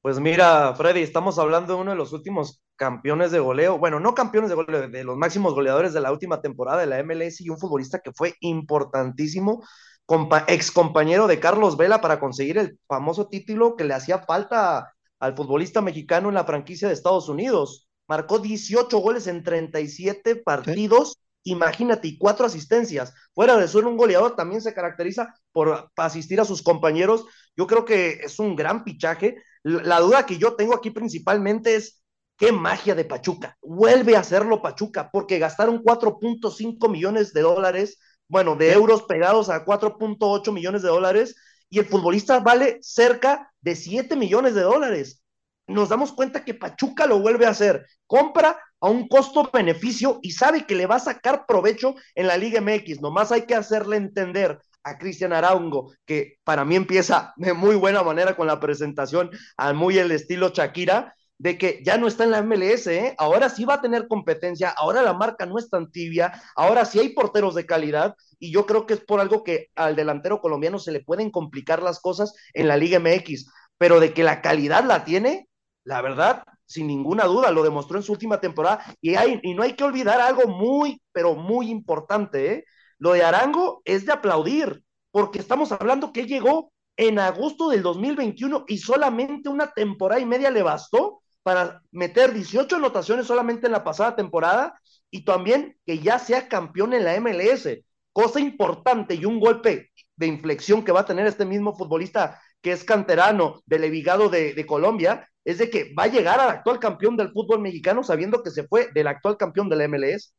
Pues 0.00 0.20
mira, 0.20 0.74
Freddy, 0.76 1.02
estamos 1.02 1.38
hablando 1.38 1.74
de 1.74 1.80
uno 1.80 1.90
de 1.90 1.96
los 1.96 2.12
últimos 2.12 2.62
campeones 2.76 3.32
de 3.32 3.40
goleo, 3.40 3.78
bueno, 3.78 3.98
no 3.98 4.14
campeones 4.14 4.48
de 4.48 4.54
goleo, 4.54 4.88
de 4.88 5.04
los 5.04 5.16
máximos 5.16 5.54
goleadores 5.54 5.92
de 5.92 6.00
la 6.00 6.12
última 6.12 6.40
temporada 6.40 6.78
de 6.78 6.86
la 6.86 7.02
MLS 7.02 7.40
y 7.40 7.50
un 7.50 7.58
futbolista 7.58 7.98
que 7.98 8.12
fue 8.12 8.36
importantísimo, 8.40 9.64
compa 10.06 10.44
ex 10.46 10.70
compañero 10.70 11.26
de 11.26 11.40
Carlos 11.40 11.76
Vela 11.76 12.00
para 12.00 12.20
conseguir 12.20 12.56
el 12.58 12.78
famoso 12.86 13.26
título 13.26 13.74
que 13.74 13.84
le 13.84 13.94
hacía 13.94 14.20
falta 14.20 14.94
al 15.18 15.36
futbolista 15.36 15.82
mexicano 15.82 16.28
en 16.28 16.36
la 16.36 16.44
franquicia 16.44 16.86
de 16.86 16.94
Estados 16.94 17.28
Unidos. 17.28 17.88
Marcó 18.06 18.38
18 18.38 18.96
goles 18.98 19.26
en 19.26 19.42
37 19.42 20.36
partidos. 20.36 21.08
¿Sí? 21.10 21.27
Imagínate, 21.50 22.16
cuatro 22.18 22.46
asistencias. 22.46 23.12
Fuera 23.34 23.56
de 23.56 23.68
ser 23.68 23.84
un 23.84 23.96
goleador, 23.96 24.36
también 24.36 24.60
se 24.60 24.74
caracteriza 24.74 25.34
por 25.52 25.90
asistir 25.96 26.40
a 26.40 26.44
sus 26.44 26.62
compañeros. 26.62 27.24
Yo 27.56 27.66
creo 27.66 27.84
que 27.84 28.20
es 28.22 28.38
un 28.38 28.56
gran 28.56 28.84
pichaje. 28.84 29.42
La 29.62 30.00
duda 30.00 30.26
que 30.26 30.38
yo 30.38 30.54
tengo 30.54 30.74
aquí 30.74 30.90
principalmente 30.90 31.74
es 31.76 32.02
qué 32.36 32.52
magia 32.52 32.94
de 32.94 33.04
Pachuca. 33.04 33.56
Vuelve 33.60 34.16
a 34.16 34.20
hacerlo 34.20 34.62
Pachuca, 34.62 35.10
porque 35.12 35.38
gastaron 35.38 35.82
4.5 35.82 36.88
millones 36.88 37.32
de 37.32 37.42
dólares, 37.42 37.98
bueno, 38.28 38.56
de 38.56 38.72
euros 38.72 39.02
pegados 39.02 39.50
a 39.50 39.64
4.8 39.64 40.52
millones 40.52 40.82
de 40.82 40.88
dólares, 40.88 41.34
y 41.68 41.80
el 41.80 41.86
futbolista 41.86 42.40
vale 42.40 42.78
cerca 42.80 43.52
de 43.60 43.74
7 43.74 44.16
millones 44.16 44.54
de 44.54 44.62
dólares. 44.62 45.22
Nos 45.66 45.90
damos 45.90 46.12
cuenta 46.12 46.44
que 46.44 46.54
Pachuca 46.54 47.06
lo 47.06 47.18
vuelve 47.18 47.44
a 47.44 47.50
hacer. 47.50 47.86
Compra 48.06 48.58
a 48.80 48.88
un 48.88 49.08
costo-beneficio 49.08 50.18
y 50.22 50.32
sabe 50.32 50.66
que 50.66 50.74
le 50.74 50.86
va 50.86 50.96
a 50.96 51.00
sacar 51.00 51.44
provecho 51.46 51.94
en 52.14 52.26
la 52.26 52.36
Liga 52.36 52.60
MX. 52.60 53.00
Nomás 53.00 53.32
hay 53.32 53.42
que 53.42 53.54
hacerle 53.54 53.96
entender 53.96 54.58
a 54.84 54.98
Cristian 54.98 55.32
Araungo, 55.32 55.92
que 56.06 56.38
para 56.44 56.64
mí 56.64 56.76
empieza 56.76 57.32
de 57.36 57.52
muy 57.52 57.76
buena 57.76 58.02
manera 58.02 58.36
con 58.36 58.46
la 58.46 58.60
presentación, 58.60 59.30
a 59.56 59.72
muy 59.72 59.98
el 59.98 60.10
estilo 60.10 60.50
Shakira, 60.50 61.14
de 61.38 61.56
que 61.56 61.80
ya 61.84 61.96
no 61.98 62.08
está 62.08 62.24
en 62.24 62.32
la 62.32 62.42
MLS, 62.42 62.88
¿eh? 62.88 63.14
ahora 63.16 63.48
sí 63.48 63.64
va 63.64 63.74
a 63.74 63.80
tener 63.80 64.08
competencia, 64.08 64.70
ahora 64.70 65.02
la 65.02 65.12
marca 65.12 65.46
no 65.46 65.58
es 65.58 65.70
tan 65.70 65.90
tibia, 65.92 66.32
ahora 66.56 66.84
sí 66.84 66.98
hay 66.98 67.10
porteros 67.10 67.54
de 67.54 67.64
calidad, 67.64 68.16
y 68.40 68.52
yo 68.52 68.66
creo 68.66 68.86
que 68.86 68.94
es 68.94 69.00
por 69.00 69.20
algo 69.20 69.44
que 69.44 69.68
al 69.76 69.94
delantero 69.94 70.40
colombiano 70.40 70.80
se 70.80 70.90
le 70.90 71.00
pueden 71.00 71.30
complicar 71.30 71.82
las 71.82 72.00
cosas 72.00 72.34
en 72.54 72.66
la 72.66 72.76
Liga 72.76 72.98
MX, 72.98 73.46
pero 73.78 74.00
de 74.00 74.12
que 74.12 74.24
la 74.24 74.42
calidad 74.42 74.84
la 74.84 75.04
tiene, 75.04 75.48
la 75.84 76.02
verdad, 76.02 76.42
sin 76.68 76.86
ninguna 76.86 77.24
duda, 77.24 77.50
lo 77.50 77.62
demostró 77.62 77.96
en 77.96 78.02
su 78.02 78.12
última 78.12 78.40
temporada, 78.40 78.84
y, 79.00 79.14
hay, 79.14 79.40
y 79.42 79.54
no 79.54 79.62
hay 79.62 79.72
que 79.72 79.84
olvidar 79.84 80.20
algo 80.20 80.46
muy, 80.46 81.00
pero 81.12 81.34
muy 81.34 81.70
importante, 81.70 82.52
¿eh? 82.52 82.64
lo 82.98 83.12
de 83.12 83.24
Arango 83.24 83.80
es 83.84 84.04
de 84.04 84.12
aplaudir, 84.12 84.82
porque 85.10 85.38
estamos 85.38 85.72
hablando 85.72 86.12
que 86.12 86.26
llegó 86.26 86.70
en 86.96 87.18
agosto 87.18 87.70
del 87.70 87.82
2021 87.82 88.64
y 88.68 88.78
solamente 88.78 89.48
una 89.48 89.68
temporada 89.68 90.20
y 90.20 90.26
media 90.26 90.50
le 90.50 90.62
bastó 90.62 91.22
para 91.42 91.80
meter 91.92 92.34
18 92.34 92.76
anotaciones 92.76 93.26
solamente 93.26 93.66
en 93.66 93.72
la 93.72 93.84
pasada 93.84 94.16
temporada 94.16 94.78
y 95.10 95.24
también 95.24 95.78
que 95.86 96.00
ya 96.00 96.18
sea 96.18 96.48
campeón 96.48 96.92
en 96.92 97.04
la 97.04 97.18
MLS. 97.20 97.68
Cosa 98.12 98.40
importante 98.40 99.14
y 99.14 99.24
un 99.24 99.38
golpe 99.40 99.90
de 100.16 100.26
inflexión 100.26 100.84
que 100.84 100.92
va 100.92 101.00
a 101.00 101.06
tener 101.06 101.26
este 101.26 101.46
mismo 101.46 101.74
futbolista 101.74 102.40
que 102.60 102.72
es 102.72 102.82
canterano 102.82 103.62
del 103.64 103.84
Envigado 103.84 104.28
de, 104.28 104.52
de, 104.54 104.66
Colombia, 104.66 105.28
es 105.48 105.56
de 105.56 105.70
que 105.70 105.94
va 105.94 106.02
a 106.02 106.08
llegar 106.08 106.38
al 106.38 106.50
actual 106.50 106.78
campeón 106.78 107.16
del 107.16 107.32
fútbol 107.32 107.60
mexicano 107.60 108.04
sabiendo 108.04 108.42
que 108.42 108.50
se 108.50 108.68
fue 108.68 108.92
del 108.92 109.06
actual 109.06 109.38
campeón 109.38 109.70
de 109.70 109.76
la 109.76 109.88
MLS. 109.88 110.34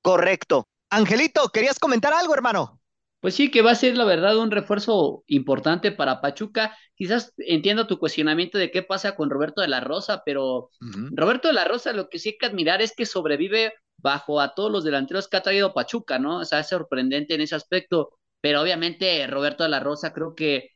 Correcto. 0.00 0.66
Angelito, 0.88 1.50
¿querías 1.50 1.78
comentar 1.78 2.14
algo, 2.14 2.32
hermano? 2.32 2.80
Pues 3.20 3.34
sí, 3.34 3.50
que 3.50 3.60
va 3.60 3.72
a 3.72 3.74
ser 3.74 3.94
la 3.94 4.06
verdad 4.06 4.38
un 4.38 4.50
refuerzo 4.50 5.22
importante 5.26 5.92
para 5.92 6.22
Pachuca. 6.22 6.74
Quizás 6.94 7.34
entiendo 7.36 7.86
tu 7.86 7.98
cuestionamiento 7.98 8.56
de 8.56 8.70
qué 8.70 8.82
pasa 8.82 9.14
con 9.14 9.28
Roberto 9.28 9.60
de 9.60 9.68
la 9.68 9.80
Rosa, 9.80 10.22
pero 10.24 10.56
uh 10.56 10.70
-huh. 10.80 11.10
Roberto 11.12 11.48
de 11.48 11.54
la 11.54 11.66
Rosa 11.66 11.92
lo 11.92 12.08
que 12.08 12.18
sí 12.18 12.30
hay 12.30 12.38
que 12.38 12.46
admirar 12.46 12.80
es 12.80 12.94
que 12.96 13.04
sobrevive 13.04 13.74
bajo 13.98 14.40
a 14.40 14.54
todos 14.54 14.72
los 14.72 14.82
delanteros 14.82 15.28
que 15.28 15.36
ha 15.36 15.42
traído 15.42 15.74
Pachuca, 15.74 16.18
¿no? 16.18 16.38
O 16.38 16.44
sea, 16.46 16.60
es 16.60 16.68
sorprendente 16.68 17.34
en 17.34 17.42
ese 17.42 17.54
aspecto, 17.54 18.18
pero 18.40 18.62
obviamente 18.62 19.26
Roberto 19.26 19.64
de 19.64 19.68
la 19.68 19.80
Rosa 19.80 20.14
creo 20.14 20.34
que 20.34 20.70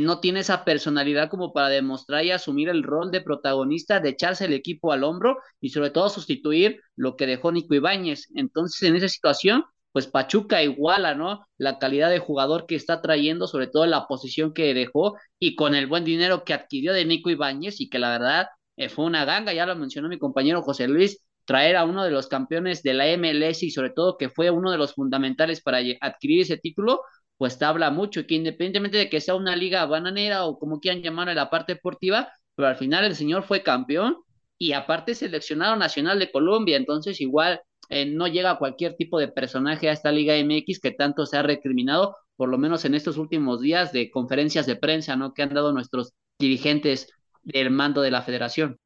no 0.00 0.20
tiene 0.20 0.40
esa 0.40 0.64
personalidad 0.64 1.28
como 1.28 1.52
para 1.52 1.68
demostrar 1.68 2.24
y 2.24 2.30
asumir 2.30 2.68
el 2.68 2.82
rol 2.82 3.10
de 3.10 3.20
protagonista, 3.20 4.00
de 4.00 4.10
echarse 4.10 4.46
el 4.46 4.52
equipo 4.54 4.92
al 4.92 5.04
hombro 5.04 5.38
y 5.60 5.70
sobre 5.70 5.90
todo 5.90 6.08
sustituir 6.08 6.80
lo 6.96 7.16
que 7.16 7.26
dejó 7.26 7.52
Nico 7.52 7.74
Ibáñez. 7.74 8.28
Entonces, 8.34 8.82
en 8.88 8.96
esa 8.96 9.08
situación, 9.08 9.64
pues 9.92 10.06
Pachuca 10.08 10.62
iguala, 10.62 11.14
¿no? 11.14 11.46
La 11.56 11.78
calidad 11.78 12.10
de 12.10 12.18
jugador 12.18 12.66
que 12.66 12.74
está 12.74 13.00
trayendo, 13.00 13.46
sobre 13.46 13.68
todo 13.68 13.86
la 13.86 14.06
posición 14.08 14.52
que 14.52 14.74
dejó 14.74 15.16
y 15.38 15.54
con 15.54 15.74
el 15.74 15.86
buen 15.86 16.04
dinero 16.04 16.44
que 16.44 16.54
adquirió 16.54 16.92
de 16.92 17.04
Nico 17.04 17.30
Ibáñez 17.30 17.80
y 17.80 17.88
que 17.88 17.98
la 18.00 18.10
verdad 18.10 18.46
eh, 18.76 18.88
fue 18.88 19.04
una 19.04 19.24
ganga, 19.24 19.52
ya 19.52 19.66
lo 19.66 19.76
mencionó 19.76 20.08
mi 20.08 20.18
compañero 20.18 20.62
José 20.62 20.88
Luis, 20.88 21.20
traer 21.44 21.76
a 21.76 21.84
uno 21.84 22.04
de 22.04 22.10
los 22.10 22.26
campeones 22.28 22.82
de 22.82 22.94
la 22.94 23.06
MLS 23.16 23.62
y 23.62 23.70
sobre 23.70 23.90
todo 23.90 24.16
que 24.18 24.30
fue 24.30 24.50
uno 24.50 24.70
de 24.70 24.78
los 24.78 24.94
fundamentales 24.94 25.62
para 25.62 25.78
adquirir 26.00 26.40
ese 26.42 26.56
título, 26.56 27.02
pues 27.36 27.58
te 27.58 27.64
habla 27.64 27.90
mucho 27.90 28.26
que 28.26 28.34
independientemente 28.34 28.98
de 28.98 29.08
que 29.08 29.20
sea 29.20 29.34
una 29.34 29.56
liga 29.56 29.84
bananera 29.86 30.44
o 30.44 30.58
como 30.58 30.80
quieran 30.80 31.02
llamar 31.02 31.28
a 31.28 31.34
la 31.34 31.50
parte 31.50 31.74
deportiva, 31.74 32.32
pero 32.54 32.68
al 32.68 32.76
final 32.76 33.04
el 33.04 33.16
señor 33.16 33.42
fue 33.44 33.62
campeón 33.62 34.16
y 34.58 34.72
aparte 34.72 35.14
seleccionado 35.14 35.76
nacional 35.76 36.18
de 36.18 36.30
Colombia, 36.30 36.76
entonces 36.76 37.20
igual 37.20 37.60
eh, 37.88 38.06
no 38.06 38.26
llega 38.28 38.58
cualquier 38.58 38.96
tipo 38.96 39.18
de 39.18 39.28
personaje 39.28 39.88
a 39.88 39.92
esta 39.92 40.12
Liga 40.12 40.36
MX 40.36 40.80
que 40.80 40.92
tanto 40.92 41.26
se 41.26 41.36
ha 41.36 41.42
recriminado, 41.42 42.16
por 42.36 42.48
lo 42.48 42.58
menos 42.58 42.84
en 42.84 42.94
estos 42.94 43.18
últimos 43.18 43.60
días 43.60 43.92
de 43.92 44.10
conferencias 44.10 44.66
de 44.66 44.76
prensa, 44.76 45.16
¿no? 45.16 45.34
Que 45.34 45.42
han 45.42 45.54
dado 45.54 45.72
nuestros 45.72 46.12
dirigentes 46.38 47.12
del 47.42 47.70
mando 47.70 48.00
de 48.00 48.10
la 48.10 48.22
federación. 48.22 48.78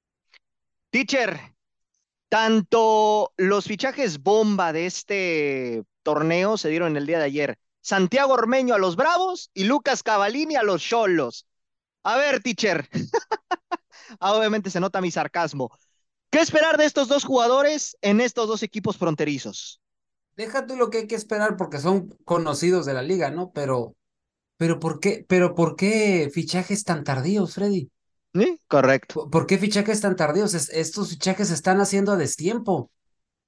Teacher, 0.90 1.38
tanto 2.28 3.32
los 3.36 3.66
fichajes 3.66 4.22
bomba 4.22 4.72
de 4.72 4.86
este 4.86 5.84
torneo 6.03 6.57
se 6.57 6.70
dieron 6.70 6.96
el 6.96 7.07
día 7.07 7.18
de 7.18 7.24
ayer. 7.24 7.59
Santiago 7.89 8.34
Ormeño 8.34 8.74
a 8.74 8.78
los 8.78 8.97
Bravos 8.97 9.51
y 9.55 9.64
Lucas 9.64 10.03
Cavalini 10.03 10.57
a 10.57 10.62
los 10.62 10.82
Cholos. 10.82 11.47
A 12.03 12.18
ver, 12.18 12.43
teacher. 12.43 12.86
Obviamente 14.20 14.68
se 14.68 14.78
nota 14.78 15.01
mi 15.01 15.11
sarcasmo. 15.11 15.70
¿Qué 16.28 16.41
esperar 16.41 16.76
de 16.76 16.84
estos 16.84 17.09
dos 17.09 17.24
jugadores 17.24 17.97
en 18.03 18.20
estos 18.20 18.47
dos 18.47 18.62
equipos 18.62 18.99
fronterizos? 18.99 19.80
Deja 20.36 20.66
tú 20.66 20.76
lo 20.76 20.91
que 20.91 20.99
hay 20.99 21.07
que 21.07 21.14
esperar 21.14 21.57
porque 21.57 21.78
son 21.78 22.14
conocidos 22.26 22.84
de 22.84 22.93
la 22.93 23.01
liga, 23.01 23.30
¿no? 23.30 23.53
Pero, 23.53 23.97
pero 24.59 24.78
¿por 24.78 25.01
qué, 25.01 25.24
pero 25.26 25.55
por 25.55 25.74
qué 25.74 26.30
fichajes 26.30 26.84
tan 26.84 27.05
tardíos, 27.05 27.55
Freddy? 27.55 27.91
¿Sí? 28.34 28.61
Correcto. 28.68 29.14
¿Por, 29.14 29.30
¿Por, 29.30 29.47
qué 29.47 29.57
fichajes 29.57 30.03
tan 30.03 30.14
tardíos? 30.14 30.53
Es, 30.53 30.68
estos 30.68 31.09
fichajes 31.09 31.49
se 31.49 31.55
están 31.55 31.80
haciendo 31.80 32.12
a 32.12 32.18
destiempo. 32.18 32.91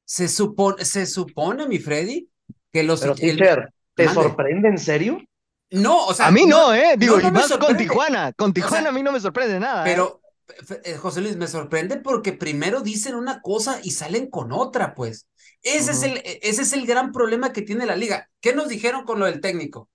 Se 0.06 0.28
supone, 0.28 0.82
se 0.86 1.04
supone, 1.04 1.68
mi 1.68 1.78
Freddy, 1.78 2.30
que 2.72 2.84
los 2.84 3.02
pero, 3.02 3.14
teacher, 3.14 3.74
¿te 4.00 4.06
Mande. 4.06 4.22
sorprende 4.22 4.68
en 4.68 4.78
serio? 4.78 5.18
No, 5.70 6.06
o 6.06 6.14
sea, 6.14 6.26
a 6.26 6.30
mí 6.30 6.46
no, 6.46 6.68
no 6.68 6.74
eh, 6.74 6.96
digo, 6.98 7.18
no, 7.20 7.28
y 7.28 7.30
más 7.30 7.52
con 7.56 7.76
Tijuana, 7.76 8.32
con 8.32 8.52
Tijuana 8.52 8.78
o 8.78 8.82
sea, 8.82 8.90
a 8.90 8.92
mí 8.92 9.02
no 9.02 9.12
me 9.12 9.20
sorprende 9.20 9.60
nada. 9.60 9.84
Pero, 9.84 10.20
eh. 10.84 10.96
José 10.96 11.20
Luis, 11.20 11.36
me 11.36 11.46
sorprende 11.46 11.96
porque 11.98 12.32
primero 12.32 12.80
dicen 12.80 13.14
una 13.14 13.40
cosa 13.40 13.78
y 13.82 13.92
salen 13.92 14.28
con 14.28 14.52
otra, 14.52 14.94
pues. 14.94 15.28
Ese, 15.62 15.90
uh 15.90 15.94
-huh. 15.94 15.96
es, 15.96 16.02
el, 16.02 16.22
ese 16.42 16.62
es 16.62 16.72
el 16.72 16.86
gran 16.86 17.12
problema 17.12 17.52
que 17.52 17.62
tiene 17.62 17.86
la 17.86 17.94
liga. 17.94 18.28
¿Qué 18.40 18.52
nos 18.54 18.68
dijeron 18.68 19.04
con 19.04 19.20
lo 19.20 19.26
del 19.26 19.40
técnico? 19.40 19.88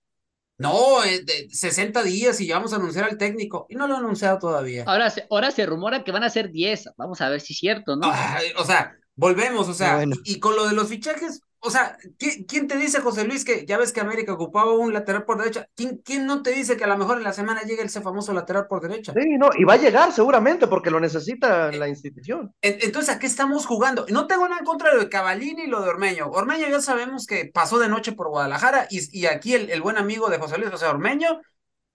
No, 0.58 1.04
eh, 1.04 1.22
de 1.22 1.48
60 1.50 2.02
días 2.02 2.40
y 2.40 2.46
ya 2.46 2.56
vamos 2.56 2.72
a 2.72 2.76
anunciar 2.76 3.04
al 3.04 3.18
técnico. 3.18 3.66
Y 3.68 3.74
no 3.74 3.86
lo 3.86 3.96
han 3.96 4.04
anunciado 4.04 4.38
todavía. 4.38 4.84
Ahora 4.86 5.10
se, 5.10 5.26
ahora 5.28 5.50
se 5.50 5.66
rumora 5.66 6.02
que 6.02 6.12
van 6.12 6.24
a 6.24 6.30
ser 6.30 6.50
10. 6.50 6.90
Vamos 6.96 7.20
a 7.20 7.28
ver 7.28 7.40
si 7.42 7.52
es 7.52 7.58
cierto, 7.58 7.96
¿no? 7.96 8.10
O 8.56 8.64
sea, 8.64 8.96
volvemos, 9.14 9.68
o 9.68 9.74
sea, 9.74 9.96
bueno. 9.96 10.16
y, 10.24 10.34
y, 10.34 10.40
con 10.40 10.56
lo 10.56 10.66
de 10.66 10.72
los 10.74 10.88
fichajes, 10.88 11.42
o 11.60 11.70
sea, 11.70 11.96
¿quién, 12.18 12.44
¿quién, 12.44 12.68
te 12.68 12.76
dice, 12.76 13.00
José 13.00 13.24
Luis, 13.24 13.44
que 13.44 13.66
ya 13.66 13.78
ves 13.78 13.92
que 13.92 14.00
América 14.00 14.32
ocupaba 14.32 14.74
un 14.74 14.92
lateral 14.92 15.24
por 15.24 15.38
derecha? 15.38 15.68
¿Quién, 15.74 16.00
¿Quién, 16.04 16.26
no 16.26 16.42
te 16.42 16.50
dice 16.50 16.76
que 16.76 16.84
a 16.84 16.86
lo 16.86 16.96
mejor 16.96 17.18
en 17.18 17.24
la 17.24 17.32
semana 17.32 17.62
llegue 17.62 17.82
ese 17.82 18.00
famoso 18.00 18.32
lateral 18.32 18.66
por 18.66 18.80
derecha? 18.80 19.12
Sí, 19.12 19.36
no, 19.38 19.50
y 19.56 19.64
va 19.64 19.74
a 19.74 19.78
llegar 19.78 20.12
seguramente 20.12 20.66
porque 20.66 20.90
lo 20.90 21.00
necesita 21.00 21.70
eh, 21.70 21.76
la 21.76 21.88
institución. 21.88 22.54
Entonces, 22.60 23.14
¿a 23.14 23.18
qué 23.18 23.26
estamos 23.26 23.66
jugando? 23.66 24.06
No 24.08 24.26
tengo 24.26 24.48
nada 24.48 24.60
en 24.60 24.66
contra 24.66 24.90
de 24.90 24.96
lo 24.96 25.02
de 25.02 25.08
Cavalini 25.08 25.64
y 25.64 25.66
lo 25.66 25.82
de 25.82 25.88
Ormeño. 25.88 26.30
Ormeño 26.30 26.68
ya 26.68 26.80
sabemos 26.80 27.26
que 27.26 27.50
pasó 27.52 27.78
de 27.78 27.88
noche 27.88 28.12
por 28.12 28.28
Guadalajara 28.28 28.86
y, 28.90 29.18
y 29.18 29.26
aquí 29.26 29.54
el, 29.54 29.70
el 29.70 29.82
buen 29.82 29.98
amigo 29.98 30.28
de 30.28 30.38
José 30.38 30.58
Luis, 30.58 30.70
José 30.70 30.86
Ormeño, 30.86 31.40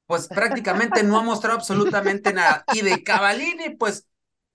pues 0.06 0.28
prácticamente 0.28 1.04
no 1.04 1.18
ha 1.20 1.24
mostrado 1.24 1.58
absolutamente 1.58 2.34
nada. 2.34 2.66
Y 2.74 2.82
de 2.82 3.04
Cavalini, 3.04 3.70
pues 3.78 4.06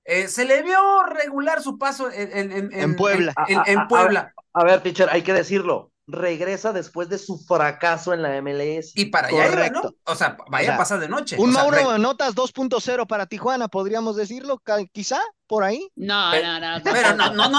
eh, 0.04 0.28
se 0.28 0.44
le 0.44 0.62
vio 0.62 1.02
regular 1.02 1.62
su 1.62 1.78
paso 1.78 2.10
en, 2.12 2.30
en, 2.36 2.52
en, 2.52 2.72
en 2.72 2.96
Puebla. 2.96 3.34
En, 3.48 3.60
en 3.66 3.88
Puebla. 3.88 4.32
A, 4.56 4.60
a, 4.60 4.62
a, 4.62 4.64
ver, 4.64 4.82
teacher, 4.82 5.08
hay 5.10 5.22
que 5.22 5.32
decirlo. 5.32 5.92
regresa 6.08 6.72
después 6.72 7.08
de 7.08 7.18
su 7.18 7.38
fracaso 7.38 8.14
en 8.14 8.22
la 8.22 8.40
MLS. 8.40 8.92
Y 8.94 9.06
para 9.06 9.28
allá. 9.28 9.70
¿no? 9.70 9.82
O 10.04 10.14
sea, 10.14 10.36
vaya 10.48 10.62
O 10.62 10.66
sea, 10.66 10.74
a 10.74 10.78
pasar 10.78 11.00
de 11.00 11.08
noche. 11.08 11.36
Un 11.38 11.50
o 11.50 11.52
sea, 11.52 11.62
Mauro 11.62 11.92
re- 11.92 11.98
Notas 11.98 12.34
2.0 12.34 13.06
para 13.08 13.26
Tijuana, 13.26 13.66
podríamos 13.68 14.14
decirlo, 14.16 14.62
quizá 14.92 15.18
por 15.48 15.64
ahí. 15.64 15.88
No, 15.96 16.28
Pero- 16.30 16.46
no, 16.60 16.78
no. 16.78 16.84
Pero 16.84 17.14
no, 17.16 17.32
no, 17.34 17.48
no, 17.50 17.58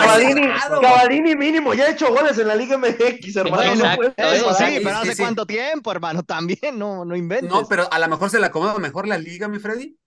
Cavallini, 0.81 1.35
mínimo, 1.35 1.73
ya 1.73 1.85
ha 1.85 1.89
hecho 1.89 2.09
goles 2.13 2.37
en 2.37 2.47
la 2.47 2.55
Liga 2.55 2.77
MX, 2.77 3.35
hermano. 3.35 3.57
Bueno, 3.75 4.13
no 4.17 4.23
Eso 4.23 4.53
sí, 4.53 4.65
sí, 4.65 4.79
pero 4.83 4.95
sí, 4.95 5.01
¿hace 5.03 5.15
sí. 5.15 5.21
cuánto 5.21 5.45
tiempo, 5.45 5.91
hermano? 5.91 6.23
También, 6.23 6.79
no, 6.79 7.03
no 7.03 7.15
inventes. 7.15 7.49
No, 7.49 7.65
pero 7.67 7.91
a 7.91 7.99
lo 7.99 8.07
mejor 8.07 8.29
se 8.29 8.39
le 8.39 8.45
acomoda 8.45 8.77
mejor 8.79 9.07
la 9.07 9.17
liga, 9.17 9.47
mi 9.49 9.59
Freddy. 9.59 9.97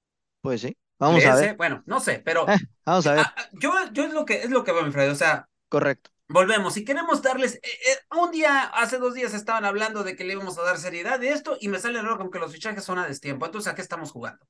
Pues 0.43 0.63
sí, 0.63 0.75
vamos 0.99 1.19
a 1.27 1.33
¿Crees, 1.33 1.41
ver? 1.41 1.57
Bueno, 1.57 1.83
no 1.85 2.01
sé, 2.01 2.23
pero 2.25 2.49
Eh, 2.49 2.57
vamos 2.87 3.07
a 3.07 3.13
ver, 3.13 3.21
ah, 3.21 3.35
ah, 3.37 3.49
yo, 3.53 3.71
yo 3.93 4.05
es 4.05 4.13
lo 4.15 4.25
que 4.25 4.43
es 4.43 4.51
lo 4.51 4.65
que 4.65 4.73
veo, 4.73 4.83
mi 4.83 4.93
Freddy. 4.93 5.11
O 5.11 5.15
sea, 5.15 5.47
correcto. 5.69 6.11
Volvemos. 6.31 6.75
Si 6.75 6.85
queremos 6.85 7.23
darles, 7.23 7.55
eh, 7.57 7.61
eh, 7.63 8.17
un 8.19 8.31
día, 8.31 8.63
hace 8.65 8.99
dos 8.99 9.15
días 9.15 9.35
estaban 9.35 9.65
hablando 9.65 10.05
de 10.05 10.17
que 10.17 10.25
le 10.25 10.35
íbamos 10.35 10.59
a 10.59 10.63
dar 10.63 10.79
seriedad 10.79 11.19
de 11.19 11.31
esto 11.31 11.57
y 11.61 11.69
me 11.69 11.79
sale 11.79 12.01
luego 12.03 12.19
con 12.19 12.31
que 12.31 12.39
los 12.39 12.53
fichajes 12.53 12.85
son 12.85 12.99
a 12.99 13.07
destiempo. 13.07 13.47
Entonces, 13.47 13.73
¿a 13.73 13.75
qué 13.75 13.83
estamos 13.83 14.13
jugando? 14.13 14.47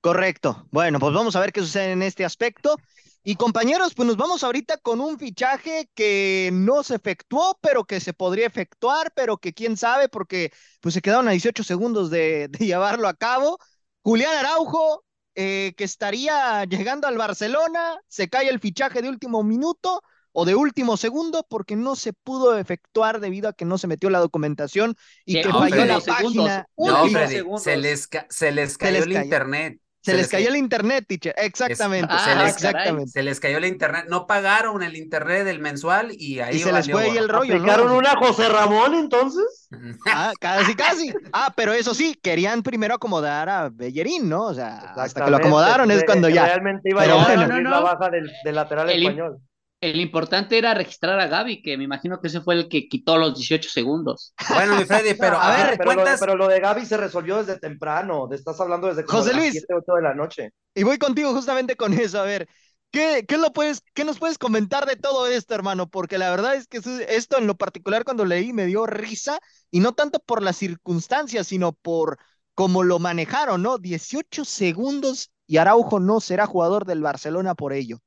Correcto. 0.00 0.66
Bueno, 0.70 0.98
pues 0.98 1.12
vamos 1.12 1.36
a 1.36 1.40
ver 1.40 1.52
qué 1.52 1.60
sucede 1.60 1.92
en 1.92 2.02
este 2.02 2.24
aspecto. 2.24 2.76
Y 3.22 3.34
compañeros, 3.36 3.92
pues 3.94 4.06
nos 4.06 4.16
vamos 4.16 4.42
ahorita 4.42 4.78
con 4.78 4.98
un 5.00 5.18
fichaje 5.18 5.90
que 5.94 6.48
no 6.54 6.82
se 6.82 6.94
efectuó, 6.94 7.58
pero 7.60 7.84
que 7.84 8.00
se 8.00 8.14
podría 8.14 8.46
efectuar, 8.46 9.12
pero 9.14 9.36
que 9.36 9.52
quién 9.52 9.76
sabe, 9.76 10.08
porque 10.08 10.52
pues 10.80 10.94
se 10.94 11.02
quedaron 11.02 11.28
a 11.28 11.32
18 11.32 11.62
segundos 11.62 12.08
de, 12.10 12.48
de 12.50 12.66
llevarlo 12.66 13.08
a 13.08 13.14
cabo. 13.14 13.58
Julián 14.02 14.34
Araujo, 14.38 15.04
eh, 15.34 15.74
que 15.76 15.84
estaría 15.84 16.64
llegando 16.64 17.06
al 17.06 17.18
Barcelona, 17.18 18.00
se 18.08 18.30
cae 18.30 18.48
el 18.48 18.58
fichaje 18.58 19.02
de 19.02 19.10
último 19.10 19.42
minuto 19.42 20.00
o 20.32 20.44
de 20.44 20.54
último 20.54 20.96
segundo 20.96 21.44
porque 21.48 21.76
no 21.76 21.96
se 21.96 22.12
pudo 22.12 22.56
efectuar 22.58 23.20
debido 23.20 23.48
a 23.48 23.52
que 23.52 23.64
no 23.64 23.78
se 23.78 23.86
metió 23.86 24.10
la 24.10 24.18
documentación 24.20 24.94
y 25.24 25.40
Que 25.42 25.48
falló 25.50 25.84
la 25.84 26.00
segundos, 26.00 26.46
página. 26.46 26.66
No, 26.76 27.06
Freddy, 27.08 27.42
se 27.58 27.76
les, 27.76 28.08
se 28.28 28.52
les 28.52 28.78
cayó 28.78 28.92
les 28.92 29.06
el 29.06 29.12
cayó. 29.12 29.24
internet. 29.24 29.78
Se 30.02 30.14
les 30.14 30.28
cayó 30.28 30.48
el 30.48 30.56
internet, 30.56 31.04
teacher. 31.06 31.34
Exactamente, 31.36 32.08
Ah, 32.10 32.24
se 32.24 32.34
les- 32.34 32.54
exactamente. 32.54 33.10
Se 33.10 33.22
les 33.22 33.38
cayó 33.38 33.58
el 33.58 33.66
internet. 33.66 34.06
No 34.08 34.26
pagaron 34.26 34.82
el 34.82 34.96
internet 34.96 35.44
del 35.44 35.58
mensual 35.58 36.12
y 36.12 36.40
ahí 36.40 36.56
Y 36.56 36.60
se 36.60 36.72
les 36.72 36.90
fue 36.90 37.02
ahí 37.02 37.18
el 37.18 37.28
rollo, 37.28 37.52
¿no? 37.52 37.60
¿Aplicaron 37.60 37.92
una 37.92 38.16
José 38.16 38.48
Ramón 38.48 38.94
entonces? 38.94 39.68
Ah, 40.06 40.32
casi, 40.40 40.74
casi. 40.74 41.12
Ah, 41.34 41.52
pero 41.54 41.74
eso 41.74 41.92
sí, 41.92 42.18
querían 42.22 42.62
primero 42.62 42.94
acomodar 42.94 43.50
a 43.50 43.68
Bellerín, 43.68 44.26
¿no? 44.30 44.44
O 44.46 44.54
sea, 44.54 44.94
hasta 44.96 45.26
que 45.26 45.30
lo 45.30 45.36
acomodaron 45.36 45.90
es 45.90 46.02
cuando 46.04 46.30
ya. 46.30 46.46
Realmente 46.46 46.88
iba 46.90 47.02
Pero 47.02 47.20
a 47.20 47.28
llegar 47.28 47.36
bueno. 47.36 47.48
No, 47.48 47.60
la 47.60 47.70
no, 47.70 47.76
no. 47.76 47.82
baja 47.82 48.08
del, 48.10 48.30
del 48.42 48.54
lateral 48.54 48.88
El- 48.88 49.02
español. 49.02 49.38
El 49.80 49.98
importante 49.98 50.58
era 50.58 50.74
registrar 50.74 51.18
a 51.18 51.26
Gaby, 51.26 51.62
que 51.62 51.78
me 51.78 51.84
imagino 51.84 52.20
que 52.20 52.28
ese 52.28 52.42
fue 52.42 52.54
el 52.54 52.68
que 52.68 52.86
quitó 52.86 53.16
los 53.16 53.34
18 53.34 53.70
segundos. 53.70 54.34
Bueno, 54.52 54.76
mi 54.76 54.84
Freddy, 54.84 55.14
pero 55.14 55.38
A 55.38 55.54
a, 55.54 55.56
ver, 55.56 55.78
pero, 55.78 55.84
lo 55.84 55.90
de, 55.90 55.96
cuentas. 55.96 56.20
pero 56.20 56.36
lo 56.36 56.48
de 56.48 56.60
Gaby 56.60 56.84
se 56.84 56.96
resolvió 56.98 57.38
desde 57.38 57.58
temprano. 57.58 58.28
Te 58.28 58.36
estás 58.36 58.60
hablando 58.60 58.88
desde 58.88 59.04
como 59.04 59.18
José 59.18 59.32
las 59.32 59.40
Luis. 59.40 59.52
7, 59.52 59.66
8 59.74 59.92
de 59.94 60.02
la 60.02 60.14
noche. 60.14 60.50
Y 60.74 60.82
voy 60.82 60.98
contigo 60.98 61.32
justamente 61.32 61.76
con 61.76 61.94
eso. 61.94 62.20
A 62.20 62.24
ver, 62.24 62.46
¿qué, 62.90 63.24
qué, 63.26 63.38
lo 63.38 63.52
puedes, 63.52 63.82
¿qué 63.94 64.04
nos 64.04 64.18
puedes 64.18 64.36
comentar 64.36 64.84
de 64.84 64.96
todo 64.96 65.26
esto, 65.26 65.54
hermano? 65.54 65.88
Porque 65.88 66.18
la 66.18 66.28
verdad 66.30 66.56
es 66.56 66.66
que 66.66 66.80
esto 67.08 67.38
en 67.38 67.46
lo 67.46 67.56
particular 67.56 68.04
cuando 68.04 68.26
leí 68.26 68.52
me 68.52 68.66
dio 68.66 68.84
risa 68.84 69.40
y 69.70 69.80
no 69.80 69.94
tanto 69.94 70.18
por 70.20 70.42
las 70.42 70.56
circunstancias, 70.56 71.46
sino 71.46 71.72
por 71.72 72.18
cómo 72.54 72.82
lo 72.82 72.98
manejaron, 72.98 73.62
¿no? 73.62 73.78
18 73.78 74.44
segundos 74.44 75.30
y 75.46 75.56
Araujo 75.56 76.00
no 76.00 76.20
será 76.20 76.46
jugador 76.46 76.84
del 76.84 77.00
Barcelona 77.00 77.54
por 77.54 77.72
ello. 77.72 77.98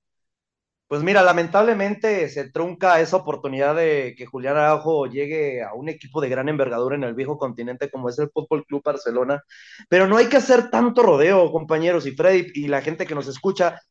Pues 0.94 1.02
mira, 1.02 1.24
lamentablemente 1.24 2.30
se 2.30 2.52
trunca 2.52 3.02
esa 3.02 3.18
oportunidad 3.18 3.76
de 3.76 4.14
que 4.16 4.28
Julián 4.28 4.58
Araujo 4.58 5.08
llegue 5.08 5.64
a 5.64 5.74
un 5.74 5.90
equipo 5.90 6.22
de 6.22 6.30
gran 6.30 6.50
envergadura 6.50 6.96
en 6.96 7.04
el 7.04 7.16
viejo 7.16 7.40
continente 7.40 7.90
como 7.90 8.10
es 8.10 8.20
el 8.20 8.30
Fútbol 8.30 8.64
Club 8.68 8.84
Barcelona. 8.86 9.42
Pero 9.90 10.06
no 10.06 10.18
hay 10.18 10.28
que 10.28 10.38
hacer 10.38 10.70
tanto 10.70 11.02
rodeo, 11.02 11.52
compañeros, 11.52 12.06
y 12.06 12.12
Freddy 12.12 12.52
y 12.54 12.68
la 12.68 12.84
gente 12.84 13.08
que 13.08 13.16
nos 13.16 13.28
escucha, 13.28 13.82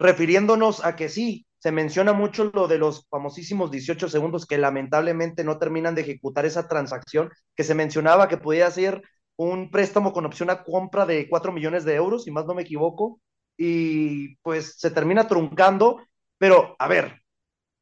refiriéndonos 0.00 0.84
a 0.84 0.96
que 0.96 1.08
sí, 1.08 1.46
se 1.60 1.70
menciona 1.70 2.12
mucho 2.12 2.50
lo 2.52 2.66
de 2.66 2.78
los 2.78 3.06
famosísimos 3.08 3.70
18 3.70 4.08
segundos 4.08 4.44
que 4.44 4.58
lamentablemente 4.58 5.44
no 5.44 5.60
terminan 5.60 5.94
de 5.94 6.00
ejecutar 6.00 6.44
esa 6.44 6.66
transacción 6.66 7.30
que 7.54 7.62
se 7.62 7.76
mencionaba 7.76 8.26
que 8.26 8.36
podía 8.36 8.68
ser 8.72 9.00
un 9.36 9.70
préstamo 9.70 10.12
con 10.12 10.26
opción 10.26 10.50
a 10.50 10.64
compra 10.64 11.06
de 11.06 11.28
4 11.28 11.52
millones 11.52 11.84
de 11.84 11.94
euros, 11.94 12.24
si 12.24 12.32
más 12.32 12.46
no 12.46 12.54
me 12.54 12.62
equivoco, 12.62 13.20
y 13.56 14.34
pues 14.38 14.74
se 14.76 14.90
termina 14.90 15.28
truncando 15.28 15.98
pero, 16.38 16.76
a 16.78 16.88
ver, 16.88 17.22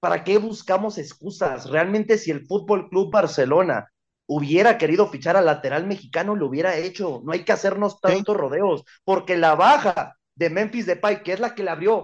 ¿para 0.01 0.25
qué 0.25 0.39
buscamos 0.39 0.99
excusas? 0.99 1.71
Realmente 1.71 2.19
si 2.19 2.31
el 2.31 2.47
Fútbol 2.47 2.89
Club 2.89 3.13
Barcelona 3.13 3.91
hubiera 4.27 4.79
querido 4.79 5.09
fichar 5.09 5.37
al 5.37 5.47
lateral 5.47 5.87
mexicano, 5.87 6.35
lo 6.35 6.47
hubiera 6.47 6.77
hecho. 6.77 7.23
No 7.25 7.33
hay 7.33 7.45
que 7.45 7.53
hacernos 7.53 8.01
tantos 8.01 8.37
rodeos, 8.37 8.85
porque 9.05 9.37
la 9.37 9.55
baja 9.55 10.17
de 10.35 10.51
Memphis 10.51 10.87
Depay, 10.87 11.23
que 11.23 11.33
es 11.33 11.41
la 11.41 11.55
que 11.55 11.63
le 11.63 11.71
abrió 11.71 12.03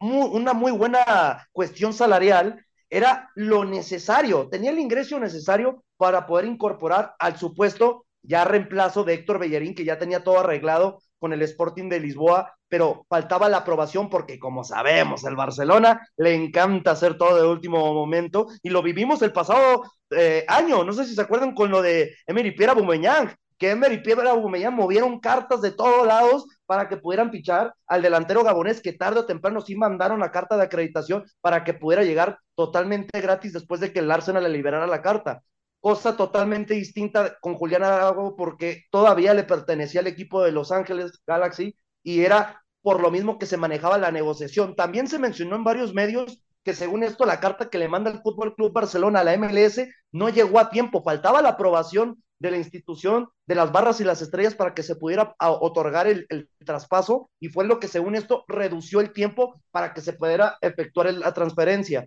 muy, 0.00 0.28
una 0.32 0.52
muy 0.52 0.72
buena 0.72 1.48
cuestión 1.52 1.92
salarial, 1.92 2.64
era 2.90 3.30
lo 3.34 3.64
necesario, 3.64 4.48
tenía 4.50 4.70
el 4.70 4.78
ingreso 4.78 5.18
necesario 5.18 5.82
para 5.96 6.26
poder 6.26 6.44
incorporar 6.44 7.14
al 7.18 7.38
supuesto 7.38 8.04
ya 8.22 8.44
reemplazo 8.44 9.04
de 9.04 9.14
Héctor 9.14 9.38
Bellerín, 9.38 9.74
que 9.74 9.84
ya 9.84 9.98
tenía 9.98 10.22
todo 10.22 10.40
arreglado 10.40 11.00
con 11.18 11.32
el 11.32 11.42
Sporting 11.42 11.88
de 11.88 12.00
Lisboa, 12.00 12.52
pero 12.68 13.06
faltaba 13.08 13.48
la 13.48 13.58
aprobación 13.58 14.10
porque, 14.10 14.38
como 14.38 14.64
sabemos, 14.64 15.24
el 15.24 15.36
Barcelona 15.36 16.00
le 16.16 16.34
encanta 16.34 16.92
hacer 16.92 17.16
todo 17.16 17.36
de 17.36 17.46
último 17.46 17.94
momento 17.94 18.48
y 18.62 18.70
lo 18.70 18.82
vivimos 18.82 19.22
el 19.22 19.32
pasado 19.32 19.84
eh, 20.10 20.44
año. 20.48 20.82
No 20.82 20.92
sé 20.92 21.04
si 21.04 21.14
se 21.14 21.20
acuerdan 21.22 21.54
con 21.54 21.70
lo 21.70 21.80
de 21.80 22.16
Emery 22.26 22.52
Pierre 22.52 22.72
Aubameyang, 22.72 23.32
que 23.56 23.70
Emery 23.70 24.02
Pierre 24.02 24.28
Aubameyang 24.28 24.74
movieron 24.74 25.20
cartas 25.20 25.62
de 25.62 25.70
todos 25.70 26.04
lados 26.06 26.46
para 26.66 26.88
que 26.88 26.96
pudieran 26.96 27.30
fichar 27.30 27.72
al 27.86 28.02
delantero 28.02 28.42
gabonés 28.42 28.82
que 28.82 28.92
tarde 28.92 29.20
o 29.20 29.26
temprano 29.26 29.60
sí 29.60 29.76
mandaron 29.76 30.18
la 30.18 30.32
carta 30.32 30.56
de 30.56 30.64
acreditación 30.64 31.24
para 31.40 31.62
que 31.62 31.74
pudiera 31.74 32.02
llegar 32.02 32.38
totalmente 32.56 33.20
gratis 33.20 33.52
después 33.52 33.80
de 33.80 33.92
que 33.92 34.00
el 34.00 34.10
Arsenal 34.10 34.42
le 34.42 34.48
liberara 34.48 34.88
la 34.88 35.02
carta 35.02 35.42
cosa 35.82 36.16
totalmente 36.16 36.74
distinta 36.74 37.38
con 37.40 37.56
Julián 37.56 37.82
Araujo 37.82 38.36
porque 38.36 38.84
todavía 38.90 39.34
le 39.34 39.42
pertenecía 39.42 40.00
al 40.00 40.06
equipo 40.06 40.42
de 40.42 40.52
Los 40.52 40.70
Ángeles 40.70 41.20
Galaxy 41.26 41.76
y 42.04 42.20
era 42.20 42.62
por 42.82 43.00
lo 43.00 43.10
mismo 43.10 43.36
que 43.38 43.46
se 43.46 43.56
manejaba 43.56 43.98
la 43.98 44.12
negociación. 44.12 44.76
También 44.76 45.08
se 45.08 45.18
mencionó 45.18 45.56
en 45.56 45.64
varios 45.64 45.92
medios 45.92 46.40
que 46.62 46.74
según 46.74 47.02
esto 47.02 47.26
la 47.26 47.40
carta 47.40 47.68
que 47.68 47.78
le 47.78 47.88
manda 47.88 48.12
el 48.12 48.22
Fútbol 48.22 48.54
Club 48.54 48.72
Barcelona 48.72 49.20
a 49.20 49.24
la 49.24 49.36
MLS 49.36 49.80
no 50.12 50.28
llegó 50.28 50.60
a 50.60 50.70
tiempo, 50.70 51.02
faltaba 51.02 51.42
la 51.42 51.50
aprobación 51.50 52.22
de 52.38 52.52
la 52.52 52.58
institución 52.58 53.28
de 53.46 53.56
las 53.56 53.72
barras 53.72 54.00
y 54.00 54.04
las 54.04 54.22
estrellas 54.22 54.54
para 54.54 54.74
que 54.74 54.84
se 54.84 54.94
pudiera 54.94 55.34
otorgar 55.40 56.06
el, 56.06 56.48
traspaso 56.64 57.28
y 57.40 57.48
fue 57.48 57.64
lo 57.66 57.80
que 57.80 57.88
según 57.88 58.14
esto 58.14 58.44
redució 58.46 59.00
el 59.00 59.12
tiempo 59.12 59.60
para 59.72 59.94
que 59.94 60.00
se 60.00 60.12
pudiera 60.12 60.58
efectuar 60.60 61.12
la 61.12 61.34
transferencia. 61.34 62.06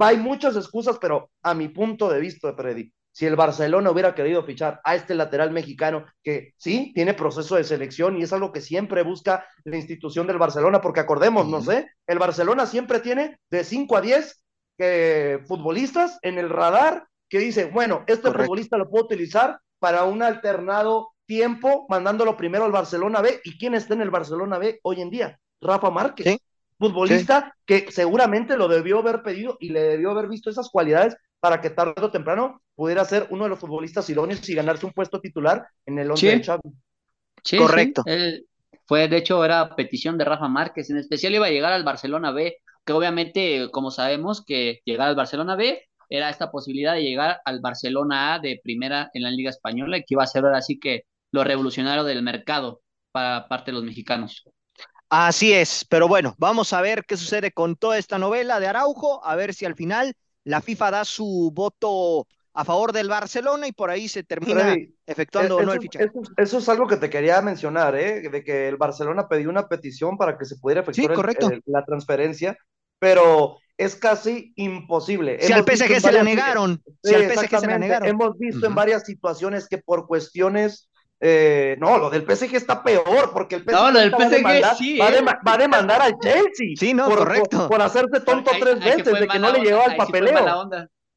Hay 0.00 0.16
muchas 0.16 0.56
excusas, 0.56 0.98
pero 1.00 1.30
a 1.42 1.54
mi 1.54 1.68
punto 1.68 2.08
de 2.08 2.18
vista, 2.18 2.52
Freddy, 2.54 2.92
si 3.14 3.26
el 3.26 3.36
Barcelona 3.36 3.92
hubiera 3.92 4.12
querido 4.12 4.42
fichar 4.42 4.80
a 4.82 4.96
este 4.96 5.14
lateral 5.14 5.52
mexicano, 5.52 6.04
que 6.20 6.52
sí, 6.56 6.90
tiene 6.96 7.14
proceso 7.14 7.54
de 7.54 7.62
selección 7.62 8.18
y 8.18 8.24
es 8.24 8.32
algo 8.32 8.50
que 8.50 8.60
siempre 8.60 9.04
busca 9.04 9.46
la 9.62 9.76
institución 9.76 10.26
del 10.26 10.38
Barcelona, 10.38 10.80
porque 10.80 10.98
acordemos, 10.98 11.46
no 11.46 11.62
sé, 11.62 11.92
el 12.08 12.18
Barcelona 12.18 12.66
siempre 12.66 12.98
tiene 12.98 13.38
de 13.50 13.62
5 13.62 13.96
a 13.96 14.00
10 14.00 14.44
eh, 14.78 15.38
futbolistas 15.46 16.18
en 16.22 16.38
el 16.38 16.50
radar 16.50 17.06
que 17.28 17.38
dice, 17.38 17.66
bueno, 17.66 18.02
este 18.08 18.22
Correcto. 18.22 18.42
futbolista 18.42 18.78
lo 18.78 18.90
puedo 18.90 19.04
utilizar 19.04 19.60
para 19.78 20.02
un 20.02 20.20
alternado 20.20 21.12
tiempo, 21.24 21.86
mandándolo 21.88 22.36
primero 22.36 22.64
al 22.64 22.72
Barcelona 22.72 23.20
B. 23.20 23.40
¿Y 23.44 23.58
quién 23.58 23.74
está 23.74 23.94
en 23.94 24.02
el 24.02 24.10
Barcelona 24.10 24.58
B 24.58 24.80
hoy 24.82 25.00
en 25.00 25.10
día? 25.10 25.38
Rafa 25.60 25.90
Márquez. 25.90 26.26
¿Sí? 26.26 26.38
Futbolista 26.80 27.54
sí. 27.54 27.62
que 27.64 27.92
seguramente 27.92 28.56
lo 28.56 28.66
debió 28.66 28.98
haber 28.98 29.22
pedido 29.22 29.56
y 29.60 29.68
le 29.68 29.82
debió 29.82 30.10
haber 30.10 30.26
visto 30.26 30.50
esas 30.50 30.68
cualidades 30.68 31.16
para 31.44 31.60
que 31.60 31.68
tarde 31.68 31.92
o 32.00 32.10
temprano 32.10 32.62
pudiera 32.74 33.04
ser 33.04 33.26
uno 33.28 33.44
de 33.44 33.50
los 33.50 33.58
futbolistas 33.58 34.08
idóneos 34.08 34.48
y 34.48 34.54
ganarse 34.54 34.86
un 34.86 34.92
puesto 34.92 35.20
titular 35.20 35.68
en 35.84 35.98
el 35.98 36.10
once 36.10 36.30
sí. 36.30 36.38
de 36.38 36.42
Xavi. 36.42 36.70
Sí, 37.42 37.58
Correcto. 37.58 38.02
Sí. 38.06 38.12
Él 38.12 38.46
fue, 38.86 39.08
de 39.08 39.18
hecho, 39.18 39.44
era 39.44 39.76
petición 39.76 40.16
de 40.16 40.24
Rafa 40.24 40.48
Márquez. 40.48 40.88
En 40.88 40.96
especial 40.96 41.34
iba 41.34 41.44
a 41.44 41.50
llegar 41.50 41.74
al 41.74 41.84
Barcelona 41.84 42.30
B, 42.30 42.56
que 42.82 42.92
obviamente, 42.94 43.68
como 43.72 43.90
sabemos, 43.90 44.42
que 44.42 44.80
llegar 44.86 45.06
al 45.06 45.16
Barcelona 45.16 45.54
B 45.54 45.82
era 46.08 46.30
esta 46.30 46.50
posibilidad 46.50 46.94
de 46.94 47.02
llegar 47.02 47.42
al 47.44 47.60
Barcelona 47.60 48.32
A 48.32 48.38
de 48.38 48.58
primera 48.64 49.10
en 49.12 49.22
la 49.22 49.30
Liga 49.30 49.50
Española, 49.50 49.98
que 49.98 50.14
iba 50.14 50.22
a 50.22 50.26
ser 50.26 50.46
ahora 50.46 50.62
sí 50.62 50.78
que 50.78 51.02
lo 51.30 51.44
revolucionario 51.44 52.04
del 52.04 52.22
mercado 52.22 52.80
para 53.12 53.48
parte 53.48 53.70
de 53.70 53.74
los 53.74 53.84
mexicanos. 53.84 54.44
Así 55.10 55.52
es, 55.52 55.84
pero 55.84 56.08
bueno, 56.08 56.34
vamos 56.38 56.72
a 56.72 56.80
ver 56.80 57.04
qué 57.06 57.18
sucede 57.18 57.52
con 57.52 57.76
toda 57.76 57.98
esta 57.98 58.18
novela 58.18 58.60
de 58.60 58.66
Araujo, 58.66 59.22
a 59.26 59.36
ver 59.36 59.52
si 59.52 59.66
al 59.66 59.74
final 59.74 60.14
la 60.44 60.60
FIFA 60.60 60.90
da 60.90 61.04
su 61.04 61.50
voto 61.54 62.26
a 62.56 62.64
favor 62.64 62.92
del 62.92 63.08
Barcelona 63.08 63.66
y 63.66 63.72
por 63.72 63.90
ahí 63.90 64.08
se 64.08 64.22
termina 64.22 64.76
efectuando 65.06 65.58
eso, 65.58 65.66
no 65.66 65.72
el 65.72 65.80
fichaje. 65.80 66.04
Eso, 66.04 66.22
eso, 66.36 66.58
es 66.58 66.68
algo 66.68 66.86
que 66.86 66.96
te 66.96 67.10
quería 67.10 67.40
mencionar, 67.42 67.96
¿eh? 67.96 68.28
de 68.28 68.44
que 68.44 68.68
el 68.68 68.76
Barcelona 68.76 69.28
pidió 69.28 69.50
una 69.50 69.66
petición 69.68 70.16
para 70.16 70.38
que 70.38 70.44
se 70.44 70.56
pudiera 70.56 70.82
efectuar 70.82 71.16
sí, 71.16 71.36
el, 71.46 71.52
el, 71.54 71.62
la 71.66 71.84
transferencia 71.84 72.56
pero 73.04 73.58
es 73.76 73.96
casi 73.96 74.52
imposible. 74.56 75.38
Si 75.42 75.52
al 75.52 75.64
PSG 75.64 76.00
se 76.00 76.12
la 76.12 76.22
negaron, 76.22 76.82
si 77.02 77.14
al 77.14 77.30
PSG 77.30 77.60
se 77.60 77.66
la 77.66 77.78
negaron. 77.78 78.08
Hemos 78.08 78.38
visto 78.38 78.66
en 78.66 78.74
varias 78.74 79.04
situaciones 79.04 79.68
que 79.68 79.78
por 79.78 80.06
cuestiones 80.06 80.88
eh, 81.26 81.76
no, 81.80 81.96
lo 81.96 82.10
del 82.10 82.22
PSG 82.22 82.54
está 82.54 82.82
peor, 82.82 83.30
porque 83.32 83.54
el 83.54 83.62
PSG, 83.62 83.72
no, 83.72 83.90
lo 83.90 83.98
del 83.98 84.10
PSG 84.10 84.20
va, 84.20 84.26
a 84.26 84.28
demandar, 84.28 84.76
sí, 84.76 84.98
va, 84.98 85.06
a 85.06 85.08
eh. 85.08 85.12
demandar, 85.12 85.48
va, 85.48 85.52
a 85.54 85.56
demandar, 85.56 86.02
al 86.02 86.18
Chelsea. 86.18 86.76
Sí, 86.78 86.92
no, 86.92 87.08
por, 87.08 87.20
correcto. 87.20 87.56
Por, 87.56 87.68
por 87.68 87.82
hacerse 87.82 88.20
tonto 88.20 88.50
ahí, 88.52 88.60
tres 88.60 88.78
veces 88.78 89.20
de 89.20 89.26
que 89.26 89.38
no 89.38 89.50
le 89.50 89.60
llegó 89.60 89.80
al 89.80 89.96
papeleo. 89.96 90.68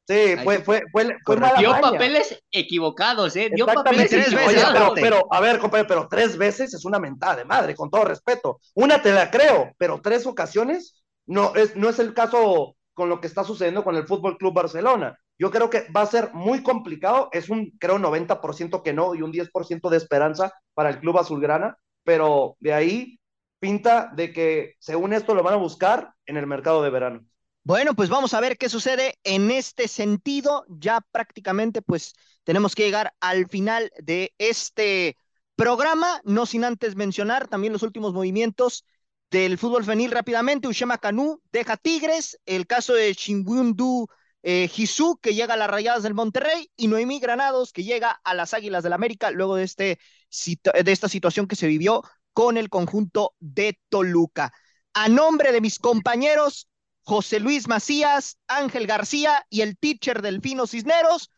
Sí, 0.08 0.36
fue, 0.42 0.60
fue, 0.60 0.84
fue, 0.90 1.14
fue 1.22 1.36
mala 1.36 1.58
Dio 1.58 1.72
maña. 1.72 1.82
papeles 1.82 2.42
equivocados, 2.50 3.36
¿eh? 3.36 3.50
Dio 3.54 3.66
papeles 3.66 4.08
tres 4.08 4.32
veces, 4.32 4.64
Oye, 4.64 4.72
pero, 4.72 4.94
pero, 4.94 5.26
a 5.30 5.40
ver, 5.40 5.58
compadre, 5.58 5.84
pero 5.84 6.08
tres 6.08 6.38
veces 6.38 6.72
es 6.72 6.86
una 6.86 6.98
mentada 6.98 7.36
de 7.36 7.44
madre, 7.44 7.74
con 7.74 7.90
todo 7.90 8.06
respeto. 8.06 8.60
Una 8.72 9.02
te 9.02 9.12
la 9.12 9.30
creo, 9.30 9.74
pero 9.76 10.00
tres 10.00 10.26
ocasiones 10.26 11.02
no 11.26 11.54
es, 11.54 11.76
no 11.76 11.90
es 11.90 11.98
el 11.98 12.14
caso 12.14 12.76
con 12.94 13.10
lo 13.10 13.20
que 13.20 13.26
está 13.26 13.44
sucediendo 13.44 13.84
con 13.84 13.94
el 13.96 14.06
Fútbol 14.06 14.38
Club 14.38 14.54
Barcelona. 14.54 15.18
Yo 15.38 15.50
creo 15.50 15.70
que 15.70 15.86
va 15.94 16.02
a 16.02 16.06
ser 16.06 16.32
muy 16.34 16.62
complicado. 16.62 17.28
Es 17.32 17.48
un, 17.48 17.70
creo, 17.78 17.98
90% 17.98 18.82
que 18.82 18.92
no 18.92 19.14
y 19.14 19.22
un 19.22 19.32
10% 19.32 19.88
de 19.88 19.96
esperanza 19.96 20.52
para 20.74 20.90
el 20.90 20.98
Club 20.98 21.18
Azulgrana, 21.18 21.78
pero 22.02 22.56
de 22.60 22.72
ahí 22.72 23.20
pinta 23.60 24.10
de 24.14 24.32
que, 24.32 24.74
según 24.78 25.12
esto, 25.12 25.34
lo 25.34 25.42
van 25.42 25.54
a 25.54 25.58
buscar 25.58 26.12
en 26.26 26.36
el 26.36 26.46
mercado 26.46 26.82
de 26.82 26.90
verano. 26.90 27.24
Bueno, 27.62 27.94
pues 27.94 28.08
vamos 28.08 28.34
a 28.34 28.40
ver 28.40 28.56
qué 28.56 28.68
sucede 28.68 29.18
en 29.24 29.50
este 29.50 29.88
sentido. 29.88 30.64
Ya 30.68 31.00
prácticamente, 31.12 31.82
pues 31.82 32.14
tenemos 32.44 32.74
que 32.74 32.84
llegar 32.84 33.12
al 33.20 33.48
final 33.48 33.92
de 33.98 34.32
este 34.38 35.18
programa, 35.54 36.20
no 36.24 36.46
sin 36.46 36.64
antes 36.64 36.96
mencionar 36.96 37.48
también 37.48 37.72
los 37.72 37.82
últimos 37.82 38.14
movimientos 38.14 38.84
del 39.30 39.58
fútbol 39.58 39.84
femenil 39.84 40.12
rápidamente. 40.12 40.68
Ushema 40.68 40.98
Canú 40.98 41.42
deja 41.52 41.76
Tigres, 41.76 42.38
el 42.46 42.66
caso 42.66 42.94
de 42.94 43.12
Shinbundu 43.12 44.06
eh, 44.42 44.70
que 45.20 45.34
llega 45.34 45.54
a 45.54 45.56
las 45.56 45.70
Rayadas 45.70 46.02
del 46.02 46.14
Monterrey, 46.14 46.70
y 46.76 46.88
Noemí 46.88 47.20
Granados, 47.20 47.72
que 47.72 47.84
llega 47.84 48.20
a 48.24 48.34
las 48.34 48.54
Águilas 48.54 48.82
del 48.82 48.92
América 48.92 49.30
luego 49.30 49.56
de, 49.56 49.64
este, 49.64 49.98
de 50.30 50.92
esta 50.92 51.08
situación 51.08 51.46
que 51.46 51.56
se 51.56 51.66
vivió 51.66 52.02
con 52.32 52.56
el 52.56 52.68
conjunto 52.68 53.34
de 53.40 53.78
Toluca. 53.88 54.52
A 54.94 55.08
nombre 55.08 55.52
de 55.52 55.60
mis 55.60 55.78
compañeros, 55.78 56.68
José 57.02 57.40
Luis 57.40 57.68
Macías, 57.68 58.38
Ángel 58.46 58.86
García 58.86 59.46
y 59.50 59.62
el 59.62 59.76
teacher 59.78 60.22
Delfino 60.22 60.66
Cisneros, 60.66 61.30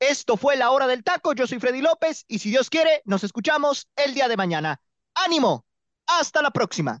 esto 0.00 0.36
fue 0.36 0.56
La 0.56 0.70
Hora 0.70 0.86
del 0.86 1.02
Taco. 1.02 1.32
Yo 1.32 1.46
soy 1.46 1.58
Freddy 1.58 1.80
López 1.80 2.24
y 2.28 2.38
si 2.38 2.50
Dios 2.50 2.70
quiere, 2.70 3.02
nos 3.04 3.24
escuchamos 3.24 3.88
el 3.96 4.14
día 4.14 4.28
de 4.28 4.36
mañana. 4.36 4.80
¡Ánimo! 5.14 5.66
Hasta 6.06 6.40
la 6.40 6.50
próxima. 6.50 7.00